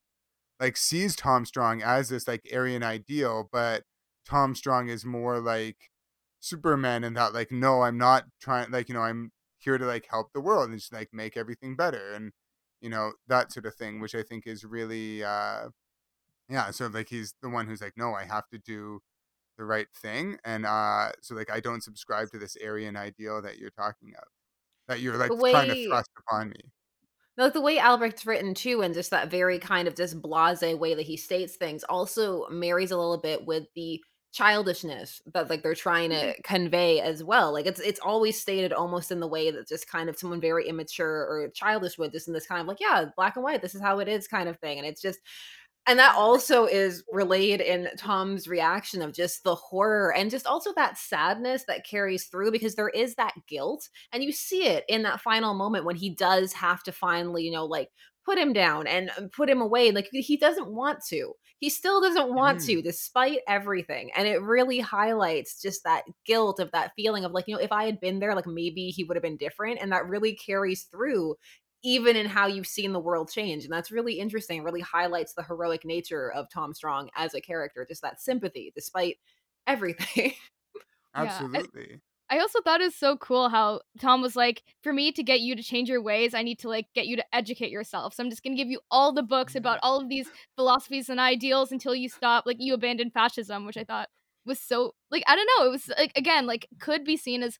like 0.58 0.78
sees 0.78 1.14
tom 1.14 1.44
strong 1.44 1.82
as 1.82 2.08
this 2.08 2.26
like 2.26 2.42
aryan 2.52 2.82
ideal 2.82 3.48
but 3.52 3.84
tom 4.26 4.54
strong 4.54 4.88
is 4.88 5.04
more 5.04 5.38
like 5.40 5.90
superman 6.40 7.04
and 7.04 7.16
that 7.16 7.34
like 7.34 7.52
no 7.52 7.82
i'm 7.82 7.98
not 7.98 8.24
trying 8.40 8.70
like 8.70 8.88
you 8.88 8.94
know 8.94 9.02
i'm 9.02 9.30
here 9.58 9.76
to 9.76 9.84
like 9.84 10.06
help 10.10 10.32
the 10.32 10.40
world 10.40 10.70
and 10.70 10.78
just 10.78 10.92
like 10.92 11.10
make 11.12 11.36
everything 11.36 11.76
better 11.76 12.14
and 12.14 12.32
you 12.80 12.88
know 12.88 13.12
that 13.28 13.52
sort 13.52 13.66
of 13.66 13.74
thing 13.74 14.00
which 14.00 14.14
i 14.14 14.22
think 14.22 14.46
is 14.46 14.64
really 14.64 15.22
uh 15.22 15.66
yeah 16.50 16.70
so 16.70 16.86
like 16.88 17.08
he's 17.08 17.34
the 17.42 17.48
one 17.48 17.66
who's 17.66 17.80
like 17.80 17.94
no 17.96 18.14
i 18.14 18.24
have 18.24 18.48
to 18.48 18.58
do 18.58 19.00
the 19.56 19.64
right 19.64 19.88
thing 19.94 20.36
and 20.44 20.66
uh 20.66 21.10
so 21.22 21.34
like 21.34 21.50
i 21.50 21.60
don't 21.60 21.82
subscribe 21.82 22.30
to 22.30 22.38
this 22.38 22.56
aryan 22.64 22.96
ideal 22.96 23.40
that 23.42 23.58
you're 23.58 23.70
talking 23.70 24.12
of 24.16 24.24
that 24.88 25.00
you're 25.00 25.16
like 25.16 25.32
way, 25.32 25.52
trying 25.52 25.68
to 25.68 25.86
thrust 25.86 26.10
upon 26.28 26.50
me 26.50 26.60
like 27.36 27.52
the 27.52 27.60
way 27.60 27.78
Albrecht's 27.78 28.26
written 28.26 28.54
too, 28.54 28.82
and 28.82 28.94
just 28.94 29.10
that 29.10 29.30
very 29.30 29.58
kind 29.58 29.88
of 29.88 29.96
just 29.96 30.20
blase 30.20 30.62
way 30.62 30.94
that 30.94 31.06
he 31.06 31.16
states 31.16 31.56
things, 31.56 31.84
also 31.84 32.46
marries 32.50 32.90
a 32.90 32.96
little 32.96 33.18
bit 33.18 33.46
with 33.46 33.64
the 33.74 34.00
childishness 34.32 35.20
that 35.34 35.50
like 35.50 35.62
they're 35.62 35.74
trying 35.74 36.10
to 36.10 36.16
mm-hmm. 36.16 36.40
convey 36.44 37.00
as 37.00 37.24
well. 37.24 37.52
Like 37.52 37.66
it's 37.66 37.80
it's 37.80 38.00
always 38.00 38.40
stated 38.40 38.72
almost 38.72 39.10
in 39.10 39.20
the 39.20 39.26
way 39.26 39.50
that 39.50 39.68
just 39.68 39.88
kind 39.88 40.08
of 40.08 40.18
someone 40.18 40.40
very 40.40 40.68
immature 40.68 41.26
or 41.26 41.50
childish 41.54 41.98
would, 41.98 42.12
just 42.12 42.28
in 42.28 42.34
this 42.34 42.46
kind 42.46 42.60
of 42.60 42.66
like, 42.66 42.80
yeah, 42.80 43.06
black 43.16 43.36
and 43.36 43.44
white, 43.44 43.62
this 43.62 43.74
is 43.74 43.80
how 43.80 43.98
it 44.00 44.08
is 44.08 44.28
kind 44.28 44.48
of 44.48 44.58
thing. 44.58 44.78
And 44.78 44.86
it's 44.86 45.02
just 45.02 45.20
and 45.86 45.98
that 45.98 46.14
also 46.14 46.66
is 46.66 47.02
relayed 47.10 47.60
in 47.60 47.88
Tom's 47.96 48.46
reaction 48.46 49.02
of 49.02 49.12
just 49.12 49.42
the 49.44 49.54
horror 49.54 50.14
and 50.14 50.30
just 50.30 50.46
also 50.46 50.72
that 50.76 50.98
sadness 50.98 51.64
that 51.66 51.86
carries 51.86 52.26
through 52.26 52.52
because 52.52 52.74
there 52.74 52.90
is 52.90 53.14
that 53.14 53.34
guilt. 53.48 53.88
And 54.12 54.22
you 54.22 54.30
see 54.30 54.66
it 54.66 54.84
in 54.88 55.02
that 55.02 55.20
final 55.20 55.54
moment 55.54 55.86
when 55.86 55.96
he 55.96 56.10
does 56.14 56.52
have 56.52 56.82
to 56.84 56.92
finally, 56.92 57.44
you 57.44 57.50
know, 57.50 57.64
like 57.64 57.88
put 58.24 58.38
him 58.38 58.52
down 58.52 58.86
and 58.86 59.10
uh, 59.10 59.22
put 59.34 59.48
him 59.48 59.60
away. 59.60 59.90
Like 59.90 60.08
he 60.12 60.36
doesn't 60.36 60.68
want 60.68 61.00
to. 61.08 61.32
He 61.58 61.68
still 61.70 62.00
doesn't 62.00 62.32
want 62.34 62.58
mm. 62.58 62.66
to, 62.66 62.82
despite 62.82 63.40
everything. 63.48 64.10
And 64.14 64.28
it 64.28 64.40
really 64.42 64.78
highlights 64.78 65.60
just 65.60 65.84
that 65.84 66.04
guilt 66.24 66.60
of 66.60 66.70
that 66.72 66.92
feeling 66.96 67.24
of 67.24 67.32
like, 67.32 67.46
you 67.48 67.54
know, 67.54 67.60
if 67.60 67.72
I 67.72 67.84
had 67.84 68.00
been 68.00 68.18
there, 68.18 68.34
like 68.34 68.46
maybe 68.46 68.88
he 68.88 69.04
would 69.04 69.16
have 69.16 69.22
been 69.22 69.36
different. 69.36 69.78
And 69.80 69.92
that 69.92 70.06
really 70.06 70.34
carries 70.34 70.84
through 70.84 71.36
even 71.82 72.16
in 72.16 72.26
how 72.26 72.46
you've 72.46 72.66
seen 72.66 72.92
the 72.92 73.00
world 73.00 73.30
change. 73.30 73.64
And 73.64 73.72
that's 73.72 73.90
really 73.90 74.14
interesting. 74.14 74.62
Really 74.62 74.80
highlights 74.80 75.32
the 75.32 75.42
heroic 75.42 75.84
nature 75.84 76.30
of 76.32 76.50
Tom 76.50 76.74
Strong 76.74 77.10
as 77.16 77.34
a 77.34 77.40
character, 77.40 77.86
just 77.88 78.02
that 78.02 78.20
sympathy 78.20 78.72
despite 78.74 79.18
everything. 79.66 80.32
Absolutely. 81.14 81.86
Yeah, 81.90 81.96
I, 82.30 82.36
I 82.36 82.38
also 82.40 82.60
thought 82.60 82.80
it 82.80 82.84
was 82.84 82.94
so 82.94 83.16
cool 83.16 83.48
how 83.48 83.80
Tom 83.98 84.22
was 84.22 84.36
like, 84.36 84.62
for 84.82 84.92
me 84.92 85.10
to 85.12 85.22
get 85.22 85.40
you 85.40 85.56
to 85.56 85.62
change 85.62 85.88
your 85.88 86.02
ways, 86.02 86.34
I 86.34 86.42
need 86.42 86.58
to 86.60 86.68
like 86.68 86.86
get 86.94 87.06
you 87.06 87.16
to 87.16 87.24
educate 87.34 87.70
yourself. 87.70 88.14
So 88.14 88.22
I'm 88.22 88.30
just 88.30 88.42
gonna 88.42 88.56
give 88.56 88.68
you 88.68 88.80
all 88.90 89.12
the 89.12 89.22
books 89.22 89.56
about 89.56 89.80
all 89.82 90.00
of 90.00 90.08
these 90.08 90.30
philosophies 90.56 91.08
and 91.08 91.18
ideals 91.18 91.72
until 91.72 91.94
you 91.94 92.08
stop, 92.08 92.44
like 92.46 92.58
you 92.60 92.74
abandon 92.74 93.10
fascism, 93.10 93.66
which 93.66 93.76
I 93.76 93.84
thought 93.84 94.08
was 94.46 94.60
so 94.60 94.94
like 95.10 95.24
I 95.26 95.34
don't 95.34 95.48
know, 95.58 95.66
it 95.66 95.70
was 95.70 95.90
like 95.98 96.12
again, 96.16 96.46
like 96.46 96.68
could 96.78 97.04
be 97.04 97.16
seen 97.16 97.42
as 97.42 97.58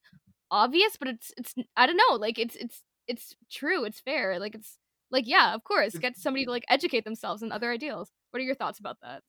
obvious, 0.51 0.95
but 0.97 1.09
it's 1.09 1.33
it's 1.37 1.53
I 1.75 1.85
don't 1.85 1.97
know, 1.97 2.15
like 2.15 2.39
it's 2.39 2.55
it's 2.55 2.81
it's 3.11 3.35
true, 3.51 3.83
it's 3.83 3.99
fair. 3.99 4.39
Like 4.39 4.55
it's 4.55 4.77
like 5.11 5.27
yeah, 5.27 5.53
of 5.53 5.63
course, 5.63 5.97
get 5.97 6.17
somebody 6.17 6.45
to 6.45 6.51
like 6.51 6.65
educate 6.69 7.03
themselves 7.03 7.41
and 7.41 7.51
other 7.51 7.71
ideals. 7.71 8.09
What 8.31 8.39
are 8.39 8.45
your 8.45 8.55
thoughts 8.55 8.79
about 8.79 8.97
that? 9.01 9.21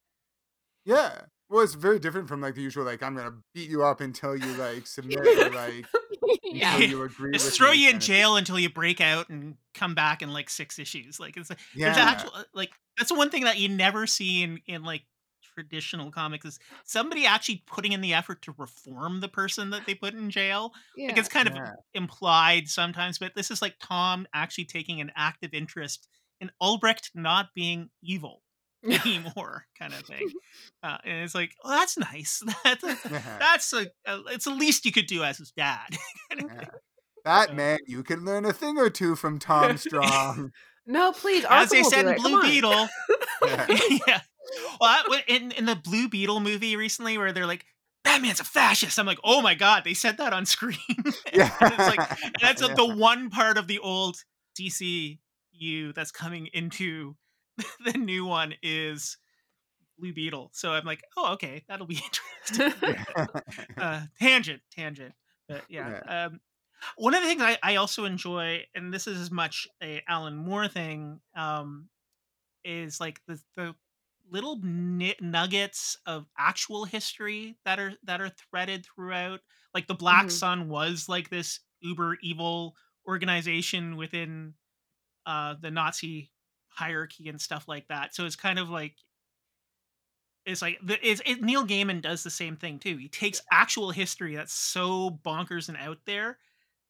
Yeah. 0.84 1.22
Well, 1.48 1.62
it's 1.62 1.74
very 1.74 1.98
different 1.98 2.28
from 2.28 2.40
like 2.40 2.54
the 2.54 2.62
usual 2.62 2.84
like 2.84 3.02
I'm 3.02 3.16
gonna 3.16 3.34
beat 3.54 3.68
you 3.68 3.84
up 3.84 4.00
until 4.00 4.36
you 4.36 4.52
like 4.54 4.86
submit 4.86 5.18
or 5.18 5.50
like 5.50 5.86
yeah. 6.44 6.78
you 6.78 7.02
agree. 7.02 7.32
Just 7.32 7.56
throw 7.56 7.72
you 7.72 7.90
in 7.90 8.00
jail 8.00 8.36
until 8.36 8.58
you 8.58 8.70
break 8.70 9.00
out 9.00 9.28
and 9.28 9.56
come 9.74 9.94
back 9.94 10.22
in 10.22 10.32
like 10.32 10.48
six 10.48 10.78
issues. 10.78 11.20
Like 11.20 11.36
it's 11.36 11.50
yeah. 11.74 11.92
there's 11.92 11.96
actual 11.98 12.32
like 12.54 12.70
that's 12.96 13.10
the 13.10 13.16
one 13.16 13.30
thing 13.30 13.44
that 13.44 13.58
you 13.58 13.68
never 13.68 14.06
see 14.06 14.42
in 14.42 14.60
in 14.66 14.82
like 14.82 15.02
traditional 15.54 16.10
comics 16.10 16.44
is 16.44 16.58
somebody 16.84 17.26
actually 17.26 17.62
putting 17.66 17.92
in 17.92 18.00
the 18.00 18.14
effort 18.14 18.42
to 18.42 18.54
reform 18.58 19.20
the 19.20 19.28
person 19.28 19.70
that 19.70 19.86
they 19.86 19.94
put 19.94 20.14
in 20.14 20.30
jail. 20.30 20.72
Yeah. 20.96 21.08
Like 21.08 21.18
it's 21.18 21.28
kind 21.28 21.50
yeah. 21.52 21.62
of 21.62 21.68
implied 21.94 22.68
sometimes, 22.68 23.18
but 23.18 23.34
this 23.34 23.50
is 23.50 23.62
like 23.62 23.76
Tom 23.80 24.26
actually 24.34 24.64
taking 24.64 25.00
an 25.00 25.12
active 25.16 25.54
interest 25.54 26.08
in 26.40 26.50
Albrecht 26.60 27.10
not 27.14 27.48
being 27.54 27.90
evil 28.02 28.42
anymore, 28.84 29.66
kind 29.78 29.92
of 29.92 30.00
thing. 30.00 30.28
Uh, 30.82 30.98
and 31.04 31.24
it's 31.24 31.34
like, 31.34 31.52
oh, 31.64 31.70
that's 31.70 31.96
nice. 31.96 32.42
that's 32.64 32.84
a, 32.84 32.96
that's 33.38 33.72
a, 33.72 33.86
a, 34.06 34.22
it's 34.30 34.44
the 34.44 34.54
least 34.54 34.84
you 34.84 34.92
could 34.92 35.06
do 35.06 35.22
as 35.22 35.38
his 35.38 35.52
dad. 35.52 35.96
yeah. 36.36 36.64
That 37.24 37.54
man, 37.54 37.78
you 37.86 38.02
can 38.02 38.24
learn 38.24 38.44
a 38.44 38.52
thing 38.52 38.78
or 38.78 38.90
two 38.90 39.14
from 39.14 39.38
Tom 39.38 39.76
Strong. 39.76 40.50
No, 40.86 41.12
please. 41.12 41.44
As 41.48 41.70
they 41.70 41.84
said 41.84 42.06
in 42.06 42.16
Blue 42.16 42.42
Beetle, 42.42 42.88
yeah. 43.46 44.20
Well, 44.80 45.04
in 45.28 45.52
in 45.52 45.66
the 45.66 45.76
Blue 45.76 46.08
Beetle 46.08 46.40
movie 46.40 46.76
recently, 46.76 47.16
where 47.18 47.32
they're 47.32 47.46
like, 47.46 47.64
Batman's 48.04 48.40
a 48.40 48.44
fascist. 48.44 48.98
I'm 48.98 49.06
like, 49.06 49.18
oh 49.24 49.42
my 49.42 49.54
god, 49.54 49.84
they 49.84 49.94
said 49.94 50.18
that 50.18 50.32
on 50.32 50.46
screen. 50.46 50.76
Yeah. 51.32 51.50
and 51.60 51.72
it's 51.72 51.96
like 51.96 52.18
that's 52.40 52.62
Yeah. 52.62 52.74
the 52.74 52.86
one 52.94 53.30
part 53.30 53.56
of 53.58 53.66
the 53.66 53.78
old 53.78 54.16
DCU 54.58 55.18
that's 55.94 56.10
coming 56.10 56.48
into 56.52 57.16
the 57.84 57.92
new 57.92 58.24
one 58.24 58.54
is 58.62 59.16
Blue 59.98 60.12
Beetle. 60.12 60.50
So 60.52 60.72
I'm 60.72 60.84
like, 60.84 61.02
oh, 61.16 61.34
okay, 61.34 61.64
that'll 61.68 61.86
be 61.86 62.00
interesting. 62.46 62.94
uh, 63.78 64.02
tangent, 64.18 64.62
tangent. 64.70 65.14
But 65.48 65.62
yeah. 65.68 66.00
Um, 66.08 66.40
one 66.96 67.14
of 67.14 67.22
the 67.22 67.28
things 67.28 67.42
I, 67.42 67.58
I 67.62 67.76
also 67.76 68.04
enjoy, 68.04 68.64
and 68.74 68.92
this 68.92 69.06
is 69.06 69.20
as 69.20 69.30
much 69.30 69.68
a 69.82 70.02
Alan 70.08 70.34
Moore 70.36 70.66
thing, 70.66 71.20
um, 71.36 71.88
is 72.64 73.00
like 73.00 73.20
the 73.28 73.40
the 73.56 73.74
little 74.32 74.58
nuggets 75.20 75.96
of 76.06 76.26
actual 76.38 76.84
history 76.84 77.58
that 77.64 77.78
are 77.80 77.94
that 78.04 78.20
are 78.20 78.30
threaded 78.30 78.86
throughout. 78.86 79.40
Like 79.74 79.86
the 79.86 79.94
Black 79.94 80.30
Mhm. 80.30 80.30
Sun 80.30 80.68
was 80.68 81.08
like 81.08 81.30
this 81.30 81.60
uber 81.80 82.16
evil 82.22 82.76
organization 83.06 83.96
within 83.96 84.54
uh, 85.26 85.54
the 85.60 85.70
Nazi 85.70 86.32
hierarchy 86.68 87.28
and 87.28 87.40
stuff 87.40 87.68
like 87.68 87.88
that. 87.88 88.14
So 88.14 88.26
it's 88.26 88.36
kind 88.36 88.58
of 88.58 88.70
like 88.70 88.96
it's 90.44 90.62
like 90.62 90.78
the, 90.82 90.98
it's, 91.06 91.22
it, 91.24 91.40
Neil 91.40 91.64
Gaiman 91.66 92.00
does 92.02 92.22
the 92.24 92.30
same 92.30 92.56
thing 92.56 92.78
too. 92.78 92.96
He 92.96 93.08
takes 93.08 93.40
actual 93.52 93.90
history 93.90 94.34
that's 94.34 94.52
so 94.52 95.10
bonkers 95.10 95.68
and 95.68 95.78
out 95.78 95.98
there, 96.04 96.38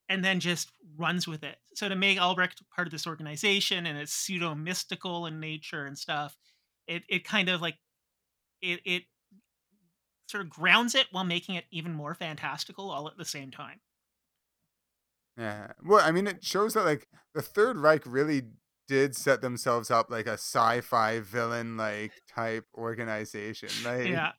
and 0.09 0.25
then 0.25 0.41
just 0.41 0.73
runs 0.97 1.29
with 1.29 1.45
it. 1.45 1.59
So 1.75 1.89
to 1.89 1.97
make 1.97 2.19
Albrecht 2.21 2.63
part 2.71 2.89
of 2.89 2.93
this 2.93 3.07
organization 3.07 3.87
and 3.87 3.99
it's 3.99 4.13
pseudo 4.13 4.55
mystical 4.55 5.27
in 5.27 5.41
nature 5.41 5.87
and 5.87 5.99
stuff, 5.99 6.37
it 6.87 7.05
it 7.09 7.25
kind 7.25 7.49
of 7.49 7.61
like 7.61 7.79
it 8.61 8.81
it 8.85 9.05
sort 10.29 10.43
of 10.45 10.51
grounds 10.51 10.95
it 10.97 11.07
while 11.13 11.25
making 11.25 11.55
it 11.55 11.67
even 11.71 11.93
more 11.93 12.15
fantastical 12.15 12.91
all 12.91 13.07
at 13.09 13.17
the 13.17 13.25
same 13.25 13.51
time. 13.51 13.81
Yeah. 15.37 15.73
Well, 15.83 16.05
I 16.07 16.11
mean, 16.13 16.27
it 16.27 16.45
shows 16.45 16.75
that 16.75 16.85
like 16.85 17.09
the 17.35 17.43
Third 17.43 17.79
Reich 17.79 18.03
really 18.07 18.43
did 18.89 19.17
set 19.17 19.41
themselves 19.41 19.91
up 19.91 20.11
like 20.11 20.27
a 20.27 20.33
sci-fi 20.33 21.21
villain 21.21 21.77
like 21.77 22.13
type 22.29 22.67
organization. 22.75 23.83
Like 23.85 24.09
Yeah. 24.09 24.33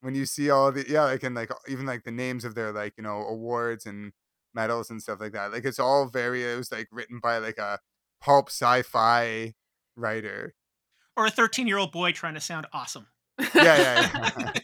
when 0.00 0.14
you 0.14 0.26
see 0.26 0.50
all 0.50 0.72
the 0.72 0.84
yeah, 0.88 1.04
like 1.04 1.22
and 1.22 1.34
like 1.34 1.50
even 1.68 1.86
like 1.86 2.04
the 2.04 2.10
names 2.12 2.44
of 2.44 2.54
their 2.54 2.72
like 2.72 2.94
you 2.96 3.02
know 3.02 3.26
awards 3.26 3.86
and 3.86 4.12
medals 4.54 4.90
and 4.90 5.02
stuff 5.02 5.20
like 5.20 5.32
that. 5.32 5.52
Like 5.52 5.64
it's 5.64 5.78
all 5.78 6.06
very 6.08 6.44
it 6.44 6.56
was 6.56 6.72
like 6.72 6.88
written 6.92 7.20
by 7.22 7.38
like 7.38 7.58
a 7.58 7.80
pulp 8.20 8.48
sci-fi 8.50 9.54
writer. 9.96 10.54
Or 11.16 11.26
a 11.26 11.30
13 11.30 11.66
year 11.66 11.78
old 11.78 11.92
boy 11.92 12.12
trying 12.12 12.34
to 12.34 12.40
sound 12.40 12.66
awesome. 12.72 13.06
Yeah, 13.38 13.48
yeah, 13.54 14.10
yeah. 14.14 14.52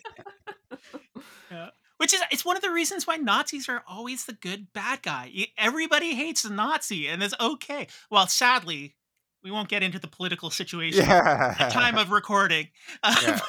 Yeah. 1.50 1.68
Which 1.98 2.14
is 2.14 2.22
it's 2.30 2.44
one 2.46 2.56
of 2.56 2.62
the 2.62 2.70
reasons 2.70 3.06
why 3.06 3.16
Nazis 3.16 3.68
are 3.68 3.84
always 3.86 4.24
the 4.24 4.32
good 4.32 4.72
bad 4.72 5.02
guy. 5.02 5.30
Everybody 5.58 6.14
hates 6.14 6.42
the 6.42 6.50
Nazi 6.50 7.06
and 7.06 7.22
it's 7.22 7.34
okay. 7.38 7.88
Well, 8.10 8.26
sadly, 8.26 8.96
we 9.44 9.50
won't 9.50 9.68
get 9.68 9.82
into 9.82 9.98
the 9.98 10.08
political 10.08 10.50
situation 10.50 11.04
yeah. 11.04 11.54
at 11.58 11.70
time 11.70 11.98
of 11.98 12.10
recording. 12.10 12.68
Yeah. 13.04 13.40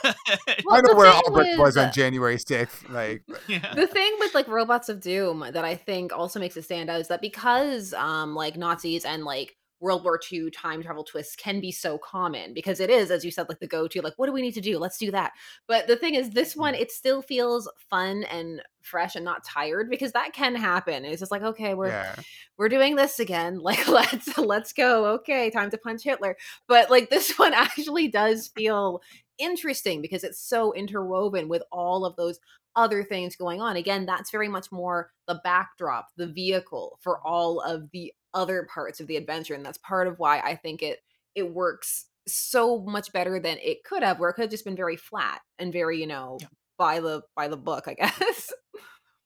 Well, 0.65 0.77
I 0.77 0.81
know 0.81 0.95
where 0.95 1.07
Albert 1.07 1.31
with- 1.33 1.59
was 1.59 1.77
on 1.77 1.91
January 1.93 2.37
6th. 2.37 2.89
Like, 2.89 3.23
yeah. 3.47 3.73
the 3.73 3.87
thing 3.87 4.15
with 4.19 4.33
like 4.33 4.47
robots 4.47 4.89
of 4.89 4.99
doom 4.99 5.39
that 5.51 5.63
i 5.63 5.75
think 5.75 6.11
also 6.11 6.39
makes 6.39 6.57
it 6.57 6.63
stand 6.63 6.89
out 6.89 6.99
is 6.99 7.07
that 7.07 7.21
because 7.21 7.93
um 7.93 8.35
like 8.35 8.57
nazis 8.57 9.05
and 9.05 9.23
like 9.23 9.55
world 9.83 10.03
war 10.05 10.17
ii 10.31 10.49
time 10.49 10.81
travel 10.81 11.03
twists 11.03 11.35
can 11.35 11.59
be 11.59 11.71
so 11.71 11.97
common 11.97 12.53
because 12.53 12.79
it 12.79 12.89
is 12.89 13.11
as 13.11 13.25
you 13.25 13.29
said 13.29 13.49
like 13.49 13.59
the 13.59 13.67
go-to 13.67 14.01
like 14.01 14.13
what 14.15 14.27
do 14.27 14.31
we 14.31 14.41
need 14.41 14.53
to 14.53 14.61
do? 14.61 14.79
Let's 14.79 14.97
do 14.97 15.11
that. 15.11 15.33
But 15.67 15.87
the 15.87 15.97
thing 15.97 16.15
is 16.15 16.29
this 16.29 16.51
mm-hmm. 16.51 16.61
one 16.61 16.75
it 16.75 16.91
still 16.91 17.21
feels 17.21 17.69
fun 17.89 18.23
and 18.23 18.61
fresh 18.81 19.15
and 19.15 19.25
not 19.25 19.43
tired 19.45 19.89
because 19.89 20.13
that 20.13 20.33
can 20.33 20.55
happen. 20.55 21.03
It's 21.03 21.19
just 21.19 21.31
like 21.31 21.43
okay 21.43 21.73
we're 21.73 21.89
yeah. 21.89 22.15
we're 22.57 22.69
doing 22.69 22.95
this 22.95 23.19
again. 23.19 23.59
Like 23.73 23.87
let's 23.87 24.37
let's 24.37 24.73
go. 24.73 25.05
Okay 25.15 25.49
time 25.49 25.69
to 25.71 25.77
punch 25.77 26.03
hitler. 26.03 26.35
But 26.67 26.89
like 26.89 27.09
this 27.09 27.33
one 27.37 27.53
actually 27.53 28.07
does 28.07 28.47
feel 28.47 29.01
interesting 29.37 30.01
because 30.01 30.23
it's 30.23 30.39
so 30.39 30.73
interwoven 30.73 31.49
with 31.49 31.63
all 31.71 32.05
of 32.05 32.15
those 32.15 32.39
other 32.75 33.03
things 33.03 33.35
going 33.35 33.61
on 33.61 33.75
again 33.75 34.05
that's 34.05 34.31
very 34.31 34.47
much 34.47 34.71
more 34.71 35.11
the 35.27 35.39
backdrop 35.43 36.07
the 36.17 36.27
vehicle 36.27 36.97
for 37.01 37.25
all 37.25 37.59
of 37.61 37.89
the 37.91 38.11
other 38.33 38.67
parts 38.73 38.99
of 38.99 39.07
the 39.07 39.17
adventure 39.17 39.53
and 39.53 39.65
that's 39.65 39.77
part 39.79 40.07
of 40.07 40.17
why 40.19 40.39
i 40.39 40.55
think 40.55 40.81
it 40.81 40.99
it 41.35 41.53
works 41.53 42.05
so 42.27 42.79
much 42.81 43.11
better 43.13 43.39
than 43.39 43.57
it 43.61 43.83
could 43.83 44.01
have 44.03 44.19
where 44.19 44.29
it 44.29 44.33
could 44.33 44.43
have 44.43 44.51
just 44.51 44.65
been 44.65 44.75
very 44.75 44.95
flat 44.95 45.41
and 45.59 45.71
very 45.73 45.99
you 45.99 46.07
know 46.07 46.37
Yeah. 46.41 46.47
by 46.77 46.99
the 46.99 47.21
by 47.35 47.47
the 47.47 47.57
book 47.57 47.87
i 47.87 47.93
guess 47.95 48.51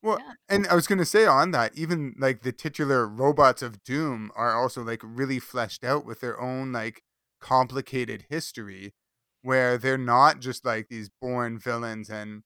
Well, 0.03 0.19
Yeah. 0.19 0.33
and 0.49 0.67
I 0.67 0.75
was 0.75 0.87
gonna 0.87 1.05
say 1.05 1.25
on 1.25 1.51
that, 1.51 1.75
even 1.75 2.13
like 2.19 2.41
the 2.43 2.51
titular 2.51 3.07
robots 3.07 3.61
of 3.61 3.83
doom 3.83 4.31
are 4.35 4.53
also 4.55 4.83
like 4.83 5.01
really 5.03 5.39
fleshed 5.39 5.83
out 5.83 6.05
with 6.05 6.21
their 6.21 6.39
own 6.39 6.71
like 6.71 7.01
complicated 7.41 8.25
history, 8.29 8.93
where 9.41 9.77
they're 9.77 9.97
not 9.97 10.39
just 10.39 10.65
like 10.65 10.87
these 10.89 11.09
born 11.21 11.57
villains 11.59 12.09
and 12.09 12.43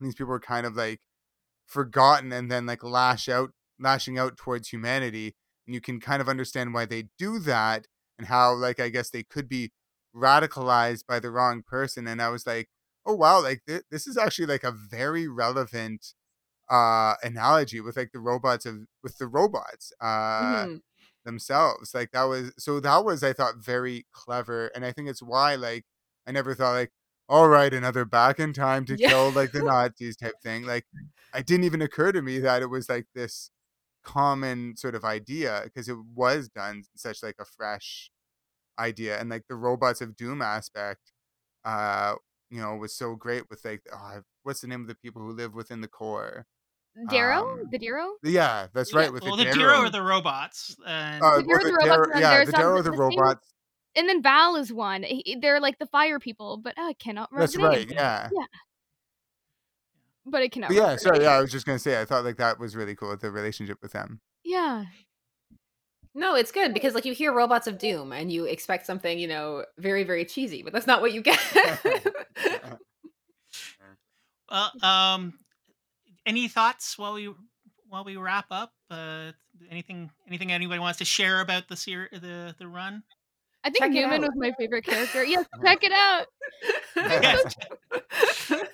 these 0.00 0.14
people 0.14 0.32
are 0.32 0.40
kind 0.40 0.66
of 0.66 0.76
like 0.76 1.00
forgotten 1.66 2.32
and 2.32 2.50
then 2.50 2.66
like 2.66 2.82
lash 2.84 3.28
out 3.28 3.50
lashing 3.78 4.18
out 4.18 4.36
towards 4.36 4.68
humanity 4.68 5.34
and 5.66 5.74
you 5.74 5.80
can 5.80 6.00
kind 6.00 6.22
of 6.22 6.28
understand 6.28 6.72
why 6.74 6.86
they 6.86 7.08
do 7.18 7.38
that 7.38 7.86
and 8.18 8.28
how 8.28 8.54
like 8.54 8.80
i 8.80 8.88
guess 8.88 9.10
they 9.10 9.22
could 9.22 9.48
be 9.48 9.72
radicalized 10.14 11.06
by 11.06 11.20
the 11.20 11.30
wrong 11.30 11.62
person 11.66 12.06
and 12.06 12.22
i 12.22 12.28
was 12.28 12.46
like 12.46 12.68
oh 13.04 13.14
wow 13.14 13.42
like 13.42 13.60
th- 13.66 13.82
this 13.90 14.06
is 14.06 14.16
actually 14.16 14.46
like 14.46 14.64
a 14.64 14.72
very 14.72 15.28
relevant 15.28 16.14
uh 16.70 17.14
analogy 17.22 17.80
with 17.80 17.96
like 17.96 18.10
the 18.12 18.20
robots 18.20 18.66
of 18.66 18.80
with 19.02 19.18
the 19.18 19.26
robots 19.28 19.92
uh 20.00 20.66
Mhm. 20.66 20.80
themselves 21.24 21.92
like 21.94 22.10
that 22.12 22.24
was 22.24 22.52
so 22.58 22.80
that 22.80 23.04
was 23.04 23.22
i 23.22 23.32
thought 23.32 23.56
very 23.58 24.06
clever 24.12 24.68
and 24.68 24.84
i 24.84 24.92
think 24.92 25.08
it's 25.08 25.22
why 25.22 25.54
like 25.56 25.84
i 26.26 26.32
never 26.32 26.54
thought 26.54 26.72
like 26.72 26.92
all 27.28 27.48
right 27.48 27.74
another 27.74 28.04
back 28.04 28.38
in 28.38 28.52
time 28.52 28.84
to 28.86 28.96
Yeah. 28.98 29.08
kill 29.10 29.30
like 29.32 29.52
the 29.52 29.62
nazis 29.64 30.16
type 30.16 30.34
thing 30.42 30.64
like 30.64 30.84
it 31.34 31.46
didn't 31.46 31.64
even 31.64 31.82
occur 31.82 32.12
to 32.12 32.22
me 32.22 32.38
that 32.38 32.62
it 32.62 32.66
was 32.70 32.88
like 32.88 33.06
this 33.14 33.50
common 34.04 34.76
sort 34.76 34.94
of 34.94 35.04
idea 35.04 35.60
because 35.64 35.88
it 35.88 35.96
was 36.14 36.48
done 36.48 36.84
such 36.94 37.22
like 37.22 37.34
a 37.40 37.44
fresh 37.44 38.10
idea 38.78 39.18
and 39.18 39.28
like 39.30 39.44
the 39.48 39.56
robots 39.56 40.00
of 40.00 40.16
doom 40.16 40.40
aspect 40.40 41.12
uh 41.64 42.14
you 42.50 42.60
know 42.60 42.76
was 42.76 42.94
so 42.94 43.16
great 43.16 43.42
with 43.50 43.64
like 43.64 43.82
oh, 43.92 44.20
what's 44.44 44.60
the 44.60 44.68
name 44.68 44.82
of 44.82 44.86
the 44.86 44.94
people 44.94 45.20
who 45.20 45.32
live 45.32 45.54
within 45.54 45.80
the 45.80 45.88
core 45.88 46.46
Darrow? 47.10 47.52
Um, 47.52 47.64
the 47.70 47.78
Darrow? 47.78 48.12
yeah 48.22 48.68
that's 48.72 48.92
Yeah, 48.94 49.00
right 49.00 49.12
with 49.12 49.22
well, 49.22 49.36
the 49.36 49.44
the 49.44 49.50
Darrow. 49.50 49.58
Darrow 49.72 49.78
are 49.80 49.90
the 49.90 50.00
robots. 50.02 50.76
And 50.86 51.22
uh, 51.22 51.36
The 51.38 51.42
Darrow 51.42 51.58
the 51.58 51.64
the 51.64 51.72
robots, 51.72 51.86
Darrow- 51.88 52.10
and 52.12 52.20
yeah 52.20 52.44
the 52.44 52.50
some- 52.52 52.60
Darrow 52.60 52.76
are 52.78 52.82
the 52.82 52.90
the 52.92 52.96
robots 52.96 53.48
And 53.96 54.08
then 54.08 54.22
Val 54.22 54.56
is 54.56 54.72
one. 54.72 55.02
He- 55.02 55.38
They're 55.40 55.60
like 55.60 55.78
the 55.78 55.86
fire 55.86 56.18
people, 56.18 56.58
but 56.58 56.74
oh, 56.78 56.88
I 56.88 56.92
cannot 56.92 57.32
remember. 57.32 57.46
that's 57.46 57.56
right 57.56 57.90
yeah 57.90 58.28
Yeah. 58.32 58.44
But 60.26 60.42
I 60.42 60.48
cannot. 60.48 60.68
But 60.68 60.76
yeah, 60.76 60.96
sorry. 60.96 61.22
Yeah, 61.22 61.30
I 61.30 61.40
was 61.40 61.50
just 61.52 61.66
gonna 61.66 61.78
say 61.78 62.00
I 62.00 62.04
thought 62.04 62.24
like 62.24 62.36
that 62.38 62.58
was 62.58 62.74
really 62.76 62.94
cool 62.96 63.16
the 63.16 63.30
relationship 63.30 63.78
with 63.80 63.92
them. 63.92 64.20
Yeah. 64.44 64.84
No, 66.14 66.34
it's 66.34 66.50
good 66.50 66.72
because 66.74 66.94
like 66.94 67.04
you 67.04 67.12
hear 67.14 67.32
robots 67.32 67.66
of 67.66 67.78
doom 67.78 68.10
and 68.12 68.32
you 68.32 68.44
expect 68.44 68.86
something, 68.86 69.18
you 69.18 69.28
know, 69.28 69.64
very 69.78 70.02
very 70.02 70.24
cheesy, 70.24 70.62
but 70.62 70.72
that's 70.72 70.86
not 70.86 71.00
what 71.00 71.12
you 71.12 71.22
get. 71.22 71.38
well, 74.50 74.72
um, 74.82 75.34
any 76.24 76.48
thoughts 76.48 76.98
while 76.98 77.14
we 77.14 77.32
while 77.88 78.04
we 78.04 78.16
wrap 78.16 78.46
up? 78.50 78.72
Uh, 78.90 79.32
anything 79.70 80.10
anything 80.26 80.50
anybody 80.52 80.80
wants 80.80 80.98
to 80.98 81.04
share 81.04 81.40
about 81.40 81.68
the 81.68 81.76
ser- 81.76 82.08
the 82.12 82.54
the 82.58 82.66
run? 82.66 83.02
I 83.66 83.70
think 83.70 83.82
Check 83.84 83.90
Pneuman 83.92 84.20
was 84.20 84.30
my 84.36 84.52
favorite 84.58 84.84
character. 84.84 85.24
Yes, 85.24 85.44
check 85.64 85.78
it 85.82 85.92
out. 85.92 86.26
Yes. 86.96 87.54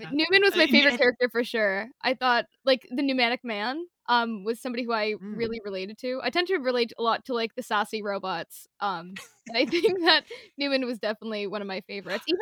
Yeah. 0.00 0.10
Pneuman 0.10 0.42
was 0.42 0.54
my 0.54 0.62
and- 0.62 0.70
favorite 0.70 0.90
and- 0.90 0.98
character 1.00 1.28
for 1.28 1.42
sure. 1.42 1.88
I 2.04 2.14
thought 2.14 2.44
like 2.64 2.86
the 2.88 3.02
pneumatic 3.02 3.40
man 3.42 3.84
um 4.08 4.44
was 4.44 4.60
somebody 4.62 4.84
who 4.84 4.92
I 4.92 5.14
Mm. 5.14 5.36
really 5.36 5.60
related 5.64 5.98
to. 5.98 6.20
I 6.22 6.30
tend 6.30 6.46
to 6.48 6.56
relate 6.58 6.92
a 6.96 7.02
lot 7.02 7.24
to 7.24 7.34
like 7.34 7.56
the 7.56 7.64
sassy 7.64 8.00
robots. 8.00 8.68
Um 8.78 9.14
and 9.48 9.56
I 9.56 9.64
think 9.66 9.98
that 10.04 10.22
Pneuman 10.60 10.86
was 10.86 11.00
definitely 11.00 11.48
one 11.48 11.62
of 11.62 11.66
my 11.66 11.80
favorites. 11.88 12.22
Even 12.28 12.38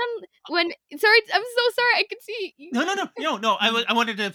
when 0.51 0.71
sorry, 0.99 1.19
I'm 1.33 1.43
so 1.43 1.71
sorry. 1.75 1.95
I 1.97 2.05
could 2.11 2.23
see 2.23 2.55
No, 2.75 2.85
no, 2.85 2.93
no, 2.93 3.07
no, 3.19 3.37
no. 3.39 3.57
I 3.59 3.85
I 3.89 3.95
wanted 3.95 4.19
to. 4.19 4.35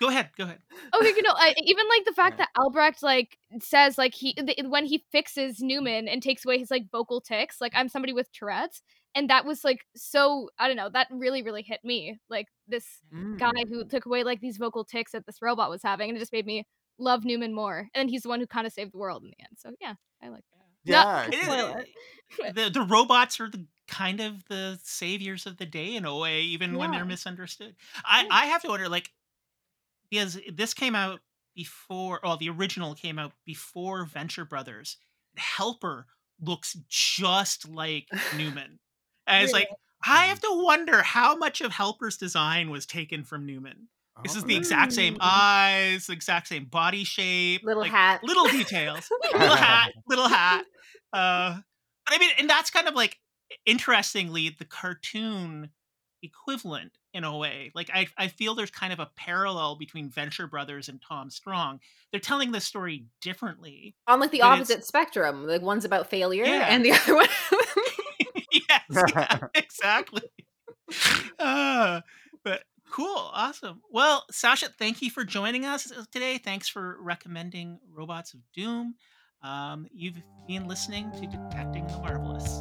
Go 0.00 0.08
ahead. 0.08 0.30
Go 0.36 0.44
ahead. 0.44 0.58
Okay, 0.94 1.08
you 1.16 1.22
know, 1.22 1.32
I, 1.34 1.54
even 1.64 1.84
like 1.88 2.04
the 2.04 2.12
fact 2.12 2.38
Yeah. 2.38 2.46
that 2.46 2.60
Albrecht 2.60 3.02
like 3.02 3.38
says 3.60 3.96
like 3.98 4.14
he 4.14 4.32
th- 4.34 4.58
when 4.66 4.84
he 4.84 5.04
fixes 5.12 5.60
Pneuman 5.60 6.12
and 6.12 6.22
takes 6.22 6.44
away 6.44 6.58
his 6.58 6.70
like 6.70 6.90
vocal 6.90 7.20
tics, 7.20 7.60
like 7.60 7.72
I'm 7.74 7.88
somebody 7.88 8.12
with 8.12 8.32
Tourette's, 8.32 8.82
and 9.14 9.30
that 9.30 9.44
was 9.44 9.62
like 9.62 9.80
so 9.94 10.50
I 10.58 10.66
don't 10.66 10.76
know, 10.76 10.88
that 10.92 11.06
really 11.10 11.42
really 11.42 11.62
hit 11.62 11.80
me. 11.84 12.18
Like 12.28 12.48
this 12.66 12.84
Mm. 13.14 13.38
guy 13.38 13.52
who 13.68 13.84
took 13.84 14.06
away 14.06 14.24
like 14.24 14.40
these 14.40 14.56
vocal 14.56 14.84
tics 14.84 15.12
that 15.12 15.24
this 15.26 15.40
robot 15.40 15.70
was 15.70 15.82
having, 15.82 16.08
and 16.10 16.16
it 16.16 16.20
just 16.20 16.32
made 16.32 16.46
me 16.46 16.66
love 16.98 17.22
Pneuman 17.22 17.52
more. 17.52 17.88
And 17.94 18.10
he's 18.10 18.22
the 18.22 18.28
one 18.28 18.40
who 18.40 18.46
kind 18.46 18.66
of 18.66 18.72
saved 18.72 18.92
the 18.92 18.98
world 18.98 19.22
in 19.22 19.30
the 19.30 19.36
end. 19.40 19.56
So 19.58 19.70
yeah, 19.80 19.94
I 20.22 20.28
like 20.30 20.44
that. 20.52 20.66
Yeah. 20.84 21.26
It 21.28 21.34
is- 21.34 21.44
Spoiler. 21.44 21.84
the 22.54 22.70
the 22.70 22.82
robots 22.82 23.38
are 23.40 23.48
the 23.48 23.66
kind 23.86 24.20
of 24.20 24.44
the 24.48 24.78
saviors 24.82 25.44
of 25.46 25.58
the 25.58 25.66
day 25.66 25.94
in 25.94 26.04
a 26.06 26.16
way, 26.16 26.40
even 26.42 26.76
when 26.76 26.90
they're 26.90 27.04
misunderstood. 27.04 27.76
I 28.04 28.26
I 28.30 28.46
have 28.46 28.62
to 28.62 28.68
wonder, 28.68 28.88
like, 28.88 29.10
because 30.12 30.38
this 30.52 30.74
came 30.74 30.94
out 30.94 31.20
before, 31.56 32.20
well, 32.22 32.36
the 32.36 32.50
original 32.50 32.94
came 32.94 33.18
out 33.18 33.32
before 33.46 34.04
Venture 34.04 34.44
Brothers. 34.44 34.98
Helper 35.38 36.06
looks 36.40 36.76
just 36.90 37.66
like 37.68 38.06
Pneuman, 38.36 38.78
and 39.26 39.42
it's 39.44 39.54
like 39.54 39.68
I 40.06 40.26
have 40.26 40.40
to 40.40 40.50
wonder 40.62 41.02
how 41.02 41.34
much 41.36 41.62
of 41.62 41.72
Helper's 41.72 42.18
design 42.18 42.68
was 42.70 42.84
taken 42.86 43.24
from 43.24 43.46
Pneuman. 43.46 43.86
This 44.22 44.36
is 44.36 44.44
the 44.44 44.54
Oh, 44.54 44.58
exact 44.58 44.92
same 44.92 45.14
Mm. 45.14 45.18
eyes, 45.22 46.06
the 46.08 46.12
exact 46.12 46.48
same 46.48 46.66
body 46.66 47.04
shape, 47.04 47.62
Little 47.64 47.82
like, 47.82 47.90
hat. 47.92 48.22
little 48.22 48.46
details, 48.48 49.10
little 49.32 49.56
hat, 49.56 49.92
little 50.06 50.28
hat. 50.28 50.66
Uh, 51.12 51.60
but 52.04 52.14
I 52.14 52.18
mean, 52.18 52.30
and 52.38 52.50
that's 52.50 52.70
kind 52.70 52.86
of 52.88 52.94
like 52.94 53.18
interestingly 53.64 54.50
the 54.50 54.64
cartoon 54.66 55.70
equivalent 56.22 56.98
in 57.14 57.24
a 57.24 57.36
way. 57.36 57.70
Like 57.74 57.90
I, 57.92 58.06
I 58.16 58.28
feel 58.28 58.54
there's 58.54 58.70
kind 58.70 58.92
of 58.92 58.98
a 59.00 59.10
parallel 59.16 59.76
between 59.76 60.08
Venture 60.08 60.46
Brothers 60.46 60.88
and 60.88 61.00
Tom 61.06 61.30
Strong. 61.30 61.80
They're 62.10 62.20
telling 62.20 62.52
the 62.52 62.60
story 62.60 63.04
differently. 63.20 63.94
On 64.06 64.20
like 64.20 64.30
the 64.30 64.42
opposite 64.42 64.84
spectrum. 64.84 65.46
Like 65.46 65.62
one's 65.62 65.84
about 65.84 66.08
failure 66.10 66.44
Yeah. 66.44 66.66
and 66.68 66.84
the 66.84 66.92
other 66.92 67.14
one. 67.14 67.26
yes, 68.52 69.04
yeah, 69.14 69.38
exactly. 69.54 70.22
Uh, 71.38 72.00
but 72.44 72.62
cool, 72.90 73.30
awesome. 73.32 73.80
Well, 73.90 74.24
Sasha, 74.30 74.68
thank 74.78 75.00
you 75.02 75.10
for 75.10 75.24
joining 75.24 75.64
us 75.64 75.92
today. 76.12 76.38
Thanks 76.38 76.68
for 76.68 76.98
recommending 77.00 77.78
Robots 77.94 78.34
of 78.34 78.40
Doom. 78.54 78.94
Um, 79.42 79.86
you've 79.92 80.22
been 80.46 80.68
listening 80.68 81.10
to 81.12 81.26
Detecting 81.26 81.86
the 81.86 81.98
Marvelous. 81.98 82.60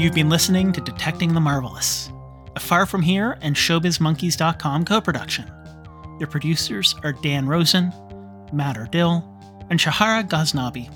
You've 0.00 0.14
been 0.14 0.30
listening 0.30 0.72
to 0.72 0.80
Detecting 0.80 1.34
the 1.34 1.40
Marvelous, 1.40 2.10
a 2.56 2.58
Far 2.58 2.86
From 2.86 3.02
Here 3.02 3.36
and 3.42 3.54
ShowbizMonkeys.com 3.54 4.86
co 4.86 4.98
production. 4.98 5.44
Your 6.18 6.26
producers 6.26 6.94
are 7.04 7.12
Dan 7.12 7.46
Rosen, 7.46 7.92
Matt 8.50 8.76
Erdill, 8.76 9.22
and 9.68 9.78
Shaharah 9.78 10.26
Gaznabbi. 10.26 10.88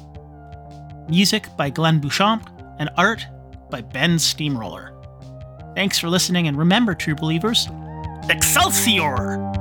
Music 1.10 1.46
by 1.54 1.68
Glenn 1.68 2.00
Bouchamp 2.00 2.48
and 2.78 2.88
art 2.96 3.26
by 3.68 3.82
Ben 3.82 4.18
Steamroller. 4.18 4.94
Thanks 5.74 5.98
for 5.98 6.08
listening, 6.08 6.48
and 6.48 6.56
remember, 6.56 6.94
true 6.94 7.14
believers, 7.14 7.68
Excelsior! 8.30 9.53